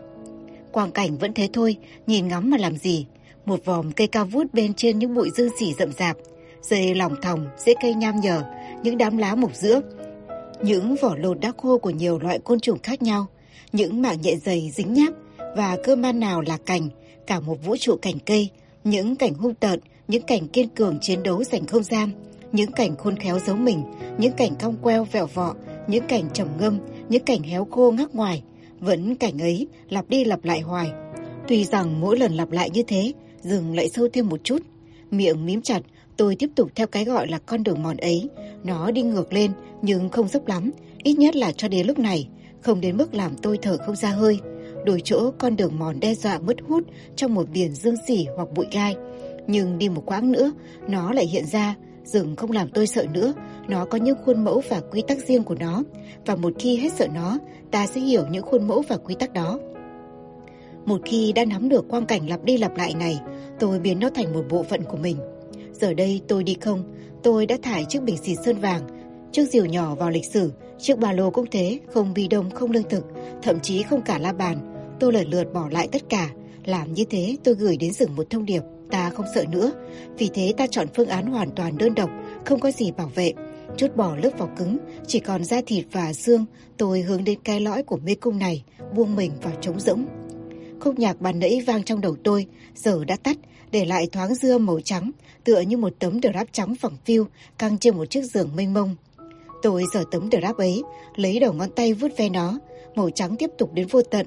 Quang 0.72 0.90
cảnh 0.90 1.16
vẫn 1.16 1.34
thế 1.34 1.48
thôi, 1.52 1.76
nhìn 2.06 2.28
ngắm 2.28 2.50
mà 2.50 2.56
làm 2.56 2.76
gì. 2.76 3.06
Một 3.44 3.64
vòm 3.64 3.92
cây 3.92 4.06
cao 4.06 4.24
vút 4.24 4.54
bên 4.54 4.74
trên 4.74 4.98
những 4.98 5.14
bụi 5.14 5.30
dương 5.36 5.50
xỉ 5.58 5.74
rậm 5.78 5.92
rạp. 5.92 6.16
Dây 6.62 6.94
lỏng 6.94 7.16
thòng, 7.22 7.46
rễ 7.58 7.74
cây 7.82 7.94
nham 7.94 8.20
nhở, 8.20 8.42
những 8.82 8.98
đám 8.98 9.16
lá 9.16 9.34
mục 9.34 9.54
giữa. 9.54 9.80
Những 10.62 10.96
vỏ 11.02 11.16
lột 11.16 11.40
đã 11.40 11.52
khô 11.56 11.78
của 11.78 11.90
nhiều 11.90 12.18
loại 12.18 12.38
côn 12.38 12.60
trùng 12.60 12.78
khác 12.82 13.02
nhau. 13.02 13.26
Những 13.72 14.02
mảng 14.02 14.20
nhẹ 14.20 14.36
dày 14.36 14.70
dính 14.74 14.94
nháp 14.94 15.12
và 15.56 15.76
cơ 15.84 15.96
man 15.96 16.20
nào 16.20 16.40
là 16.40 16.56
cành, 16.66 16.88
cả 17.26 17.40
một 17.40 17.56
vũ 17.64 17.76
trụ 17.76 17.96
cảnh 18.02 18.18
cây, 18.26 18.50
những 18.84 19.16
cảnh 19.16 19.34
hung 19.34 19.54
tợn, 19.54 19.80
những 20.10 20.22
cảnh 20.22 20.48
kiên 20.48 20.68
cường 20.68 20.98
chiến 21.00 21.22
đấu 21.22 21.44
giành 21.44 21.66
không 21.66 21.82
gian, 21.82 22.10
những 22.52 22.72
cảnh 22.72 22.96
khôn 22.96 23.16
khéo 23.16 23.38
giấu 23.38 23.56
mình, 23.56 23.82
những 24.18 24.32
cảnh 24.32 24.52
cong 24.60 24.76
queo 24.82 25.04
vẹo 25.04 25.26
vọ, 25.26 25.54
những 25.86 26.04
cảnh 26.08 26.24
trầm 26.32 26.48
ngâm, 26.60 26.78
những 27.08 27.24
cảnh 27.24 27.42
héo 27.42 27.64
khô 27.64 27.90
ngắc 27.90 28.14
ngoài, 28.14 28.42
vẫn 28.80 29.16
cảnh 29.16 29.38
ấy 29.38 29.66
lặp 29.88 30.08
đi 30.08 30.24
lặp 30.24 30.44
lại 30.44 30.60
hoài. 30.60 30.90
Tuy 31.48 31.64
rằng 31.64 32.00
mỗi 32.00 32.18
lần 32.18 32.32
lặp 32.32 32.50
lại 32.50 32.70
như 32.70 32.82
thế, 32.82 33.12
dừng 33.40 33.76
lại 33.76 33.88
sâu 33.88 34.08
thêm 34.12 34.28
một 34.28 34.44
chút, 34.44 34.62
miệng 35.10 35.46
mím 35.46 35.62
chặt, 35.62 35.80
tôi 36.16 36.36
tiếp 36.36 36.50
tục 36.54 36.70
theo 36.74 36.86
cái 36.86 37.04
gọi 37.04 37.28
là 37.28 37.38
con 37.38 37.62
đường 37.62 37.82
mòn 37.82 37.96
ấy. 37.96 38.28
Nó 38.64 38.90
đi 38.90 39.02
ngược 39.02 39.32
lên 39.32 39.52
nhưng 39.82 40.08
không 40.08 40.28
dốc 40.28 40.48
lắm, 40.48 40.70
ít 41.02 41.14
nhất 41.18 41.36
là 41.36 41.52
cho 41.52 41.68
đến 41.68 41.86
lúc 41.86 41.98
này, 41.98 42.28
không 42.60 42.80
đến 42.80 42.96
mức 42.96 43.14
làm 43.14 43.36
tôi 43.42 43.58
thở 43.62 43.76
không 43.86 43.96
ra 43.96 44.10
hơi. 44.10 44.38
Đổi 44.84 45.00
chỗ 45.04 45.30
con 45.38 45.56
đường 45.56 45.78
mòn 45.78 46.00
đe 46.00 46.14
dọa 46.14 46.38
mất 46.38 46.56
hút 46.68 46.84
trong 47.16 47.34
một 47.34 47.50
biển 47.52 47.72
dương 47.72 47.96
xỉ 48.08 48.26
hoặc 48.36 48.48
bụi 48.54 48.66
gai. 48.72 48.94
Nhưng 49.46 49.78
đi 49.78 49.88
một 49.88 50.02
quãng 50.06 50.32
nữa, 50.32 50.52
nó 50.88 51.12
lại 51.12 51.26
hiện 51.26 51.46
ra, 51.46 51.74
rừng 52.04 52.36
không 52.36 52.50
làm 52.50 52.68
tôi 52.68 52.86
sợ 52.86 53.06
nữa, 53.12 53.32
nó 53.68 53.84
có 53.84 53.98
những 53.98 54.16
khuôn 54.24 54.44
mẫu 54.44 54.62
và 54.68 54.80
quy 54.80 55.02
tắc 55.08 55.18
riêng 55.18 55.42
của 55.42 55.54
nó. 55.54 55.82
Và 56.26 56.36
một 56.36 56.52
khi 56.58 56.76
hết 56.76 56.92
sợ 56.92 57.06
nó, 57.14 57.38
ta 57.70 57.86
sẽ 57.86 58.00
hiểu 58.00 58.22
những 58.30 58.42
khuôn 58.42 58.68
mẫu 58.68 58.82
và 58.88 58.96
quy 58.96 59.14
tắc 59.14 59.32
đó. 59.32 59.58
Một 60.86 61.00
khi 61.04 61.32
đã 61.32 61.44
nắm 61.44 61.68
được 61.68 61.88
quang 61.88 62.06
cảnh 62.06 62.28
lặp 62.28 62.44
đi 62.44 62.56
lặp 62.56 62.76
lại 62.76 62.94
này, 62.94 63.20
tôi 63.58 63.78
biến 63.78 64.00
nó 64.00 64.10
thành 64.10 64.32
một 64.32 64.44
bộ 64.50 64.62
phận 64.62 64.82
của 64.82 64.96
mình. 64.96 65.16
Giờ 65.72 65.94
đây 65.94 66.20
tôi 66.28 66.44
đi 66.44 66.56
không, 66.60 66.82
tôi 67.22 67.46
đã 67.46 67.56
thải 67.62 67.84
chiếc 67.88 68.02
bình 68.02 68.16
xịt 68.16 68.38
sơn 68.44 68.56
vàng, 68.56 68.82
chiếc 69.32 69.48
diều 69.50 69.64
nhỏ 69.64 69.94
vào 69.94 70.10
lịch 70.10 70.26
sử, 70.26 70.52
chiếc 70.78 70.98
ba 70.98 71.12
lô 71.12 71.30
cũng 71.30 71.46
thế, 71.50 71.78
không 71.86 72.14
bi 72.14 72.28
đông, 72.28 72.50
không 72.50 72.70
lương 72.70 72.88
thực, 72.88 73.04
thậm 73.42 73.60
chí 73.60 73.82
không 73.82 74.02
cả 74.02 74.18
la 74.18 74.32
bàn. 74.32 74.58
Tôi 75.00 75.12
lần 75.12 75.28
lượt 75.28 75.52
bỏ 75.52 75.68
lại 75.70 75.88
tất 75.92 76.02
cả, 76.08 76.30
Làm 76.64 76.94
như 76.94 77.04
thế 77.10 77.36
tôi 77.44 77.54
gửi 77.54 77.76
đến 77.76 77.92
rừng 77.92 78.16
một 78.16 78.30
thông 78.30 78.44
điệp, 78.44 78.62
ta 78.90 79.10
không 79.10 79.26
sợ 79.34 79.44
nữa. 79.50 79.72
Vì 80.18 80.30
thế 80.34 80.54
ta 80.56 80.66
chọn 80.66 80.86
phương 80.94 81.08
án 81.08 81.26
hoàn 81.26 81.50
toàn 81.50 81.78
đơn 81.78 81.94
độc, 81.94 82.10
không 82.44 82.60
có 82.60 82.70
gì 82.70 82.90
bảo 82.90 83.10
vệ. 83.14 83.32
Chút 83.76 83.96
bỏ 83.96 84.16
lớp 84.16 84.30
vỏ 84.38 84.48
cứng, 84.56 84.78
chỉ 85.06 85.20
còn 85.20 85.44
da 85.44 85.60
thịt 85.66 85.84
và 85.92 86.12
xương, 86.12 86.44
tôi 86.76 87.00
hướng 87.00 87.24
đến 87.24 87.38
cái 87.44 87.60
lõi 87.60 87.82
của 87.82 87.96
mê 87.96 88.14
cung 88.14 88.38
này, 88.38 88.64
buông 88.94 89.16
mình 89.16 89.32
vào 89.42 89.52
trống 89.60 89.80
rỗng. 89.80 90.06
Khúc 90.80 90.98
nhạc 90.98 91.20
bàn 91.20 91.38
nãy 91.38 91.62
vang 91.66 91.82
trong 91.82 92.00
đầu 92.00 92.16
tôi, 92.24 92.46
giờ 92.74 93.04
đã 93.04 93.16
tắt, 93.16 93.36
để 93.70 93.84
lại 93.84 94.08
thoáng 94.12 94.34
dưa 94.34 94.58
màu 94.58 94.80
trắng, 94.80 95.10
tựa 95.44 95.60
như 95.60 95.76
một 95.76 95.92
tấm 95.98 96.20
drap 96.22 96.52
trắng 96.52 96.74
phẳng 96.74 96.96
phiu 97.04 97.26
căng 97.58 97.78
trên 97.78 97.96
một 97.96 98.10
chiếc 98.10 98.22
giường 98.22 98.50
mênh 98.56 98.74
mông. 98.74 98.96
Tôi 99.62 99.84
giở 99.94 100.04
tấm 100.10 100.28
drap 100.30 100.56
ấy, 100.56 100.82
lấy 101.16 101.40
đầu 101.40 101.52
ngón 101.52 101.70
tay 101.70 101.94
vuốt 101.94 102.08
ve 102.16 102.28
nó, 102.28 102.58
màu 102.94 103.10
trắng 103.10 103.36
tiếp 103.36 103.50
tục 103.58 103.74
đến 103.74 103.86
vô 103.90 104.02
tận. 104.02 104.26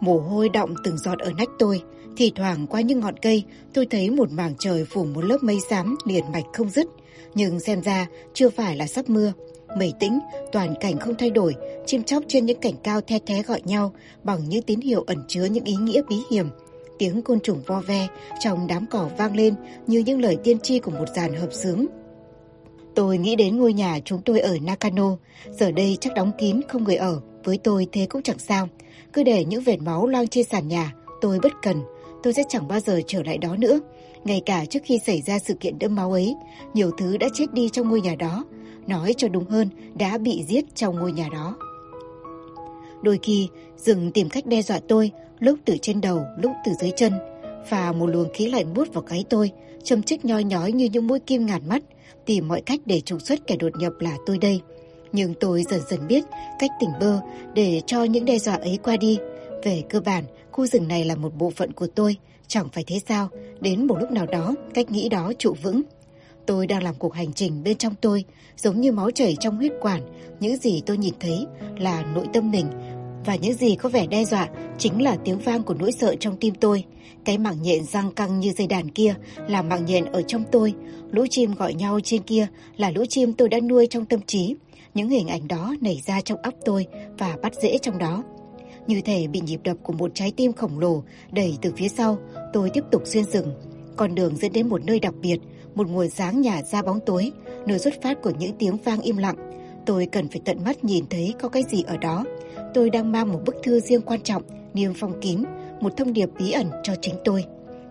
Mồ 0.00 0.18
hôi 0.18 0.48
đọng 0.48 0.74
từng 0.84 0.98
giọt 0.98 1.18
ở 1.18 1.32
nách 1.38 1.48
tôi, 1.58 1.82
thì 2.16 2.32
thoảng 2.34 2.66
qua 2.66 2.80
những 2.80 3.00
ngọn 3.00 3.16
cây, 3.16 3.44
tôi 3.74 3.86
thấy 3.86 4.10
một 4.10 4.32
mảng 4.32 4.54
trời 4.58 4.84
phủ 4.84 5.04
một 5.04 5.24
lớp 5.24 5.38
mây 5.42 5.58
xám 5.70 5.96
liền 6.04 6.32
mạch 6.32 6.44
không 6.52 6.70
dứt. 6.70 6.86
Nhưng 7.34 7.60
xem 7.60 7.82
ra 7.82 8.06
chưa 8.34 8.50
phải 8.50 8.76
là 8.76 8.86
sắp 8.86 9.08
mưa. 9.08 9.32
Mây 9.78 9.92
tĩnh, 10.00 10.18
toàn 10.52 10.74
cảnh 10.80 10.98
không 10.98 11.14
thay 11.18 11.30
đổi, 11.30 11.54
chim 11.86 12.02
chóc 12.02 12.22
trên 12.28 12.46
những 12.46 12.60
cảnh 12.60 12.74
cao 12.82 13.00
the 13.00 13.18
thé 13.18 13.42
gọi 13.42 13.62
nhau 13.64 13.92
bằng 14.22 14.48
những 14.48 14.62
tín 14.62 14.80
hiệu 14.80 15.04
ẩn 15.06 15.18
chứa 15.28 15.44
những 15.44 15.64
ý 15.64 15.74
nghĩa 15.74 16.02
bí 16.08 16.16
hiểm. 16.30 16.46
Tiếng 16.98 17.22
côn 17.22 17.40
trùng 17.40 17.62
vo 17.66 17.80
ve 17.80 18.08
trong 18.40 18.66
đám 18.66 18.86
cỏ 18.90 19.08
vang 19.18 19.36
lên 19.36 19.54
như 19.86 19.98
những 19.98 20.20
lời 20.20 20.36
tiên 20.44 20.60
tri 20.60 20.78
của 20.78 20.90
một 20.90 21.06
dàn 21.16 21.34
hợp 21.34 21.52
sướng. 21.52 21.86
Tôi 22.94 23.18
nghĩ 23.18 23.36
đến 23.36 23.56
ngôi 23.56 23.72
nhà 23.72 23.98
chúng 24.04 24.22
tôi 24.22 24.40
ở 24.40 24.56
Nakano, 24.62 25.16
giờ 25.50 25.70
đây 25.70 25.98
chắc 26.00 26.14
đóng 26.14 26.32
kín 26.38 26.60
không 26.68 26.84
người 26.84 26.96
ở, 26.96 27.20
với 27.44 27.58
tôi 27.58 27.86
thế 27.92 28.06
cũng 28.06 28.22
chẳng 28.22 28.38
sao. 28.38 28.68
Cứ 29.12 29.22
để 29.22 29.44
những 29.44 29.62
vệt 29.62 29.80
máu 29.80 30.06
loang 30.06 30.28
trên 30.28 30.44
sàn 30.44 30.68
nhà, 30.68 30.92
tôi 31.20 31.38
bất 31.42 31.52
cần, 31.62 31.82
tôi 32.22 32.32
sẽ 32.32 32.42
chẳng 32.48 32.68
bao 32.68 32.80
giờ 32.80 33.00
trở 33.06 33.22
lại 33.22 33.38
đó 33.38 33.56
nữa. 33.56 33.80
Ngay 34.24 34.42
cả 34.46 34.64
trước 34.64 34.80
khi 34.84 34.98
xảy 35.06 35.22
ra 35.22 35.38
sự 35.38 35.54
kiện 35.54 35.78
đẫm 35.78 35.94
máu 35.94 36.12
ấy, 36.12 36.34
nhiều 36.74 36.90
thứ 36.98 37.16
đã 37.16 37.28
chết 37.34 37.52
đi 37.52 37.68
trong 37.68 37.88
ngôi 37.88 38.00
nhà 38.00 38.14
đó, 38.14 38.44
nói 38.86 39.14
cho 39.16 39.28
đúng 39.28 39.44
hơn 39.44 39.68
đã 39.94 40.18
bị 40.18 40.44
giết 40.48 40.64
trong 40.74 40.98
ngôi 40.98 41.12
nhà 41.12 41.28
đó. 41.32 41.56
Đôi 43.02 43.18
khi, 43.22 43.48
rừng 43.76 44.12
tìm 44.12 44.28
cách 44.28 44.46
đe 44.46 44.62
dọa 44.62 44.80
tôi, 44.88 45.10
lúc 45.38 45.58
từ 45.64 45.76
trên 45.82 46.00
đầu, 46.00 46.22
lúc 46.42 46.52
từ 46.64 46.72
dưới 46.80 46.90
chân. 46.96 47.12
Và 47.68 47.92
một 47.92 48.06
luồng 48.06 48.28
khí 48.34 48.46
lạnh 48.46 48.74
bút 48.74 48.94
vào 48.94 49.04
gáy 49.08 49.24
tôi, 49.30 49.50
châm 49.84 50.02
chích 50.02 50.24
nhoi 50.24 50.44
nhói 50.44 50.72
như 50.72 50.88
những 50.92 51.06
mũi 51.06 51.20
kim 51.20 51.46
ngàn 51.46 51.68
mắt, 51.68 51.82
tìm 52.26 52.48
mọi 52.48 52.60
cách 52.60 52.80
để 52.86 53.00
trục 53.00 53.22
xuất 53.22 53.46
kẻ 53.46 53.56
đột 53.56 53.72
nhập 53.78 53.92
là 53.98 54.16
tôi 54.26 54.38
đây. 54.38 54.60
Nhưng 55.12 55.34
tôi 55.40 55.62
dần 55.70 55.80
dần 55.90 56.06
biết 56.06 56.24
cách 56.58 56.70
tỉnh 56.80 56.90
bơ 57.00 57.20
để 57.54 57.80
cho 57.86 58.04
những 58.04 58.24
đe 58.24 58.38
dọa 58.38 58.54
ấy 58.54 58.78
qua 58.82 58.96
đi. 58.96 59.18
Về 59.62 59.82
cơ 59.90 60.00
bản, 60.00 60.24
khu 60.52 60.66
rừng 60.66 60.88
này 60.88 61.04
là 61.04 61.14
một 61.14 61.34
bộ 61.38 61.50
phận 61.50 61.72
của 61.72 61.86
tôi, 61.86 62.16
chẳng 62.46 62.68
phải 62.72 62.84
thế 62.86 63.00
sao, 63.08 63.28
đến 63.60 63.86
một 63.86 63.96
lúc 64.00 64.10
nào 64.10 64.26
đó, 64.26 64.54
cách 64.74 64.90
nghĩ 64.90 65.08
đó 65.08 65.32
trụ 65.38 65.54
vững. 65.62 65.82
Tôi 66.46 66.66
đang 66.66 66.82
làm 66.82 66.94
cuộc 66.94 67.14
hành 67.14 67.32
trình 67.32 67.62
bên 67.62 67.76
trong 67.76 67.94
tôi, 68.00 68.24
giống 68.56 68.80
như 68.80 68.92
máu 68.92 69.10
chảy 69.10 69.36
trong 69.40 69.56
huyết 69.56 69.72
quản, 69.80 70.02
những 70.40 70.56
gì 70.56 70.82
tôi 70.86 70.98
nhìn 70.98 71.14
thấy 71.20 71.46
là 71.78 72.02
nội 72.14 72.26
tâm 72.32 72.50
mình, 72.50 72.66
và 73.26 73.34
những 73.34 73.54
gì 73.54 73.74
có 73.74 73.88
vẻ 73.88 74.06
đe 74.06 74.24
dọa 74.24 74.48
chính 74.78 75.02
là 75.02 75.16
tiếng 75.24 75.38
vang 75.38 75.62
của 75.62 75.74
nỗi 75.74 75.92
sợ 75.92 76.14
trong 76.20 76.36
tim 76.36 76.54
tôi. 76.54 76.84
Cái 77.24 77.38
mạng 77.38 77.62
nhện 77.62 77.84
răng 77.84 78.12
căng 78.12 78.40
như 78.40 78.52
dây 78.52 78.66
đàn 78.66 78.90
kia 78.90 79.14
là 79.48 79.62
mạng 79.62 79.84
nhện 79.86 80.04
ở 80.04 80.22
trong 80.22 80.44
tôi. 80.52 80.74
Lũ 81.10 81.26
chim 81.30 81.54
gọi 81.54 81.74
nhau 81.74 82.00
trên 82.04 82.22
kia 82.22 82.46
là 82.76 82.90
lũ 82.90 83.04
chim 83.08 83.32
tôi 83.32 83.48
đã 83.48 83.60
nuôi 83.60 83.86
trong 83.90 84.04
tâm 84.04 84.20
trí. 84.26 84.54
Những 84.94 85.08
hình 85.08 85.28
ảnh 85.28 85.48
đó 85.48 85.74
nảy 85.80 86.00
ra 86.06 86.20
trong 86.20 86.42
óc 86.42 86.54
tôi 86.64 86.86
và 87.18 87.36
bắt 87.42 87.52
dễ 87.62 87.78
trong 87.78 87.98
đó. 87.98 88.22
Như 88.90 89.00
thể 89.00 89.26
bị 89.26 89.40
nhịp 89.40 89.60
đập 89.64 89.76
của 89.82 89.92
một 89.92 90.10
trái 90.14 90.32
tim 90.36 90.52
khổng 90.52 90.78
lồ 90.78 91.02
đẩy 91.32 91.58
từ 91.62 91.72
phía 91.76 91.88
sau, 91.88 92.18
tôi 92.52 92.70
tiếp 92.70 92.84
tục 92.90 93.02
xuyên 93.04 93.24
rừng. 93.24 93.54
Con 93.96 94.14
đường 94.14 94.36
dẫn 94.36 94.52
đến 94.52 94.68
một 94.68 94.84
nơi 94.84 95.00
đặc 95.00 95.14
biệt, 95.22 95.38
một 95.74 95.88
nguồn 95.88 96.10
sáng 96.10 96.40
nhả 96.40 96.62
ra 96.62 96.82
bóng 96.82 97.00
tối, 97.06 97.32
nơi 97.66 97.78
xuất 97.78 98.02
phát 98.02 98.22
của 98.22 98.32
những 98.38 98.52
tiếng 98.58 98.76
vang 98.76 99.00
im 99.00 99.16
lặng. 99.16 99.36
Tôi 99.86 100.06
cần 100.06 100.28
phải 100.28 100.40
tận 100.44 100.64
mắt 100.64 100.84
nhìn 100.84 101.04
thấy 101.10 101.34
có 101.40 101.48
cái 101.48 101.62
gì 101.70 101.82
ở 101.86 101.96
đó. 101.96 102.24
Tôi 102.74 102.90
đang 102.90 103.12
mang 103.12 103.32
một 103.32 103.38
bức 103.46 103.56
thư 103.62 103.80
riêng 103.80 104.02
quan 104.02 104.20
trọng, 104.22 104.42
niêm 104.74 104.92
phong 104.94 105.20
kín, 105.20 105.42
một 105.80 105.96
thông 105.96 106.12
điệp 106.12 106.28
bí 106.38 106.52
ẩn 106.52 106.66
cho 106.82 106.94
chính 107.00 107.14
tôi. 107.24 107.44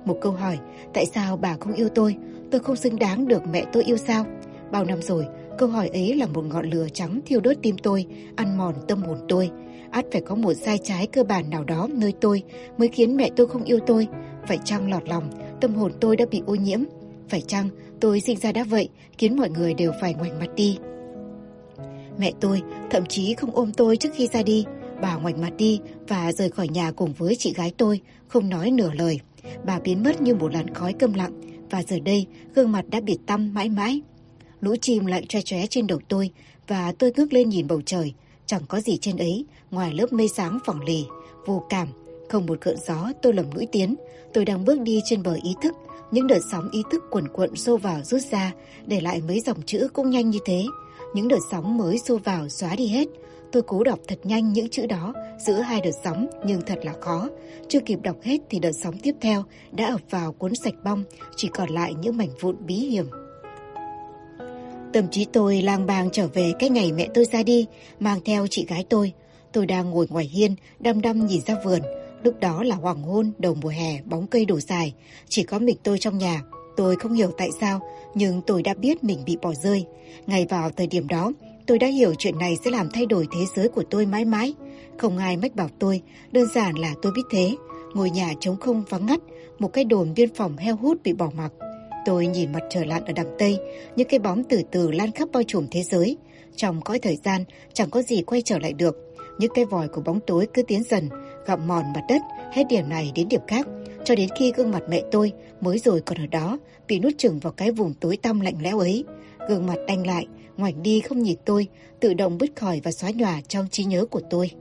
Một 0.05 0.17
câu 0.21 0.31
hỏi, 0.31 0.57
tại 0.93 1.05
sao 1.05 1.37
bà 1.37 1.57
không 1.59 1.73
yêu 1.73 1.89
tôi? 1.89 2.15
Tôi 2.51 2.61
không 2.61 2.75
xứng 2.75 2.99
đáng 2.99 3.27
được 3.27 3.41
mẹ 3.51 3.65
tôi 3.73 3.83
yêu 3.83 3.97
sao? 3.97 4.25
Bao 4.71 4.85
năm 4.85 5.01
rồi, 5.01 5.25
câu 5.57 5.69
hỏi 5.69 5.87
ấy 5.87 6.15
là 6.15 6.25
một 6.27 6.45
ngọn 6.45 6.69
lửa 6.69 6.87
trắng 6.93 7.19
thiêu 7.25 7.39
đốt 7.39 7.57
tim 7.61 7.77
tôi, 7.77 8.05
ăn 8.35 8.57
mòn 8.57 8.75
tâm 8.87 9.03
hồn 9.03 9.17
tôi. 9.27 9.49
Át 9.91 10.05
phải 10.11 10.21
có 10.21 10.35
một 10.35 10.53
sai 10.53 10.77
trái 10.83 11.07
cơ 11.07 11.23
bản 11.23 11.49
nào 11.49 11.63
đó 11.63 11.87
nơi 11.93 12.13
tôi 12.21 12.43
mới 12.77 12.87
khiến 12.87 13.17
mẹ 13.17 13.29
tôi 13.35 13.47
không 13.47 13.63
yêu 13.63 13.79
tôi. 13.87 14.07
Phải 14.47 14.59
chăng 14.65 14.89
lọt 14.91 15.09
lòng, 15.09 15.29
tâm 15.61 15.75
hồn 15.75 15.91
tôi 16.01 16.15
đã 16.15 16.25
bị 16.31 16.41
ô 16.45 16.55
nhiễm? 16.55 16.79
Phải 17.29 17.41
chăng 17.41 17.69
tôi 17.99 18.21
sinh 18.21 18.37
ra 18.37 18.51
đã 18.51 18.63
vậy, 18.63 18.89
khiến 19.17 19.37
mọi 19.37 19.49
người 19.49 19.73
đều 19.73 19.91
phải 20.01 20.13
ngoảnh 20.13 20.39
mặt 20.39 20.55
đi? 20.55 20.77
Mẹ 22.17 22.31
tôi 22.39 22.61
thậm 22.89 23.05
chí 23.05 23.33
không 23.33 23.55
ôm 23.55 23.71
tôi 23.73 23.97
trước 23.97 24.09
khi 24.15 24.27
ra 24.27 24.43
đi. 24.43 24.65
Bà 25.01 25.15
ngoảnh 25.15 25.41
mặt 25.41 25.53
đi 25.57 25.79
và 26.07 26.31
rời 26.31 26.49
khỏi 26.49 26.67
nhà 26.67 26.91
cùng 26.91 27.13
với 27.13 27.35
chị 27.35 27.53
gái 27.53 27.73
tôi, 27.77 28.01
không 28.27 28.49
nói 28.49 28.71
nửa 28.71 28.91
lời. 28.93 29.19
Bà 29.65 29.79
biến 29.79 30.03
mất 30.03 30.21
như 30.21 30.35
một 30.35 30.53
làn 30.53 30.73
khói 30.73 30.93
câm 30.93 31.13
lặng 31.13 31.41
và 31.69 31.83
giờ 31.83 31.99
đây 32.05 32.25
gương 32.55 32.71
mặt 32.71 32.85
đã 32.87 33.01
bị 33.01 33.17
tăm 33.25 33.53
mãi 33.53 33.69
mãi. 33.69 34.01
Lũ 34.61 34.75
chim 34.81 35.05
lại 35.05 35.25
tre 35.29 35.41
chóe 35.41 35.65
trên 35.67 35.87
đầu 35.87 35.99
tôi 36.07 36.31
và 36.67 36.93
tôi 36.99 37.11
ngước 37.15 37.33
lên 37.33 37.49
nhìn 37.49 37.67
bầu 37.67 37.81
trời. 37.85 38.13
Chẳng 38.49 38.61
có 38.67 38.79
gì 38.79 38.97
trên 38.97 39.17
ấy 39.17 39.45
ngoài 39.71 39.93
lớp 39.93 40.13
mây 40.13 40.27
sáng 40.27 40.59
phẳng 40.65 40.83
lì, 40.83 41.05
vô 41.45 41.63
cảm. 41.69 41.87
Không 42.29 42.45
một 42.45 42.57
cơn 42.61 42.77
gió 42.87 43.11
tôi 43.21 43.33
lầm 43.33 43.45
mũi 43.55 43.67
tiến. 43.71 43.95
Tôi 44.33 44.45
đang 44.45 44.65
bước 44.65 44.81
đi 44.81 45.01
trên 45.05 45.23
bờ 45.23 45.33
ý 45.43 45.55
thức. 45.61 45.73
Những 46.11 46.27
đợt 46.27 46.39
sóng 46.51 46.69
ý 46.71 46.83
thức 46.91 47.03
quần 47.11 47.27
quận 47.27 47.55
xô 47.55 47.77
vào 47.77 48.03
rút 48.03 48.21
ra, 48.31 48.51
để 48.85 49.01
lại 49.01 49.21
mấy 49.27 49.39
dòng 49.39 49.61
chữ 49.65 49.87
cũng 49.93 50.09
nhanh 50.09 50.29
như 50.29 50.39
thế. 50.45 50.65
Những 51.13 51.27
đợt 51.27 51.39
sóng 51.51 51.77
mới 51.77 51.97
xô 51.97 52.17
vào 52.17 52.49
xóa 52.49 52.75
đi 52.75 52.87
hết. 52.87 53.07
Tôi 53.51 53.63
cố 53.67 53.83
đọc 53.83 53.99
thật 54.07 54.19
nhanh 54.23 54.53
những 54.53 54.69
chữ 54.69 54.85
đó 54.85 55.13
giữa 55.47 55.59
hai 55.59 55.81
đợt 55.81 55.91
sóng 56.03 56.27
nhưng 56.45 56.61
thật 56.61 56.79
là 56.83 56.93
khó. 57.01 57.29
Chưa 57.67 57.79
kịp 57.79 57.99
đọc 58.03 58.15
hết 58.23 58.37
thì 58.49 58.59
đợt 58.59 58.73
sóng 58.83 58.97
tiếp 59.03 59.15
theo 59.21 59.43
đã 59.71 59.85
ập 59.87 60.01
vào 60.09 60.31
cuốn 60.33 60.55
sạch 60.55 60.75
bong, 60.83 61.03
chỉ 61.35 61.49
còn 61.53 61.69
lại 61.69 61.93
những 62.01 62.17
mảnh 62.17 62.31
vụn 62.41 62.55
bí 62.65 62.75
hiểm. 62.75 63.05
Tâm 64.93 65.07
trí 65.11 65.25
tôi 65.25 65.61
lang 65.61 65.85
bang 65.85 66.09
trở 66.11 66.27
về 66.27 66.51
cái 66.59 66.69
ngày 66.69 66.91
mẹ 66.91 67.07
tôi 67.13 67.25
ra 67.25 67.43
đi, 67.43 67.65
mang 67.99 68.19
theo 68.25 68.47
chị 68.47 68.65
gái 68.65 68.85
tôi. 68.89 69.13
Tôi 69.51 69.65
đang 69.65 69.89
ngồi 69.89 70.07
ngoài 70.09 70.25
hiên, 70.25 70.55
đăm 70.79 71.01
đăm 71.01 71.25
nhìn 71.25 71.41
ra 71.41 71.55
vườn. 71.65 71.79
Lúc 72.23 72.39
đó 72.39 72.63
là 72.63 72.75
hoàng 72.75 73.01
hôn, 73.01 73.31
đầu 73.37 73.55
mùa 73.61 73.69
hè, 73.69 74.01
bóng 74.05 74.27
cây 74.27 74.45
đổ 74.45 74.59
dài. 74.59 74.93
Chỉ 75.27 75.43
có 75.43 75.59
mình 75.59 75.77
tôi 75.83 75.99
trong 75.99 76.17
nhà. 76.17 76.41
Tôi 76.77 76.95
không 76.95 77.13
hiểu 77.13 77.31
tại 77.37 77.49
sao, 77.59 77.79
nhưng 78.15 78.41
tôi 78.47 78.63
đã 78.63 78.73
biết 78.73 79.03
mình 79.03 79.19
bị 79.25 79.37
bỏ 79.41 79.53
rơi. 79.63 79.85
Ngay 80.27 80.45
vào 80.49 80.69
thời 80.77 80.87
điểm 80.87 81.07
đó, 81.07 81.31
tôi 81.65 81.79
đã 81.79 81.87
hiểu 81.87 82.13
chuyện 82.17 82.37
này 82.37 82.57
sẽ 82.65 82.71
làm 82.71 82.89
thay 82.93 83.05
đổi 83.05 83.27
thế 83.31 83.45
giới 83.55 83.69
của 83.69 83.83
tôi 83.89 84.05
mãi 84.05 84.25
mãi. 84.25 84.53
Không 84.97 85.17
ai 85.17 85.37
mách 85.37 85.55
bảo 85.55 85.69
tôi, 85.79 86.01
đơn 86.31 86.47
giản 86.55 86.75
là 86.75 86.93
tôi 87.01 87.11
biết 87.15 87.23
thế. 87.31 87.55
Ngôi 87.93 88.09
nhà 88.09 88.33
trống 88.39 88.57
không 88.57 88.83
vắng 88.89 89.05
ngắt, 89.05 89.19
một 89.59 89.73
cái 89.73 89.83
đồn 89.83 90.13
biên 90.15 90.33
phòng 90.35 90.57
heo 90.57 90.75
hút 90.75 90.97
bị 91.03 91.13
bỏ 91.13 91.31
mặc. 91.37 91.51
Tôi 92.05 92.27
nhìn 92.27 92.51
mặt 92.51 92.63
trời 92.69 92.85
lặn 92.85 93.05
ở 93.05 93.13
đằng 93.13 93.35
Tây, 93.39 93.57
những 93.95 94.07
cái 94.07 94.19
bóng 94.19 94.43
từ 94.43 94.61
từ 94.71 94.91
lan 94.91 95.11
khắp 95.11 95.29
bao 95.33 95.43
trùm 95.43 95.67
thế 95.71 95.83
giới. 95.83 96.17
Trong 96.55 96.81
cõi 96.81 96.99
thời 96.99 97.15
gian, 97.15 97.43
chẳng 97.73 97.89
có 97.89 98.01
gì 98.01 98.21
quay 98.21 98.41
trở 98.41 98.59
lại 98.59 98.73
được. 98.73 98.95
Những 99.39 99.51
cái 99.55 99.65
vòi 99.65 99.87
của 99.87 100.01
bóng 100.01 100.19
tối 100.27 100.47
cứ 100.53 100.63
tiến 100.63 100.83
dần, 100.83 101.09
gặm 101.45 101.67
mòn 101.67 101.83
mặt 101.95 102.01
đất, 102.09 102.21
hết 102.51 102.63
điểm 102.69 102.89
này 102.89 103.11
đến 103.15 103.29
điểm 103.29 103.41
khác, 103.47 103.67
cho 104.05 104.15
đến 104.15 104.29
khi 104.39 104.51
gương 104.55 104.71
mặt 104.71 104.83
mẹ 104.89 105.01
tôi 105.11 105.31
mới 105.61 105.79
rồi 105.79 106.01
còn 106.01 106.17
ở 106.17 106.27
đó, 106.27 106.59
bị 106.87 106.99
nuốt 106.99 107.13
chừng 107.17 107.39
vào 107.39 107.53
cái 107.53 107.71
vùng 107.71 107.93
tối 107.93 108.17
tăm 108.17 108.39
lạnh 108.39 108.57
lẽo 108.61 108.79
ấy. 108.79 109.03
Gương 109.49 109.65
mặt 109.65 109.77
đanh 109.87 110.07
lại, 110.07 110.27
ngoảnh 110.57 110.83
đi 110.83 111.01
không 111.01 111.23
nhìn 111.23 111.37
tôi, 111.45 111.67
tự 111.99 112.13
động 112.13 112.37
bứt 112.37 112.49
khỏi 112.55 112.81
và 112.83 112.91
xóa 112.91 113.11
nhòa 113.15 113.41
trong 113.47 113.67
trí 113.71 113.83
nhớ 113.83 114.05
của 114.05 114.21
tôi. 114.29 114.51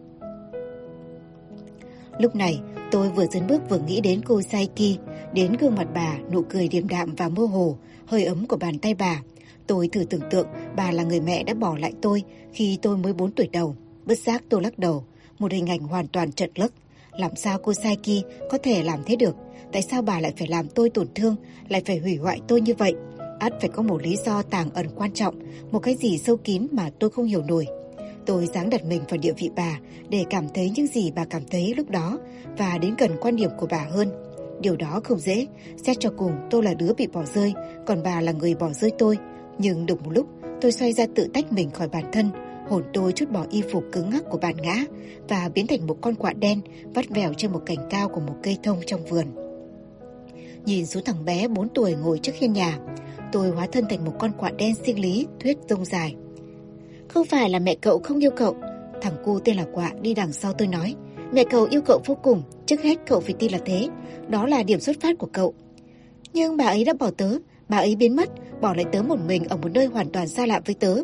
Lúc 2.18 2.36
này, 2.36 2.60
tôi 2.90 3.08
vừa 3.08 3.26
dấn 3.26 3.46
bước 3.46 3.62
vừa 3.68 3.78
nghĩ 3.78 4.00
đến 4.00 4.20
cô 4.24 4.42
Saiki, 4.42 4.98
đến 5.32 5.56
gương 5.60 5.74
mặt 5.74 5.88
bà, 5.94 6.18
nụ 6.32 6.42
cười 6.42 6.68
điềm 6.68 6.88
đạm 6.88 7.14
và 7.14 7.28
mơ 7.28 7.44
hồ, 7.44 7.76
hơi 8.06 8.24
ấm 8.24 8.46
của 8.46 8.56
bàn 8.56 8.78
tay 8.78 8.94
bà. 8.94 9.22
Tôi 9.66 9.88
thử 9.88 10.04
tưởng 10.04 10.30
tượng 10.30 10.46
bà 10.76 10.90
là 10.90 11.02
người 11.02 11.20
mẹ 11.20 11.44
đã 11.44 11.54
bỏ 11.54 11.76
lại 11.78 11.92
tôi 12.02 12.22
khi 12.52 12.78
tôi 12.82 12.96
mới 12.96 13.12
4 13.12 13.32
tuổi 13.32 13.48
đầu. 13.52 13.76
Bất 14.06 14.18
giác 14.18 14.44
tôi 14.48 14.62
lắc 14.62 14.78
đầu, 14.78 15.04
một 15.38 15.52
hình 15.52 15.66
ảnh 15.66 15.80
hoàn 15.80 16.08
toàn 16.08 16.32
trật 16.32 16.50
lấc. 16.58 16.72
Làm 17.12 17.36
sao 17.36 17.58
cô 17.62 17.72
Saiki 17.74 18.24
có 18.50 18.58
thể 18.62 18.82
làm 18.82 19.00
thế 19.06 19.16
được? 19.16 19.36
Tại 19.72 19.82
sao 19.82 20.02
bà 20.02 20.20
lại 20.20 20.32
phải 20.38 20.48
làm 20.48 20.68
tôi 20.68 20.90
tổn 20.90 21.06
thương, 21.14 21.36
lại 21.68 21.82
phải 21.86 21.98
hủy 21.98 22.16
hoại 22.16 22.40
tôi 22.48 22.60
như 22.60 22.74
vậy? 22.74 22.94
ắt 23.38 23.52
phải 23.60 23.68
có 23.68 23.82
một 23.82 24.02
lý 24.02 24.16
do 24.16 24.42
tàng 24.42 24.70
ẩn 24.70 24.86
quan 24.96 25.12
trọng, 25.12 25.34
một 25.70 25.78
cái 25.78 25.94
gì 25.94 26.18
sâu 26.18 26.36
kín 26.36 26.66
mà 26.72 26.90
tôi 26.98 27.10
không 27.10 27.24
hiểu 27.24 27.42
nổi. 27.42 27.66
Tôi 28.28 28.46
dáng 28.46 28.70
đặt 28.70 28.84
mình 28.84 29.02
vào 29.08 29.18
địa 29.18 29.32
vị 29.32 29.50
bà 29.56 29.78
để 30.08 30.24
cảm 30.30 30.48
thấy 30.54 30.70
những 30.74 30.86
gì 30.86 31.10
bà 31.10 31.24
cảm 31.24 31.42
thấy 31.50 31.74
lúc 31.76 31.90
đó 31.90 32.18
và 32.58 32.78
đến 32.78 32.94
gần 32.98 33.10
quan 33.20 33.36
điểm 33.36 33.50
của 33.58 33.66
bà 33.70 33.86
hơn. 33.90 34.08
Điều 34.60 34.76
đó 34.76 35.00
không 35.04 35.18
dễ, 35.18 35.46
xét 35.84 35.96
cho 36.00 36.10
cùng 36.16 36.32
tôi 36.50 36.62
là 36.62 36.74
đứa 36.74 36.92
bị 36.94 37.06
bỏ 37.06 37.24
rơi, 37.34 37.52
còn 37.86 38.02
bà 38.02 38.20
là 38.20 38.32
người 38.32 38.54
bỏ 38.54 38.72
rơi 38.72 38.90
tôi. 38.98 39.18
Nhưng 39.58 39.86
được 39.86 40.04
một 40.04 40.10
lúc, 40.14 40.26
tôi 40.60 40.72
xoay 40.72 40.92
ra 40.92 41.06
tự 41.14 41.28
tách 41.34 41.52
mình 41.52 41.70
khỏi 41.70 41.88
bản 41.88 42.04
thân. 42.12 42.30
Hồn 42.68 42.82
tôi 42.92 43.12
chút 43.12 43.30
bỏ 43.30 43.46
y 43.50 43.62
phục 43.72 43.84
cứng 43.92 44.10
ngắc 44.10 44.22
của 44.30 44.38
bản 44.38 44.56
ngã 44.62 44.84
và 45.28 45.50
biến 45.54 45.66
thành 45.66 45.86
một 45.86 45.96
con 46.00 46.14
quạ 46.14 46.32
đen 46.32 46.60
vắt 46.94 47.08
vẻo 47.08 47.32
trên 47.34 47.52
một 47.52 47.62
cành 47.66 47.88
cao 47.90 48.08
của 48.08 48.20
một 48.20 48.34
cây 48.42 48.58
thông 48.62 48.78
trong 48.86 49.04
vườn. 49.04 49.26
Nhìn 50.64 50.86
xuống 50.86 51.04
thằng 51.04 51.24
bé 51.24 51.48
4 51.48 51.68
tuổi 51.68 51.94
ngồi 51.94 52.18
trước 52.18 52.32
hiên 52.34 52.52
nhà, 52.52 52.78
tôi 53.32 53.48
hóa 53.48 53.66
thân 53.72 53.84
thành 53.90 54.04
một 54.04 54.12
con 54.18 54.32
quạ 54.38 54.50
đen 54.50 54.74
sinh 54.86 55.00
lý 55.00 55.26
thuyết 55.40 55.58
rông 55.68 55.84
dài. 55.84 56.14
Không 57.18 57.26
phải 57.26 57.50
là 57.50 57.58
mẹ 57.58 57.74
cậu 57.74 57.98
không 57.98 58.24
yêu 58.24 58.30
cậu, 58.30 58.56
thằng 59.02 59.16
cu 59.24 59.38
tên 59.38 59.56
là 59.56 59.66
quạ 59.72 59.92
đi 60.00 60.14
đằng 60.14 60.32
sau 60.32 60.52
tôi 60.52 60.68
nói. 60.68 60.94
Mẹ 61.32 61.44
cậu 61.50 61.66
yêu 61.70 61.80
cậu 61.80 62.00
vô 62.06 62.14
cùng, 62.22 62.42
trước 62.66 62.82
hết 62.82 62.98
cậu 63.06 63.20
phải 63.20 63.34
tin 63.38 63.52
là 63.52 63.58
thế, 63.64 63.88
đó 64.28 64.46
là 64.46 64.62
điểm 64.62 64.80
xuất 64.80 65.00
phát 65.00 65.18
của 65.18 65.28
cậu. 65.32 65.54
Nhưng 66.32 66.56
bà 66.56 66.64
ấy 66.64 66.84
đã 66.84 66.92
bỏ 66.98 67.10
tớ, 67.10 67.38
bà 67.68 67.76
ấy 67.76 67.96
biến 67.96 68.16
mất, 68.16 68.28
bỏ 68.60 68.74
lại 68.74 68.84
tớ 68.92 69.02
một 69.02 69.16
mình 69.26 69.44
ở 69.44 69.56
một 69.56 69.68
nơi 69.74 69.86
hoàn 69.86 70.10
toàn 70.10 70.28
xa 70.28 70.46
lạ 70.46 70.60
với 70.66 70.74
tớ. 70.74 70.96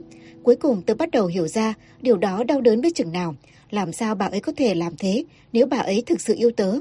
Cuối 0.43 0.57
cùng 0.57 0.83
tớ 0.83 0.95
bắt 0.95 1.11
đầu 1.11 1.27
hiểu 1.27 1.49
ra 1.49 1.75
điều 2.01 2.17
đó 2.17 2.45
đau 2.45 2.61
đớn 2.61 2.81
biết 2.81 2.95
chừng 2.95 3.13
nào, 3.13 3.35
làm 3.71 3.93
sao 3.93 4.15
bà 4.15 4.27
ấy 4.27 4.41
có 4.41 4.53
thể 4.57 4.75
làm 4.75 4.97
thế 4.99 5.25
nếu 5.53 5.67
bà 5.67 5.79
ấy 5.79 6.03
thực 6.07 6.21
sự 6.21 6.35
yêu 6.37 6.51
tớ. 6.57 6.75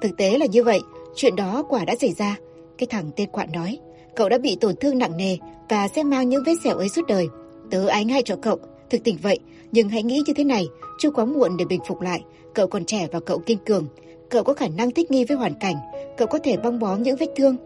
Thực 0.00 0.16
tế 0.16 0.38
là 0.38 0.46
như 0.46 0.64
vậy, 0.64 0.80
chuyện 1.16 1.36
đó 1.36 1.64
quả 1.68 1.84
đã 1.84 1.94
xảy 2.00 2.12
ra. 2.12 2.36
Cái 2.78 2.86
thằng 2.90 3.10
tên 3.16 3.30
quạ 3.30 3.46
nói, 3.46 3.78
cậu 4.16 4.28
đã 4.28 4.38
bị 4.38 4.56
tổn 4.60 4.76
thương 4.76 4.98
nặng 4.98 5.16
nề 5.16 5.36
và 5.68 5.88
sẽ 5.88 6.02
mang 6.02 6.28
những 6.28 6.42
vết 6.46 6.54
sẹo 6.64 6.76
ấy 6.76 6.88
suốt 6.88 7.06
đời. 7.08 7.28
Tớ 7.70 7.86
ái 7.86 8.04
ngại 8.04 8.22
cho 8.24 8.36
cậu, 8.36 8.58
thực 8.90 9.04
tình 9.04 9.18
vậy, 9.22 9.38
nhưng 9.72 9.88
hãy 9.88 10.02
nghĩ 10.02 10.22
như 10.26 10.32
thế 10.32 10.44
này, 10.44 10.66
chưa 10.98 11.10
quá 11.10 11.24
muộn 11.24 11.56
để 11.56 11.64
bình 11.64 11.80
phục 11.86 12.00
lại, 12.00 12.20
cậu 12.54 12.66
còn 12.66 12.84
trẻ 12.84 13.06
và 13.12 13.20
cậu 13.20 13.38
kiên 13.38 13.58
cường, 13.66 13.86
cậu 14.30 14.44
có 14.44 14.54
khả 14.54 14.68
năng 14.68 14.90
thích 14.90 15.10
nghi 15.10 15.24
với 15.24 15.36
hoàn 15.36 15.54
cảnh, 15.54 15.76
cậu 16.16 16.28
có 16.28 16.38
thể 16.38 16.56
băng 16.56 16.78
bó 16.78 16.96
những 16.96 17.16
vết 17.16 17.28
thương, 17.36 17.56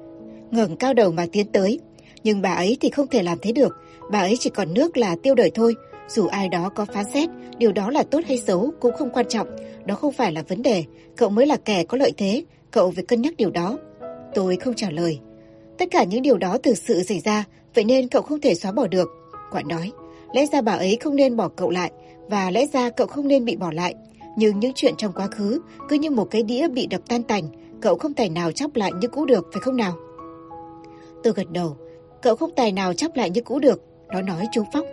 ngẩng 0.51 0.77
cao 0.77 0.95
đầu 0.95 1.13
mà 1.13 1.27
tiến 1.33 1.47
tới. 1.53 1.81
Nhưng 2.25 2.43
bà 2.43 2.53
ấy 2.53 2.77
thì 2.81 2.91
không 2.91 3.07
thể 3.07 3.23
làm 3.23 3.39
thế 3.43 3.53
được, 3.53 3.77
bà 4.11 4.19
ấy 4.19 4.37
chỉ 4.41 4.51
còn 4.51 4.75
nước 4.75 4.97
là 4.97 5.17
tiêu 5.23 5.35
đời 5.35 5.51
thôi. 5.55 5.75
Dù 6.09 6.27
ai 6.27 6.49
đó 6.49 6.69
có 6.75 6.85
phán 6.85 7.05
xét, 7.15 7.29
điều 7.59 7.73
đó 7.73 7.91
là 7.91 8.03
tốt 8.03 8.21
hay 8.29 8.39
xấu 8.39 8.71
cũng 8.81 8.93
không 8.97 9.11
quan 9.11 9.27
trọng, 9.29 9.49
đó 9.87 9.95
không 9.95 10.13
phải 10.13 10.33
là 10.33 10.43
vấn 10.49 10.63
đề, 10.63 10.85
cậu 11.17 11.29
mới 11.29 11.47
là 11.47 11.57
kẻ 11.57 11.85
có 11.85 11.99
lợi 11.99 12.13
thế, 12.17 12.45
cậu 12.71 12.91
phải 12.91 13.05
cân 13.05 13.23
nhắc 13.23 13.35
điều 13.37 13.51
đó. 13.51 13.79
Tôi 14.35 14.57
không 14.57 14.75
trả 14.75 14.91
lời. 14.91 15.19
Tất 15.79 15.89
cả 15.91 16.05
những 16.05 16.23
điều 16.23 16.39
đó 16.39 16.59
thực 16.63 16.79
sự 16.79 17.03
xảy 17.03 17.21
ra, 17.21 17.45
vậy 17.75 17.85
nên 17.85 18.09
cậu 18.09 18.23
không 18.23 18.41
thể 18.41 18.55
xóa 18.55 18.73
bỏ 18.73 18.87
được. 18.87 19.22
Quả 19.53 19.63
nói, 19.69 19.93
lẽ 20.33 20.47
ra 20.47 20.61
bà 20.61 20.73
ấy 20.73 20.99
không 21.01 21.17
nên 21.17 21.37
bỏ 21.37 21.49
cậu 21.49 21.71
lại, 21.71 21.91
và 22.31 22.51
lẽ 22.51 22.67
ra 22.67 22.91
cậu 22.91 23.07
không 23.07 23.29
nên 23.29 23.45
bị 23.45 23.57
bỏ 23.57 23.73
lại. 23.73 23.95
Nhưng 24.37 24.61
những 24.61 24.73
chuyện 24.75 24.95
trong 24.99 25.13
quá 25.13 25.27
khứ 25.27 25.61
cứ 25.89 25.97
như 25.97 26.11
một 26.11 26.25
cái 26.31 26.43
đĩa 26.43 26.69
bị 26.69 26.87
đập 26.87 27.01
tan 27.09 27.23
tành, 27.23 27.45
cậu 27.81 27.99
không 27.99 28.15
tài 28.15 28.29
nào 28.29 28.53
chắp 28.53 28.77
lại 28.77 28.93
như 29.01 29.09
cũ 29.09 29.25
được, 29.25 29.49
phải 29.53 29.61
không 29.61 29.77
nào? 29.77 29.97
Tôi 31.23 31.33
gật 31.33 31.51
đầu, 31.51 31.77
cậu 32.23 32.37
không 32.37 32.51
tài 32.57 32.73
nào 32.73 32.95
chắp 32.95 33.17
lại 33.17 33.31
như 33.31 33.41
cũ 33.41 33.59
được, 33.59 33.83
nó 34.09 34.23
nói 34.23 34.47
chú 34.53 34.65
phóc. 34.73 34.87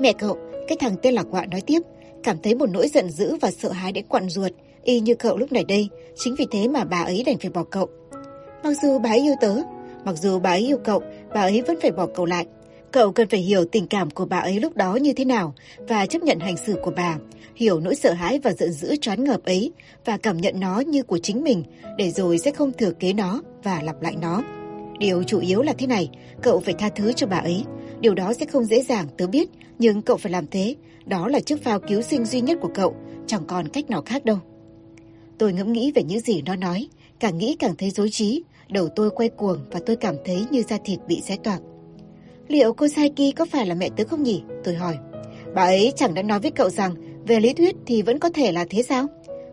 Mẹ 0.00 0.12
cậu, 0.12 0.36
cái 0.68 0.78
thằng 0.80 0.96
tên 1.02 1.14
là 1.14 1.22
Quạ 1.22 1.46
nói 1.46 1.60
tiếp, 1.60 1.80
cảm 2.22 2.36
thấy 2.42 2.54
một 2.54 2.70
nỗi 2.70 2.88
giận 2.88 3.10
dữ 3.10 3.36
và 3.40 3.50
sợ 3.50 3.72
hãi 3.72 3.92
đến 3.92 4.04
quặn 4.08 4.28
ruột, 4.28 4.52
y 4.82 5.00
như 5.00 5.14
cậu 5.14 5.36
lúc 5.36 5.52
này 5.52 5.64
đây, 5.64 5.88
chính 6.16 6.34
vì 6.38 6.46
thế 6.50 6.68
mà 6.68 6.84
bà 6.84 7.02
ấy 7.02 7.22
đành 7.26 7.38
phải 7.38 7.50
bỏ 7.50 7.64
cậu. 7.64 7.88
Mặc 8.64 8.72
dù 8.82 8.98
bà 8.98 9.10
ấy 9.10 9.20
yêu 9.20 9.34
tớ, 9.40 9.54
mặc 10.04 10.16
dù 10.22 10.38
bà 10.38 10.50
ấy 10.50 10.60
yêu 10.60 10.78
cậu, 10.84 11.02
bà 11.34 11.40
ấy 11.40 11.62
vẫn 11.62 11.78
phải 11.82 11.90
bỏ 11.90 12.06
cậu 12.14 12.26
lại. 12.26 12.46
Cậu 12.94 13.12
cần 13.12 13.28
phải 13.28 13.40
hiểu 13.40 13.64
tình 13.64 13.86
cảm 13.86 14.10
của 14.10 14.24
bà 14.24 14.38
ấy 14.38 14.60
lúc 14.60 14.76
đó 14.76 14.96
như 14.96 15.12
thế 15.12 15.24
nào 15.24 15.54
và 15.88 16.06
chấp 16.06 16.22
nhận 16.22 16.38
hành 16.38 16.56
xử 16.56 16.74
của 16.82 16.92
bà, 16.96 17.18
hiểu 17.56 17.80
nỗi 17.80 17.94
sợ 17.94 18.12
hãi 18.12 18.38
và 18.38 18.52
giận 18.52 18.72
dữ 18.72 18.96
choáng 18.96 19.24
ngợp 19.24 19.44
ấy 19.44 19.72
và 20.04 20.16
cảm 20.16 20.36
nhận 20.36 20.60
nó 20.60 20.80
như 20.80 21.02
của 21.02 21.18
chính 21.18 21.44
mình 21.44 21.62
để 21.98 22.10
rồi 22.10 22.38
sẽ 22.38 22.50
không 22.50 22.72
thừa 22.72 22.90
kế 22.90 23.12
nó 23.12 23.42
và 23.62 23.82
lặp 23.82 24.02
lại 24.02 24.16
nó. 24.20 24.42
Điều 24.98 25.22
chủ 25.22 25.40
yếu 25.40 25.62
là 25.62 25.72
thế 25.78 25.86
này, 25.86 26.10
cậu 26.42 26.60
phải 26.60 26.74
tha 26.78 26.88
thứ 26.88 27.12
cho 27.12 27.26
bà 27.26 27.36
ấy. 27.36 27.64
Điều 28.00 28.14
đó 28.14 28.32
sẽ 28.32 28.46
không 28.46 28.64
dễ 28.64 28.82
dàng, 28.82 29.06
tớ 29.16 29.26
biết, 29.26 29.48
nhưng 29.78 30.02
cậu 30.02 30.16
phải 30.16 30.32
làm 30.32 30.46
thế. 30.46 30.74
Đó 31.06 31.28
là 31.28 31.40
chiếc 31.40 31.64
phao 31.64 31.80
cứu 31.80 32.02
sinh 32.02 32.24
duy 32.24 32.40
nhất 32.40 32.58
của 32.60 32.70
cậu, 32.74 32.96
chẳng 33.26 33.44
còn 33.46 33.68
cách 33.68 33.90
nào 33.90 34.02
khác 34.02 34.24
đâu. 34.24 34.38
Tôi 35.38 35.52
ngẫm 35.52 35.72
nghĩ 35.72 35.92
về 35.94 36.02
những 36.02 36.20
gì 36.20 36.42
nó 36.42 36.56
nói, 36.56 36.88
càng 37.20 37.38
nghĩ 37.38 37.56
càng 37.58 37.76
thấy 37.78 37.90
dối 37.90 38.10
trí, 38.10 38.42
đầu 38.68 38.88
tôi 38.96 39.10
quay 39.10 39.28
cuồng 39.28 39.58
và 39.70 39.80
tôi 39.86 39.96
cảm 39.96 40.14
thấy 40.24 40.44
như 40.50 40.62
da 40.62 40.78
thịt 40.84 40.98
bị 41.08 41.20
xé 41.20 41.36
toạc. 41.36 41.60
Liệu 42.48 42.72
cô 42.72 42.88
Saiki 42.88 43.34
có 43.36 43.44
phải 43.44 43.66
là 43.66 43.74
mẹ 43.74 43.88
tớ 43.96 44.04
không 44.04 44.22
nhỉ? 44.22 44.42
Tôi 44.64 44.74
hỏi. 44.74 44.98
Bà 45.54 45.62
ấy 45.62 45.92
chẳng 45.96 46.14
đã 46.14 46.22
nói 46.22 46.40
với 46.40 46.50
cậu 46.50 46.70
rằng 46.70 46.94
về 47.26 47.40
lý 47.40 47.52
thuyết 47.52 47.76
thì 47.86 48.02
vẫn 48.02 48.18
có 48.18 48.30
thể 48.34 48.52
là 48.52 48.64
thế 48.70 48.82
sao? 48.82 49.06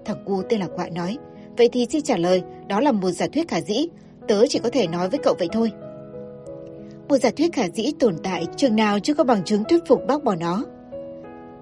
Thằng 0.05 0.23
cu 0.25 0.41
tên 0.49 0.59
là 0.59 0.67
Quạ 0.67 0.89
nói. 0.89 1.17
Vậy 1.57 1.69
thì 1.71 1.87
xin 1.89 2.01
trả 2.01 2.17
lời, 2.17 2.41
đó 2.67 2.79
là 2.79 2.91
một 2.91 3.11
giả 3.11 3.27
thuyết 3.33 3.47
khả 3.47 3.61
dĩ. 3.61 3.87
Tớ 4.27 4.47
chỉ 4.49 4.59
có 4.59 4.69
thể 4.69 4.87
nói 4.87 5.09
với 5.09 5.19
cậu 5.23 5.35
vậy 5.39 5.47
thôi. 5.51 5.71
Một 7.09 7.17
giả 7.17 7.29
thuyết 7.37 7.53
khả 7.53 7.67
dĩ 7.73 7.91
tồn 7.99 8.15
tại 8.23 8.45
chừng 8.57 8.75
nào 8.75 8.99
chưa 8.99 9.13
có 9.13 9.23
bằng 9.23 9.43
chứng 9.43 9.63
thuyết 9.63 9.87
phục 9.87 10.07
bác 10.07 10.23
bỏ 10.23 10.35
nó. 10.35 10.65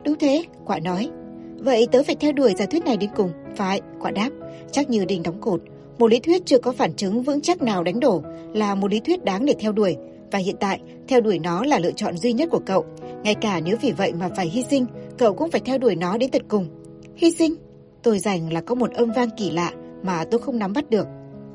Đúng 0.05 0.15
thế, 0.19 0.43
Quạ 0.65 0.79
nói. 0.79 1.09
Vậy 1.57 1.87
tớ 1.91 2.03
phải 2.03 2.15
theo 2.15 2.31
đuổi 2.31 2.53
giả 2.57 2.65
thuyết 2.65 2.85
này 2.85 2.97
đến 2.97 3.09
cùng. 3.15 3.31
Phải, 3.55 3.81
Quạ 3.99 4.11
đáp. 4.11 4.29
Chắc 4.71 4.89
như 4.89 5.05
đình 5.05 5.23
đóng 5.23 5.41
cột. 5.41 5.61
Một 5.97 6.07
lý 6.11 6.19
thuyết 6.19 6.45
chưa 6.45 6.59
có 6.59 6.71
phản 6.71 6.93
chứng 6.93 7.23
vững 7.23 7.41
chắc 7.41 7.61
nào 7.61 7.83
đánh 7.83 7.99
đổ 7.99 8.23
là 8.53 8.75
một 8.75 8.91
lý 8.91 8.99
thuyết 8.99 9.23
đáng 9.23 9.45
để 9.45 9.55
theo 9.59 9.71
đuổi. 9.71 9.97
Và 10.31 10.39
hiện 10.39 10.55
tại, 10.59 10.79
theo 11.07 11.21
đuổi 11.21 11.39
nó 11.39 11.63
là 11.63 11.79
lựa 11.79 11.91
chọn 11.91 12.17
duy 12.17 12.33
nhất 12.33 12.49
của 12.51 12.61
cậu. 12.65 12.85
Ngay 13.23 13.35
cả 13.35 13.59
nếu 13.59 13.77
vì 13.81 13.91
vậy 13.91 14.13
mà 14.13 14.29
phải 14.35 14.49
hy 14.49 14.63
sinh, 14.69 14.85
cậu 15.17 15.33
cũng 15.33 15.51
phải 15.51 15.61
theo 15.61 15.77
đuổi 15.77 15.95
nó 15.95 16.17
đến 16.17 16.31
tận 16.31 16.43
cùng. 16.47 16.67
Hy 17.15 17.31
sinh? 17.31 17.55
Tôi 18.03 18.19
dành 18.19 18.53
là 18.53 18.61
có 18.61 18.75
một 18.75 18.91
âm 18.91 19.11
vang 19.11 19.29
kỳ 19.37 19.49
lạ 19.49 19.71
mà 20.03 20.23
tôi 20.31 20.41
không 20.41 20.59
nắm 20.59 20.73
bắt 20.73 20.89
được. 20.89 21.07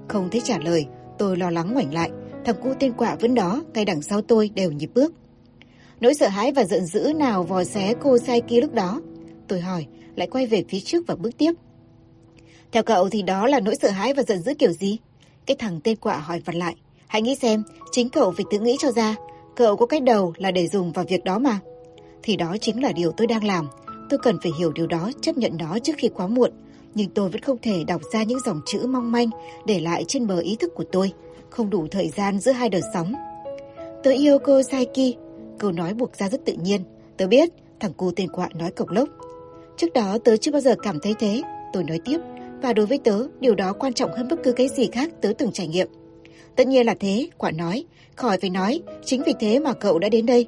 Không 0.09 0.29
thấy 0.31 0.41
trả 0.45 0.59
lời, 0.59 0.87
tôi 1.19 1.37
lo 1.37 1.51
lắng 1.51 1.75
ngoảnh 1.75 1.95
lại. 1.95 2.11
Thằng 2.45 2.57
cu 2.63 2.75
tên 2.81 2.93
quạ 2.93 3.17
vẫn 3.21 3.35
đó, 3.35 3.63
ngay 3.75 3.85
đằng 3.85 4.03
sau 4.03 4.23
tôi 4.23 4.51
đều 4.55 4.73
nhịp 4.73 4.91
bước. 4.95 5.13
Nỗi 6.01 6.15
sợ 6.15 6.29
hãi 6.29 6.53
và 6.53 6.65
giận 6.65 6.87
dữ 6.87 7.13
nào 7.17 7.43
vò 7.43 7.65
xé 7.65 7.95
cô 8.01 8.19
sai 8.19 8.41
kia 8.41 8.61
lúc 8.61 8.75
đó? 8.75 9.01
Tôi 9.49 9.61
hỏi, 9.61 9.87
lại 10.17 10.29
quay 10.31 10.47
về 10.47 10.65
phía 10.69 10.81
trước 10.81 11.05
và 11.07 11.15
bước 11.15 11.39
tiếp. 11.39 11.53
Theo 12.73 12.83
cậu 12.83 13.09
thì 13.09 13.23
đó 13.23 13.47
là 13.47 13.61
nỗi 13.61 13.75
sợ 13.83 13.91
hãi 13.91 14.15
và 14.15 14.23
giận 14.23 14.43
dữ 14.43 14.55
kiểu 14.55 14.73
gì? 14.73 14.99
Cái 15.47 15.57
thằng 15.57 15.81
tên 15.85 15.97
quạ 15.97 16.17
hỏi 16.17 16.43
vặt 16.45 16.55
lại. 16.55 16.77
Hãy 17.15 17.23
nghĩ 17.23 17.35
xem, 17.35 17.63
chính 17.91 18.09
cậu 18.09 18.33
phải 18.33 18.45
tự 18.51 18.59
nghĩ 18.59 18.77
cho 18.79 18.91
ra. 18.91 19.17
Cậu 19.57 19.77
có 19.77 19.87
cách 19.87 20.03
đầu 20.03 20.35
là 20.37 20.51
để 20.51 20.67
dùng 20.67 20.93
vào 20.93 21.05
việc 21.09 21.25
đó 21.25 21.39
mà. 21.39 21.59
Thì 22.23 22.37
đó 22.37 22.57
chính 22.61 22.83
là 22.83 22.93
điều 22.93 23.13
tôi 23.13 23.27
đang 23.27 23.45
làm. 23.45 23.69
Tôi 24.11 24.19
cần 24.23 24.39
phải 24.43 24.53
hiểu 24.59 24.73
điều 24.73 24.87
đó, 24.87 25.11
chấp 25.21 25.37
nhận 25.37 25.57
nó 25.59 25.79
trước 25.79 25.93
khi 25.99 26.09
quá 26.09 26.27
muộn. 26.27 26.51
Nhưng 26.95 27.11
tôi 27.11 27.29
vẫn 27.29 27.41
không 27.41 27.57
thể 27.63 27.85
đọc 27.85 28.01
ra 28.13 28.23
những 28.23 28.39
dòng 28.47 28.61
chữ 28.67 28.87
mong 28.87 29.13
manh 29.13 29.31
để 29.67 29.81
lại 29.81 30.05
trên 30.09 30.27
bờ 30.27 30.39
ý 30.39 30.57
thức 30.57 30.73
của 30.75 30.85
tôi. 30.93 31.13
Không 31.51 31.71
đủ 31.71 31.87
thời 31.91 32.09
gian 32.09 32.39
giữa 32.39 32.53
hai 32.53 32.69
đợt 32.69 32.81
sóng. 32.95 33.15
Tớ 34.03 34.11
yêu 34.11 34.39
cô 34.39 34.63
Saiki. 34.63 35.17
Câu 35.59 35.73
nói 35.73 35.95
buộc 35.95 36.17
ra 36.17 36.29
rất 36.29 36.45
tự 36.45 36.53
nhiên. 36.53 36.81
Tớ 37.17 37.27
biết, 37.27 37.49
thằng 37.81 37.93
cu 37.93 38.11
tên 38.17 38.29
quạ 38.29 38.49
nói 38.55 38.71
cộc 38.71 38.91
lốc. 38.91 39.09
Trước 39.77 39.93
đó 39.93 40.19
tớ 40.25 40.37
chưa 40.37 40.53
bao 40.53 40.61
giờ 40.61 40.75
cảm 40.83 41.01
thấy 41.01 41.15
thế. 41.19 41.43
Tôi 41.73 41.85
nói 41.85 42.01
tiếp. 42.05 42.19
Và 42.63 42.73
đối 42.73 42.87
với 42.87 42.99
tớ, 42.99 43.27
điều 43.41 43.55
đó 43.55 43.73
quan 43.73 43.93
trọng 43.93 44.13
hơn 44.13 44.29
bất 44.29 44.37
cứ 44.43 44.53
cái 44.53 44.69
gì 44.69 44.89
khác 44.93 45.11
tớ 45.21 45.33
từng 45.39 45.53
trải 45.53 45.69
nghiệm. 45.69 45.89
Tất 46.57 46.67
nhiên 46.67 46.87
là 46.87 46.95
thế, 47.01 47.29
quả 47.39 47.51
nói. 47.51 47.85
Khỏi 48.15 48.39
phải 48.41 48.51
nói, 48.51 48.83
chính 49.05 49.23
vì 49.27 49.33
thế 49.41 49.59
mà 49.59 49.73
cậu 49.73 49.99
đã 49.99 50.09
đến 50.09 50.27
đây. 50.27 50.47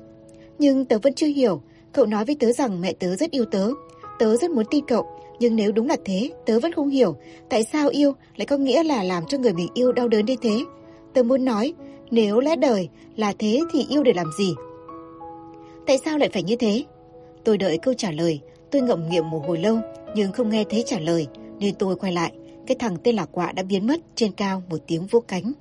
Nhưng 0.58 0.84
tớ 0.84 0.98
vẫn 0.98 1.14
chưa 1.14 1.26
hiểu. 1.26 1.62
Cậu 1.92 2.06
nói 2.06 2.24
với 2.24 2.36
tớ 2.40 2.52
rằng 2.52 2.80
mẹ 2.80 2.92
tớ 2.92 3.16
rất 3.16 3.30
yêu 3.30 3.44
tớ. 3.44 3.70
Tớ 4.18 4.36
rất 4.36 4.50
muốn 4.50 4.64
tin 4.70 4.84
cậu. 4.86 5.06
Nhưng 5.38 5.56
nếu 5.56 5.72
đúng 5.72 5.88
là 5.88 5.96
thế, 6.04 6.30
tớ 6.46 6.60
vẫn 6.60 6.72
không 6.72 6.88
hiểu. 6.88 7.16
Tại 7.48 7.64
sao 7.64 7.88
yêu 7.88 8.12
lại 8.36 8.46
có 8.46 8.56
nghĩa 8.56 8.82
là 8.82 9.02
làm 9.02 9.26
cho 9.26 9.38
người 9.38 9.52
mình 9.52 9.68
yêu 9.74 9.92
đau 9.92 10.08
đớn 10.08 10.26
đến 10.26 10.38
thế? 10.42 10.64
Tớ 11.14 11.22
muốn 11.22 11.44
nói, 11.44 11.74
nếu 12.10 12.40
lẽ 12.40 12.56
đời 12.56 12.88
là 13.16 13.32
thế 13.38 13.60
thì 13.72 13.86
yêu 13.88 14.02
để 14.02 14.12
làm 14.12 14.30
gì? 14.38 14.54
Tại 15.86 15.98
sao 16.04 16.18
lại 16.18 16.28
phải 16.32 16.42
như 16.42 16.56
thế? 16.56 16.84
Tôi 17.44 17.58
đợi 17.58 17.78
câu 17.78 17.94
trả 17.94 18.10
lời. 18.10 18.40
Tôi 18.70 18.82
ngậm 18.82 19.08
nghiệm 19.08 19.30
một 19.30 19.42
hồi 19.46 19.58
lâu, 19.58 19.78
nhưng 20.14 20.32
không 20.32 20.50
nghe 20.50 20.64
thấy 20.70 20.82
trả 20.86 20.98
lời. 20.98 21.26
Nên 21.58 21.74
tôi 21.74 21.96
quay 21.96 22.12
lại. 22.12 22.32
Cái 22.66 22.76
thằng 22.78 22.96
tên 23.04 23.16
là 23.16 23.24
Quạ 23.24 23.52
đã 23.52 23.62
biến 23.62 23.86
mất 23.86 24.00
trên 24.14 24.32
cao 24.32 24.62
một 24.70 24.78
tiếng 24.86 25.06
vỗ 25.06 25.20
cánh. 25.20 25.52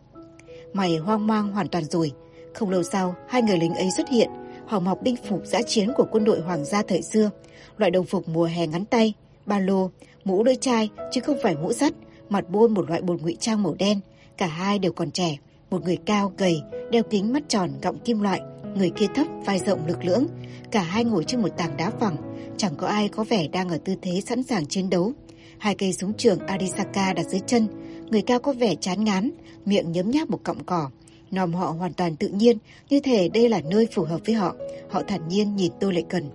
Mày 0.75 0.97
hoang 0.97 1.27
mang 1.27 1.51
hoàn 1.51 1.67
toàn 1.67 1.83
rồi. 1.83 2.11
Không 2.53 2.69
lâu 2.69 2.83
sau, 2.83 3.15
hai 3.27 3.41
người 3.41 3.57
lính 3.57 3.75
ấy 3.75 3.91
xuất 3.97 4.09
hiện. 4.09 4.29
Họ 4.67 4.79
mọc 4.79 5.01
binh 5.01 5.15
phục 5.29 5.41
giã 5.45 5.61
chiến 5.67 5.91
của 5.97 6.05
quân 6.11 6.23
đội 6.23 6.41
hoàng 6.41 6.65
gia 6.65 6.81
thời 6.81 7.01
xưa. 7.01 7.29
Loại 7.77 7.91
đồng 7.91 8.05
phục 8.05 8.27
mùa 8.27 8.45
hè 8.45 8.67
ngắn 8.67 8.85
tay, 8.85 9.13
ba 9.45 9.59
lô, 9.59 9.89
mũ 10.25 10.43
lưỡi 10.43 10.55
chai 10.55 10.89
chứ 11.11 11.21
không 11.21 11.37
phải 11.43 11.55
mũ 11.55 11.73
sắt, 11.73 11.93
mặt 12.29 12.45
bôi 12.49 12.69
một 12.69 12.89
loại 12.89 13.01
bột 13.01 13.21
ngụy 13.21 13.37
trang 13.39 13.63
màu 13.63 13.75
đen. 13.79 13.99
Cả 14.37 14.47
hai 14.47 14.79
đều 14.79 14.91
còn 14.91 15.11
trẻ. 15.11 15.37
Một 15.69 15.83
người 15.83 15.97
cao, 16.05 16.33
gầy, 16.37 16.61
đeo 16.91 17.03
kính 17.03 17.33
mắt 17.33 17.43
tròn 17.47 17.69
gọng 17.81 17.99
kim 17.99 18.21
loại. 18.21 18.41
Người 18.75 18.89
kia 18.89 19.07
thấp, 19.15 19.27
vai 19.45 19.59
rộng 19.59 19.87
lực 19.87 20.05
lưỡng. 20.05 20.27
Cả 20.71 20.81
hai 20.81 21.03
ngồi 21.03 21.23
trên 21.23 21.41
một 21.41 21.49
tảng 21.57 21.77
đá 21.77 21.89
phẳng. 21.89 22.15
Chẳng 22.57 22.75
có 22.75 22.87
ai 22.87 23.09
có 23.09 23.23
vẻ 23.23 23.47
đang 23.47 23.69
ở 23.69 23.77
tư 23.85 23.95
thế 24.01 24.21
sẵn 24.21 24.43
sàng 24.43 24.65
chiến 24.65 24.89
đấu. 24.89 25.11
Hai 25.57 25.75
cây 25.75 25.93
súng 25.93 26.13
trường 26.13 26.39
Arisaka 26.39 27.13
đặt 27.13 27.25
dưới 27.29 27.41
chân. 27.47 27.67
Người 28.09 28.21
cao 28.21 28.39
có 28.39 28.53
vẻ 28.53 28.75
chán 28.75 29.03
ngán, 29.03 29.31
miệng 29.65 29.91
nhấm 29.91 30.11
nháp 30.11 30.29
một 30.29 30.39
cọng 30.43 30.63
cỏ. 30.63 30.89
Nòm 31.31 31.53
họ 31.53 31.71
hoàn 31.71 31.93
toàn 31.93 32.15
tự 32.15 32.27
nhiên, 32.27 32.57
như 32.89 32.99
thể 32.99 33.29
đây 33.29 33.49
là 33.49 33.61
nơi 33.69 33.87
phù 33.91 34.03
hợp 34.03 34.21
với 34.25 34.35
họ. 34.35 34.55
Họ 34.89 35.01
thản 35.07 35.27
nhiên 35.27 35.55
nhìn 35.55 35.71
tôi 35.79 35.93
lại 35.93 36.05
cần. 36.09 36.29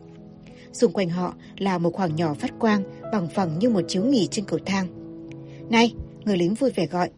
Xung 0.73 0.93
quanh 0.93 1.09
họ 1.09 1.35
là 1.59 1.79
một 1.79 1.91
khoảng 1.93 2.17
nhỏ 2.17 2.35
phát 2.35 2.59
quang, 2.59 2.83
bằng 3.13 3.29
phẳng 3.35 3.59
như 3.59 3.71
một 3.71 3.81
chiếu 3.89 4.05
nghỉ 4.05 4.29
trên 4.31 4.45
cầu 4.45 4.59
thang. 4.67 4.87
Này, 5.71 5.95
người 6.25 6.37
lính 6.37 6.55
vui 6.55 6.71
vẻ 6.71 6.87
gọi. 6.87 7.11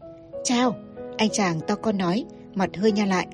Chào, 0.43 0.75
anh 1.17 1.29
chàng 1.29 1.59
to 1.67 1.75
con 1.75 1.97
nói, 1.97 2.25
mặt 2.55 2.69
hơi 2.77 2.91
nha 2.91 3.05
lại. 3.05 3.27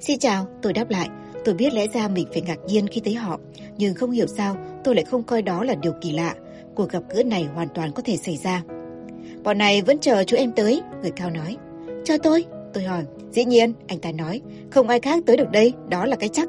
Xin 0.00 0.18
chào, 0.18 0.46
tôi 0.62 0.72
đáp 0.72 0.90
lại. 0.90 1.08
Tôi 1.44 1.54
biết 1.54 1.72
lẽ 1.72 1.86
ra 1.94 2.08
mình 2.08 2.26
phải 2.32 2.42
ngạc 2.42 2.58
nhiên 2.66 2.86
khi 2.88 3.00
thấy 3.04 3.14
họ, 3.14 3.40
Nhưng 3.78 3.94
không 3.94 4.10
hiểu 4.10 4.26
sao 4.26 4.56
tôi 4.84 4.94
lại 4.94 5.04
không 5.04 5.22
coi 5.22 5.42
đó 5.42 5.64
là 5.64 5.74
điều 5.74 5.92
kỳ 6.00 6.12
lạ. 6.12 6.34
Cuộc 6.74 6.90
gặp 6.90 7.02
gỡ 7.14 7.22
này 7.22 7.44
hoàn 7.44 7.68
toàn 7.74 7.92
có 7.92 8.02
thể 8.02 8.16
xảy 8.16 8.36
ra. 8.36 8.62
Bọn 9.44 9.58
này 9.58 9.82
vẫn 9.82 9.98
chờ 9.98 10.24
chú 10.24 10.36
em 10.36 10.52
tới, 10.52 10.82
người 11.02 11.10
cao 11.10 11.30
nói. 11.30 11.56
cho 12.04 12.18
tôi, 12.18 12.44
tôi 12.72 12.84
hỏi. 12.84 13.04
Dĩ 13.30 13.44
nhiên, 13.44 13.72
anh 13.88 13.98
ta 13.98 14.12
nói, 14.12 14.40
không 14.70 14.88
ai 14.88 15.00
khác 15.00 15.22
tới 15.26 15.36
được 15.36 15.50
đây, 15.50 15.72
đó 15.88 16.06
là 16.06 16.16
cái 16.16 16.28
chắc. 16.28 16.48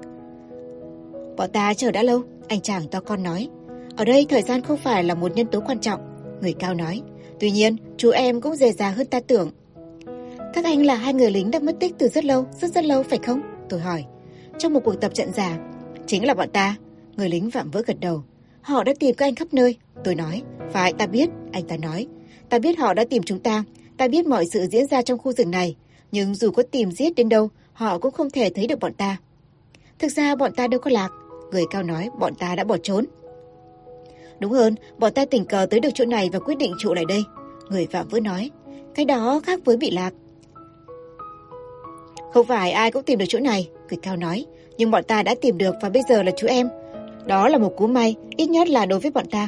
Bọn 1.37 1.49
ta 1.51 1.73
chờ 1.73 1.91
đã 1.91 2.03
lâu, 2.03 2.21
anh 2.47 2.61
chàng 2.61 2.87
to 2.91 2.99
con 2.99 3.23
nói. 3.23 3.49
Ở 3.97 4.05
đây 4.05 4.25
thời 4.29 4.41
gian 4.41 4.61
không 4.61 4.77
phải 4.77 5.03
là 5.03 5.15
một 5.15 5.35
nhân 5.35 5.47
tố 5.47 5.59
quan 5.59 5.79
trọng, 5.79 5.99
người 6.41 6.53
cao 6.53 6.73
nói. 6.73 7.01
Tuy 7.39 7.51
nhiên, 7.51 7.75
chú 7.97 8.09
em 8.09 8.41
cũng 8.41 8.55
dề 8.55 8.71
dà 8.71 8.89
hơn 8.89 9.07
ta 9.07 9.19
tưởng. 9.27 9.51
Các 10.53 10.65
anh 10.65 10.85
là 10.85 10.95
hai 10.95 11.13
người 11.13 11.31
lính 11.31 11.51
đã 11.51 11.59
mất 11.59 11.75
tích 11.79 11.93
từ 11.97 12.07
rất 12.07 12.25
lâu, 12.25 12.45
rất 12.61 12.71
rất 12.71 12.85
lâu 12.85 13.03
phải 13.03 13.19
không? 13.25 13.41
Tôi 13.69 13.79
hỏi. 13.79 14.05
Trong 14.57 14.73
một 14.73 14.79
cuộc 14.83 15.01
tập 15.01 15.13
trận 15.13 15.33
giả, 15.33 15.57
chính 16.07 16.25
là 16.25 16.33
bọn 16.33 16.49
ta. 16.49 16.75
Người 17.15 17.29
lính 17.29 17.49
vạm 17.49 17.71
vỡ 17.71 17.81
gật 17.85 17.99
đầu. 17.99 18.23
Họ 18.61 18.83
đã 18.83 18.93
tìm 18.99 19.15
các 19.15 19.25
anh 19.25 19.35
khắp 19.35 19.47
nơi. 19.51 19.77
Tôi 20.03 20.15
nói, 20.15 20.41
phải 20.71 20.93
ta 20.93 21.07
biết, 21.07 21.29
anh 21.51 21.67
ta 21.67 21.77
nói. 21.77 22.07
Ta 22.53 22.59
biết 22.59 22.79
họ 22.79 22.93
đã 22.93 23.05
tìm 23.09 23.23
chúng 23.23 23.39
ta, 23.39 23.63
ta 23.97 24.07
biết 24.07 24.25
mọi 24.25 24.45
sự 24.45 24.67
diễn 24.71 24.87
ra 24.87 25.01
trong 25.01 25.19
khu 25.19 25.31
rừng 25.31 25.51
này. 25.51 25.75
Nhưng 26.11 26.35
dù 26.35 26.51
có 26.51 26.63
tìm 26.71 26.91
giết 26.91 27.15
đến 27.15 27.29
đâu, 27.29 27.49
họ 27.73 27.97
cũng 27.97 28.11
không 28.11 28.29
thể 28.29 28.49
thấy 28.49 28.67
được 28.67 28.79
bọn 28.79 28.93
ta. 28.93 29.17
Thực 29.99 30.11
ra 30.11 30.35
bọn 30.35 30.51
ta 30.55 30.67
đâu 30.67 30.79
có 30.79 30.91
lạc. 30.91 31.09
Người 31.51 31.63
cao 31.69 31.83
nói 31.83 32.09
bọn 32.19 32.35
ta 32.35 32.55
đã 32.55 32.63
bỏ 32.63 32.77
trốn. 32.83 33.05
Đúng 34.39 34.51
hơn, 34.51 34.75
bọn 34.97 35.13
ta 35.13 35.25
tình 35.25 35.45
cờ 35.45 35.65
tới 35.69 35.79
được 35.79 35.89
chỗ 35.93 36.05
này 36.05 36.29
và 36.33 36.39
quyết 36.39 36.57
định 36.57 36.73
trụ 36.79 36.93
lại 36.93 37.05
đây. 37.07 37.23
Người 37.69 37.87
phạm 37.91 38.07
vỡ 38.07 38.19
nói, 38.19 38.51
cái 38.95 39.05
đó 39.05 39.41
khác 39.43 39.59
với 39.65 39.77
bị 39.77 39.91
lạc. 39.91 40.13
Không 42.33 42.47
phải 42.47 42.71
ai 42.71 42.91
cũng 42.91 43.03
tìm 43.03 43.19
được 43.19 43.25
chỗ 43.27 43.39
này, 43.39 43.69
người 43.89 43.99
cao 44.01 44.15
nói, 44.15 44.45
nhưng 44.77 44.91
bọn 44.91 45.03
ta 45.03 45.23
đã 45.23 45.35
tìm 45.41 45.57
được 45.57 45.75
và 45.81 45.89
bây 45.89 46.03
giờ 46.09 46.23
là 46.23 46.31
chú 46.37 46.47
em. 46.47 46.69
Đó 47.25 47.47
là 47.47 47.57
một 47.57 47.73
cú 47.77 47.87
may, 47.87 48.15
ít 48.37 48.47
nhất 48.49 48.69
là 48.69 48.85
đối 48.85 48.99
với 48.99 49.11
bọn 49.11 49.25
ta. 49.31 49.47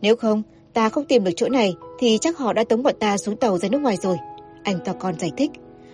Nếu 0.00 0.16
không, 0.16 0.42
ta 0.72 0.88
không 0.88 1.04
tìm 1.04 1.24
được 1.24 1.30
chỗ 1.36 1.48
này 1.48 1.74
thì 1.98 2.18
chắc 2.20 2.38
họ 2.38 2.52
đã 2.52 2.64
tống 2.64 2.82
bọn 2.82 2.94
ta 3.00 3.16
xuống 3.16 3.36
tàu 3.36 3.58
ra 3.58 3.68
nước 3.68 3.78
ngoài 3.78 3.96
rồi. 3.96 4.16
Anh 4.62 4.78
to 4.84 4.92
con 4.92 5.18
giải 5.18 5.30
thích. 5.36 5.50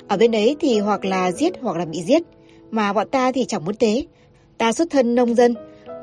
Ở 0.08 0.16
bên 0.16 0.30
đấy 0.30 0.56
thì 0.60 0.78
hoặc 0.78 1.04
là 1.04 1.32
giết 1.32 1.52
hoặc 1.60 1.76
là 1.76 1.84
bị 1.84 2.02
giết. 2.02 2.22
Mà 2.70 2.92
bọn 2.92 3.08
ta 3.08 3.32
thì 3.32 3.44
chẳng 3.44 3.64
muốn 3.64 3.74
thế. 3.76 4.06
Ta 4.58 4.72
xuất 4.72 4.90
thân 4.90 5.14
nông 5.14 5.34
dân. 5.34 5.54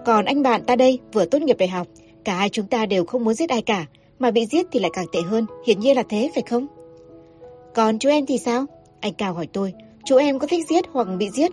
Còn 0.05 0.25
anh 0.25 0.43
bạn 0.43 0.63
ta 0.63 0.75
đây 0.75 0.99
vừa 1.13 1.25
tốt 1.25 1.41
nghiệp 1.41 1.57
đại 1.57 1.69
học. 1.69 1.87
Cả 2.23 2.35
hai 2.35 2.49
chúng 2.49 2.67
ta 2.67 2.85
đều 2.85 3.05
không 3.05 3.23
muốn 3.23 3.33
giết 3.33 3.49
ai 3.49 3.61
cả. 3.61 3.85
Mà 4.19 4.31
bị 4.31 4.45
giết 4.45 4.65
thì 4.71 4.79
lại 4.79 4.91
càng 4.93 5.05
tệ 5.11 5.21
hơn. 5.21 5.45
Hiển 5.67 5.79
nhiên 5.79 5.95
là 5.95 6.03
thế 6.09 6.31
phải 6.33 6.43
không? 6.49 6.67
Còn 7.73 7.99
chú 7.99 8.09
em 8.09 8.25
thì 8.25 8.37
sao? 8.37 8.65
Anh 8.99 9.13
Cao 9.13 9.33
hỏi 9.33 9.47
tôi. 9.53 9.73
Chú 10.05 10.17
em 10.17 10.39
có 10.39 10.47
thích 10.47 10.65
giết 10.69 10.85
hoặc 10.91 11.07
bị 11.17 11.29
giết? 11.29 11.51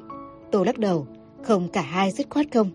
Tôi 0.51 0.67
lắc 0.67 0.79
đầu. 0.79 1.07
Không 1.43 1.69
cả 1.69 1.81
hai 1.81 2.11
dứt 2.11 2.27
khoát 2.31 2.47
không. 2.53 2.71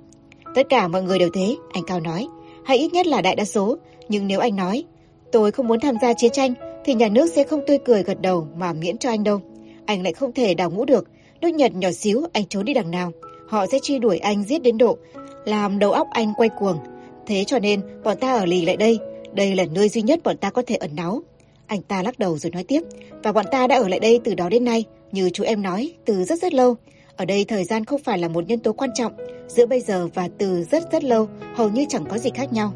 Tất 0.55 0.63
cả 0.69 0.87
mọi 0.87 1.03
người 1.03 1.19
đều 1.19 1.29
thế, 1.33 1.55
anh 1.73 1.83
Cao 1.87 1.99
nói. 1.99 2.27
Hay 2.65 2.77
ít 2.77 2.93
nhất 2.93 3.07
là 3.07 3.21
đại 3.21 3.35
đa 3.35 3.45
số. 3.45 3.77
Nhưng 4.09 4.27
nếu 4.27 4.39
anh 4.39 4.55
nói, 4.55 4.83
tôi 5.31 5.51
không 5.51 5.67
muốn 5.67 5.79
tham 5.79 5.95
gia 6.01 6.13
chiến 6.13 6.31
tranh, 6.31 6.53
thì 6.85 6.93
nhà 6.93 7.07
nước 7.07 7.31
sẽ 7.35 7.43
không 7.43 7.61
tươi 7.67 7.77
cười 7.85 8.03
gật 8.03 8.21
đầu 8.21 8.47
mà 8.57 8.73
miễn 8.73 8.97
cho 8.97 9.09
anh 9.09 9.23
đâu. 9.23 9.41
Anh 9.85 10.03
lại 10.03 10.13
không 10.13 10.31
thể 10.31 10.53
đào 10.53 10.71
ngũ 10.71 10.85
được. 10.85 11.07
Nước 11.41 11.49
Nhật 11.49 11.75
nhỏ 11.75 11.91
xíu, 11.91 12.23
anh 12.33 12.45
trốn 12.45 12.65
đi 12.65 12.73
đằng 12.73 12.91
nào. 12.91 13.11
Họ 13.47 13.65
sẽ 13.67 13.79
truy 13.79 13.99
đuổi 13.99 14.17
anh 14.17 14.43
giết 14.43 14.61
đến 14.61 14.77
độ, 14.77 14.97
làm 15.45 15.79
đầu 15.79 15.91
óc 15.91 16.07
anh 16.11 16.33
quay 16.37 16.49
cuồng. 16.49 16.77
Thế 17.25 17.43
cho 17.43 17.59
nên, 17.59 17.81
bọn 18.03 18.17
ta 18.17 18.33
ở 18.33 18.45
lì 18.45 18.65
lại 18.65 18.77
đây. 18.77 18.99
Đây 19.33 19.55
là 19.55 19.65
nơi 19.71 19.89
duy 19.89 20.01
nhất 20.01 20.19
bọn 20.23 20.37
ta 20.37 20.49
có 20.49 20.61
thể 20.67 20.75
ẩn 20.75 20.95
náu. 20.95 21.21
Anh 21.67 21.81
ta 21.81 22.03
lắc 22.03 22.19
đầu 22.19 22.37
rồi 22.37 22.51
nói 22.51 22.63
tiếp. 22.63 22.81
Và 23.23 23.31
bọn 23.31 23.45
ta 23.51 23.67
đã 23.67 23.75
ở 23.75 23.87
lại 23.87 23.99
đây 23.99 24.19
từ 24.23 24.35
đó 24.35 24.49
đến 24.49 24.65
nay, 24.65 24.83
như 25.11 25.29
chú 25.29 25.43
em 25.43 25.61
nói, 25.61 25.93
từ 26.05 26.23
rất 26.23 26.39
rất 26.39 26.53
lâu. 26.53 26.75
Ở 27.15 27.25
đây 27.25 27.45
thời 27.45 27.63
gian 27.63 27.85
không 27.85 28.01
phải 28.03 28.17
là 28.17 28.27
một 28.27 28.47
nhân 28.47 28.59
tố 28.59 28.73
quan 28.73 28.89
trọng, 28.95 29.13
giữa 29.47 29.65
bây 29.65 29.81
giờ 29.81 30.07
và 30.13 30.29
từ 30.37 30.63
rất 30.63 30.91
rất 30.91 31.03
lâu 31.03 31.27
hầu 31.55 31.69
như 31.69 31.85
chẳng 31.89 32.05
có 32.09 32.17
gì 32.17 32.29
khác 32.35 32.53
nhau. 32.53 32.73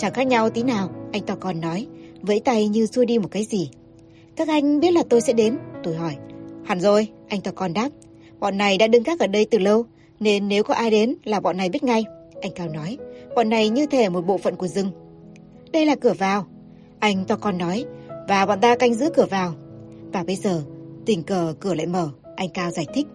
Chẳng 0.00 0.12
khác 0.12 0.26
nhau 0.26 0.50
tí 0.50 0.62
nào, 0.62 0.90
anh 1.12 1.22
to 1.22 1.34
con 1.40 1.60
nói, 1.60 1.86
vẫy 2.22 2.40
tay 2.40 2.68
như 2.68 2.86
xua 2.86 3.04
đi 3.04 3.18
một 3.18 3.28
cái 3.30 3.44
gì. 3.44 3.70
Các 4.36 4.48
anh 4.48 4.80
biết 4.80 4.92
là 4.92 5.02
tôi 5.10 5.20
sẽ 5.20 5.32
đến, 5.32 5.58
tôi 5.82 5.94
hỏi. 5.94 6.16
Hẳn 6.64 6.80
rồi, 6.80 7.08
anh 7.28 7.40
to 7.40 7.50
con 7.54 7.72
đáp. 7.72 7.88
Bọn 8.38 8.58
này 8.58 8.78
đã 8.78 8.86
đứng 8.86 9.02
gác 9.02 9.20
ở 9.20 9.26
đây 9.26 9.46
từ 9.50 9.58
lâu, 9.58 9.84
nên 10.20 10.48
nếu 10.48 10.62
có 10.62 10.74
ai 10.74 10.90
đến 10.90 11.14
là 11.24 11.40
bọn 11.40 11.56
này 11.56 11.68
biết 11.68 11.82
ngay. 11.82 12.04
Anh 12.40 12.52
Cao 12.54 12.68
nói, 12.68 12.98
bọn 13.34 13.48
này 13.48 13.68
như 13.68 13.86
thể 13.86 14.08
một 14.08 14.26
bộ 14.26 14.38
phận 14.38 14.56
của 14.56 14.66
rừng. 14.66 14.90
Đây 15.72 15.86
là 15.86 15.94
cửa 15.94 16.12
vào. 16.12 16.46
Anh 16.98 17.24
to 17.24 17.36
con 17.36 17.58
nói, 17.58 17.84
và 18.28 18.46
bọn 18.46 18.60
ta 18.60 18.76
canh 18.76 18.94
giữ 18.94 19.10
cửa 19.14 19.26
vào. 19.30 19.54
Và 20.12 20.24
bây 20.24 20.36
giờ, 20.36 20.62
tình 21.06 21.22
cờ 21.22 21.54
cửa 21.60 21.74
lại 21.74 21.86
mở, 21.86 22.08
anh 22.36 22.48
Cao 22.48 22.70
giải 22.70 22.86
thích. 22.94 23.06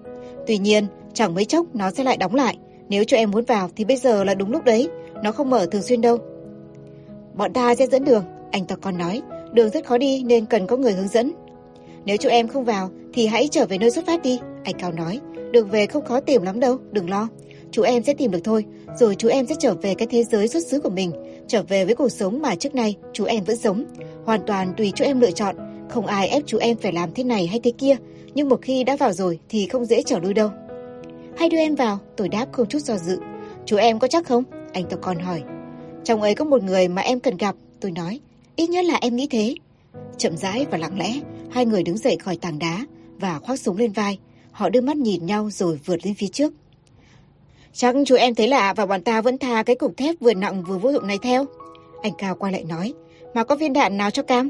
Tuy 0.47 0.57
nhiên, 0.57 0.87
chẳng 1.13 1.35
mấy 1.35 1.45
chốc 1.45 1.75
nó 1.75 1.91
sẽ 1.91 2.03
lại 2.03 2.17
đóng 2.17 2.35
lại. 2.35 2.57
Nếu 2.89 3.03
cho 3.03 3.17
em 3.17 3.31
muốn 3.31 3.45
vào 3.45 3.69
thì 3.75 3.85
bây 3.85 3.97
giờ 3.97 4.23
là 4.23 4.33
đúng 4.33 4.51
lúc 4.51 4.63
đấy, 4.63 4.89
nó 5.23 5.31
không 5.31 5.49
mở 5.49 5.65
thường 5.65 5.81
xuyên 5.81 6.01
đâu. 6.01 6.17
Bọn 7.37 7.53
ta 7.53 7.75
sẽ 7.75 7.87
dẫn 7.87 8.05
đường, 8.05 8.23
anh 8.51 8.65
ta 8.65 8.75
còn 8.75 8.97
nói. 8.97 9.21
Đường 9.53 9.69
rất 9.69 9.85
khó 9.85 9.97
đi 9.97 10.23
nên 10.23 10.45
cần 10.45 10.67
có 10.67 10.77
người 10.77 10.93
hướng 10.93 11.07
dẫn. 11.07 11.31
Nếu 12.05 12.17
chú 12.17 12.29
em 12.29 12.47
không 12.47 12.63
vào 12.63 12.89
thì 13.13 13.27
hãy 13.27 13.47
trở 13.51 13.65
về 13.65 13.77
nơi 13.77 13.91
xuất 13.91 14.05
phát 14.05 14.21
đi, 14.21 14.39
anh 14.63 14.75
Cao 14.79 14.91
nói. 14.91 15.19
Đường 15.51 15.69
về 15.69 15.85
không 15.85 16.05
khó 16.05 16.19
tìm 16.19 16.41
lắm 16.41 16.59
đâu, 16.59 16.77
đừng 16.91 17.09
lo. 17.09 17.27
Chú 17.71 17.81
em 17.81 18.03
sẽ 18.03 18.13
tìm 18.13 18.31
được 18.31 18.39
thôi, 18.43 18.65
rồi 18.99 19.15
chú 19.15 19.27
em 19.27 19.47
sẽ 19.47 19.55
trở 19.59 19.73
về 19.73 19.93
cái 19.93 20.07
thế 20.11 20.23
giới 20.23 20.47
xuất 20.47 20.67
xứ 20.67 20.79
của 20.79 20.89
mình, 20.89 21.11
trở 21.47 21.63
về 21.63 21.85
với 21.85 21.95
cuộc 21.95 22.09
sống 22.09 22.41
mà 22.41 22.55
trước 22.55 22.75
nay 22.75 22.95
chú 23.13 23.25
em 23.25 23.43
vẫn 23.43 23.57
sống. 23.57 23.85
Hoàn 24.25 24.41
toàn 24.47 24.73
tùy 24.77 24.91
chú 24.95 25.05
em 25.05 25.19
lựa 25.19 25.31
chọn, 25.31 25.55
không 25.89 26.05
ai 26.05 26.27
ép 26.27 26.43
chú 26.45 26.57
em 26.57 26.77
phải 26.77 26.91
làm 26.91 27.13
thế 27.13 27.23
này 27.23 27.47
hay 27.47 27.59
thế 27.63 27.71
kia, 27.77 27.95
nhưng 28.33 28.49
một 28.49 28.59
khi 28.61 28.83
đã 28.83 28.95
vào 28.95 29.13
rồi 29.13 29.39
thì 29.49 29.67
không 29.67 29.85
dễ 29.85 30.01
trở 30.01 30.19
lui 30.19 30.33
đâu. 30.33 30.49
Hay 31.37 31.49
đưa 31.49 31.57
em 31.57 31.75
vào, 31.75 31.99
tôi 32.17 32.29
đáp 32.29 32.45
không 32.51 32.67
chút 32.67 32.79
do 32.79 32.97
dự. 32.97 33.17
Chú 33.65 33.77
em 33.77 33.99
có 33.99 34.07
chắc 34.07 34.25
không? 34.25 34.43
Anh 34.73 34.83
to 34.89 34.97
con 35.01 35.19
hỏi. 35.19 35.41
Trong 36.05 36.21
ấy 36.21 36.35
có 36.35 36.45
một 36.45 36.63
người 36.63 36.87
mà 36.87 37.01
em 37.01 37.19
cần 37.19 37.37
gặp, 37.37 37.55
tôi 37.79 37.91
nói. 37.91 38.19
Ít 38.55 38.69
nhất 38.69 38.85
là 38.85 38.95
em 39.01 39.15
nghĩ 39.15 39.27
thế. 39.27 39.55
Chậm 40.17 40.37
rãi 40.37 40.65
và 40.71 40.77
lặng 40.77 40.99
lẽ, 40.99 41.19
hai 41.51 41.65
người 41.65 41.83
đứng 41.83 41.97
dậy 41.97 42.17
khỏi 42.23 42.37
tảng 42.37 42.59
đá 42.59 42.85
và 43.19 43.39
khoác 43.39 43.59
súng 43.59 43.77
lên 43.77 43.91
vai. 43.91 44.19
Họ 44.51 44.69
đưa 44.69 44.81
mắt 44.81 44.97
nhìn 44.97 45.25
nhau 45.25 45.49
rồi 45.51 45.79
vượt 45.85 46.05
lên 46.05 46.13
phía 46.15 46.27
trước. 46.27 46.53
Chắc 47.73 47.95
chú 48.05 48.15
em 48.15 48.35
thấy 48.35 48.47
lạ 48.47 48.73
và 48.73 48.85
bọn 48.85 49.01
ta 49.01 49.21
vẫn 49.21 49.37
tha 49.37 49.63
cái 49.63 49.75
cục 49.75 49.97
thép 49.97 50.15
vừa 50.19 50.33
nặng 50.33 50.63
vừa 50.63 50.77
vô 50.77 50.91
dụng 50.91 51.07
này 51.07 51.17
theo. 51.21 51.45
Anh 52.01 52.13
Cao 52.17 52.35
quay 52.35 52.51
lại 52.51 52.63
nói, 52.63 52.93
mà 53.33 53.43
có 53.43 53.55
viên 53.55 53.73
đạn 53.73 53.97
nào 53.97 54.11
cho 54.11 54.23
cam? 54.23 54.49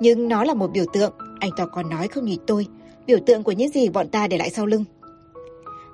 Nhưng 0.00 0.28
nó 0.28 0.44
là 0.44 0.54
một 0.54 0.70
biểu 0.72 0.84
tượng, 0.92 1.12
anh 1.40 1.50
ta 1.56 1.66
còn 1.66 1.90
nói 1.90 2.08
không 2.08 2.24
nhìn 2.24 2.40
tôi, 2.46 2.66
biểu 3.06 3.18
tượng 3.26 3.42
của 3.42 3.52
những 3.52 3.70
gì 3.70 3.88
bọn 3.88 4.08
ta 4.08 4.28
để 4.28 4.38
lại 4.38 4.50
sau 4.50 4.66
lưng. 4.66 4.84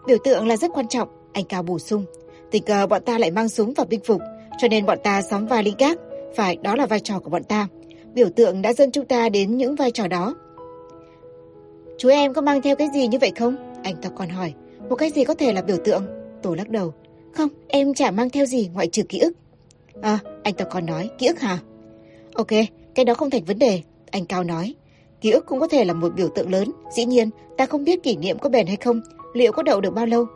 Biểu 0.07 0.19
tượng 0.25 0.47
là 0.47 0.57
rất 0.57 0.71
quan 0.75 0.89
trọng, 0.89 1.09
anh 1.33 1.45
Cao 1.45 1.63
bổ 1.63 1.79
sung. 1.79 2.05
Tình 2.51 2.63
cờ 2.63 2.87
bọn 2.87 3.03
ta 3.05 3.19
lại 3.19 3.31
mang 3.31 3.49
súng 3.49 3.75
và 3.75 3.85
binh 3.85 4.01
phục, 4.05 4.21
cho 4.61 4.69
nên 4.69 4.87
bọn 4.87 4.99
ta 5.03 5.23
sắm 5.23 5.47
vai 5.47 5.63
lính 5.63 5.75
gác. 5.79 5.99
Phải, 6.35 6.57
đó 6.63 6.77
là 6.77 6.87
vai 6.87 7.01
trò 7.01 7.19
của 7.19 7.31
bọn 7.31 7.45
ta. 7.45 7.69
Biểu 8.15 8.29
tượng 8.37 8.63
đã 8.63 8.73
dẫn 8.73 8.93
chúng 8.93 9.05
ta 9.05 9.29
đến 9.29 9.57
những 9.57 9.75
vai 9.75 9.91
trò 9.91 10.07
đó. 10.07 10.35
Chú 11.99 12.09
em 12.09 12.35
có 12.35 12.41
mang 12.41 12.63
theo 12.63 12.77
cái 12.77 12.89
gì 12.95 13.07
như 13.07 13.19
vậy 13.19 13.33
không? 13.39 13.57
Anh 13.83 13.97
ta 14.03 14.09
còn 14.09 14.29
hỏi. 14.29 14.55
Một 14.89 14.97
cái 14.97 15.11
gì 15.11 15.25
có 15.25 15.35
thể 15.35 15.53
là 15.53 15.63
biểu 15.63 15.77
tượng? 15.85 16.07
Tôi 16.43 16.57
lắc 16.57 16.69
đầu. 16.69 16.95
Không, 17.33 17.49
em 17.69 17.95
chả 17.95 18.11
mang 18.11 18.31
theo 18.31 18.47
gì 18.47 18.71
ngoại 18.75 18.87
trừ 18.87 19.03
ký 19.03 19.19
ức. 19.19 19.33
À, 20.03 20.19
anh 20.43 20.55
ta 20.55 20.65
còn 20.65 20.87
nói, 20.87 21.11
ký 21.19 21.27
ức 21.27 21.41
hả? 21.41 21.59
Ok, 22.35 22.51
cái 22.95 23.05
đó 23.05 23.15
không 23.15 23.31
thành 23.31 23.45
vấn 23.45 23.59
đề, 23.59 23.83
anh 24.11 24.27
Cao 24.27 24.45
nói. 24.45 24.75
Ký 25.21 25.31
ức 25.31 25.47
cũng 25.47 25.61
có 25.61 25.69
thể 25.69 25.85
là 25.85 25.95
một 25.95 26.15
biểu 26.17 26.29
tượng 26.29 26.51
lớn. 26.51 26.71
Dĩ 26.97 27.05
nhiên, 27.05 27.31
ta 27.57 27.67
không 27.67 27.85
biết 27.85 28.03
kỷ 28.03 28.17
niệm 28.17 28.39
có 28.39 28.49
bền 28.49 28.67
hay 28.67 28.77
không, 28.77 29.01
liệu 29.35 29.53
có 29.53 29.63
đậu 29.63 29.81
được 29.81 29.95
bao 29.95 30.07
lâu. 30.07 30.27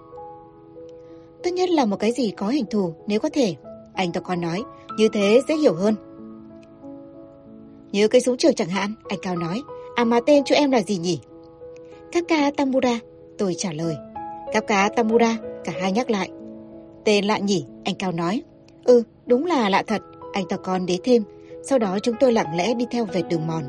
Tốt 1.43 1.51
nhất 1.51 1.71
là 1.71 1.85
một 1.85 1.97
cái 1.97 2.13
gì 2.13 2.31
có 2.31 2.49
hình 2.49 2.67
thù 2.71 2.95
nếu 3.07 3.21
có 3.21 3.29
thể. 3.29 3.55
Anh 3.95 4.13
ta 4.13 4.21
còn 4.21 4.41
nói, 4.41 4.63
như 4.97 5.09
thế 5.09 5.41
dễ 5.49 5.57
hiểu 5.57 5.75
hơn. 5.75 5.95
Như 7.93 8.09
cây 8.09 8.21
súng 8.21 8.37
trường 8.37 8.55
chẳng 8.55 8.69
hạn, 8.69 8.95
anh 9.09 9.19
Cao 9.23 9.37
nói. 9.37 9.63
À 9.97 10.05
mà 10.05 10.21
tên 10.27 10.45
chú 10.45 10.55
em 10.55 10.71
là 10.71 10.81
gì 10.81 10.97
nhỉ? 10.97 11.21
Kaka 12.13 12.51
Tamura, 12.57 12.99
tôi 13.39 13.55
trả 13.59 13.73
lời. 13.73 13.97
Kaka 14.53 14.89
Tamura, 14.89 15.37
cả 15.65 15.73
hai 15.81 15.93
nhắc 15.93 16.11
lại. 16.11 16.31
Tên 17.05 17.25
lạ 17.25 17.39
nhỉ, 17.39 17.67
anh 17.85 17.95
Cao 17.95 18.13
nói. 18.13 18.43
Ừ, 18.85 19.03
đúng 19.27 19.47
là 19.47 19.69
lạ 19.69 19.83
thật, 19.87 20.03
anh 20.33 20.45
ta 20.49 20.57
con 20.57 20.87
đế 20.87 20.99
thêm. 21.05 21.23
Sau 21.63 21.79
đó 21.79 21.99
chúng 22.03 22.15
tôi 22.21 22.33
lặng 22.33 22.57
lẽ 22.57 22.75
đi 22.75 22.87
theo 22.91 23.05
về 23.05 23.23
đường 23.23 23.47
mòn. 23.47 23.63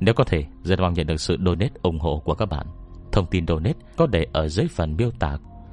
Nếu 0.00 0.14
có 0.14 0.24
thể, 0.24 0.44
rất 0.64 0.80
mong 0.80 0.94
nhận 0.94 1.06
được 1.06 1.20
sự 1.20 1.36
donate 1.44 1.72
ủng 1.82 1.98
hộ 1.98 2.22
của 2.24 2.34
các 2.34 2.46
bạn. 2.46 2.66
Thông 3.12 3.26
tin 3.30 3.46
donate 3.46 3.78
có 3.96 4.06
để 4.06 4.26
ở 4.32 4.48
dưới 4.48 4.66
phần 4.70 4.96
miêu 4.96 5.10
tả 5.18 5.38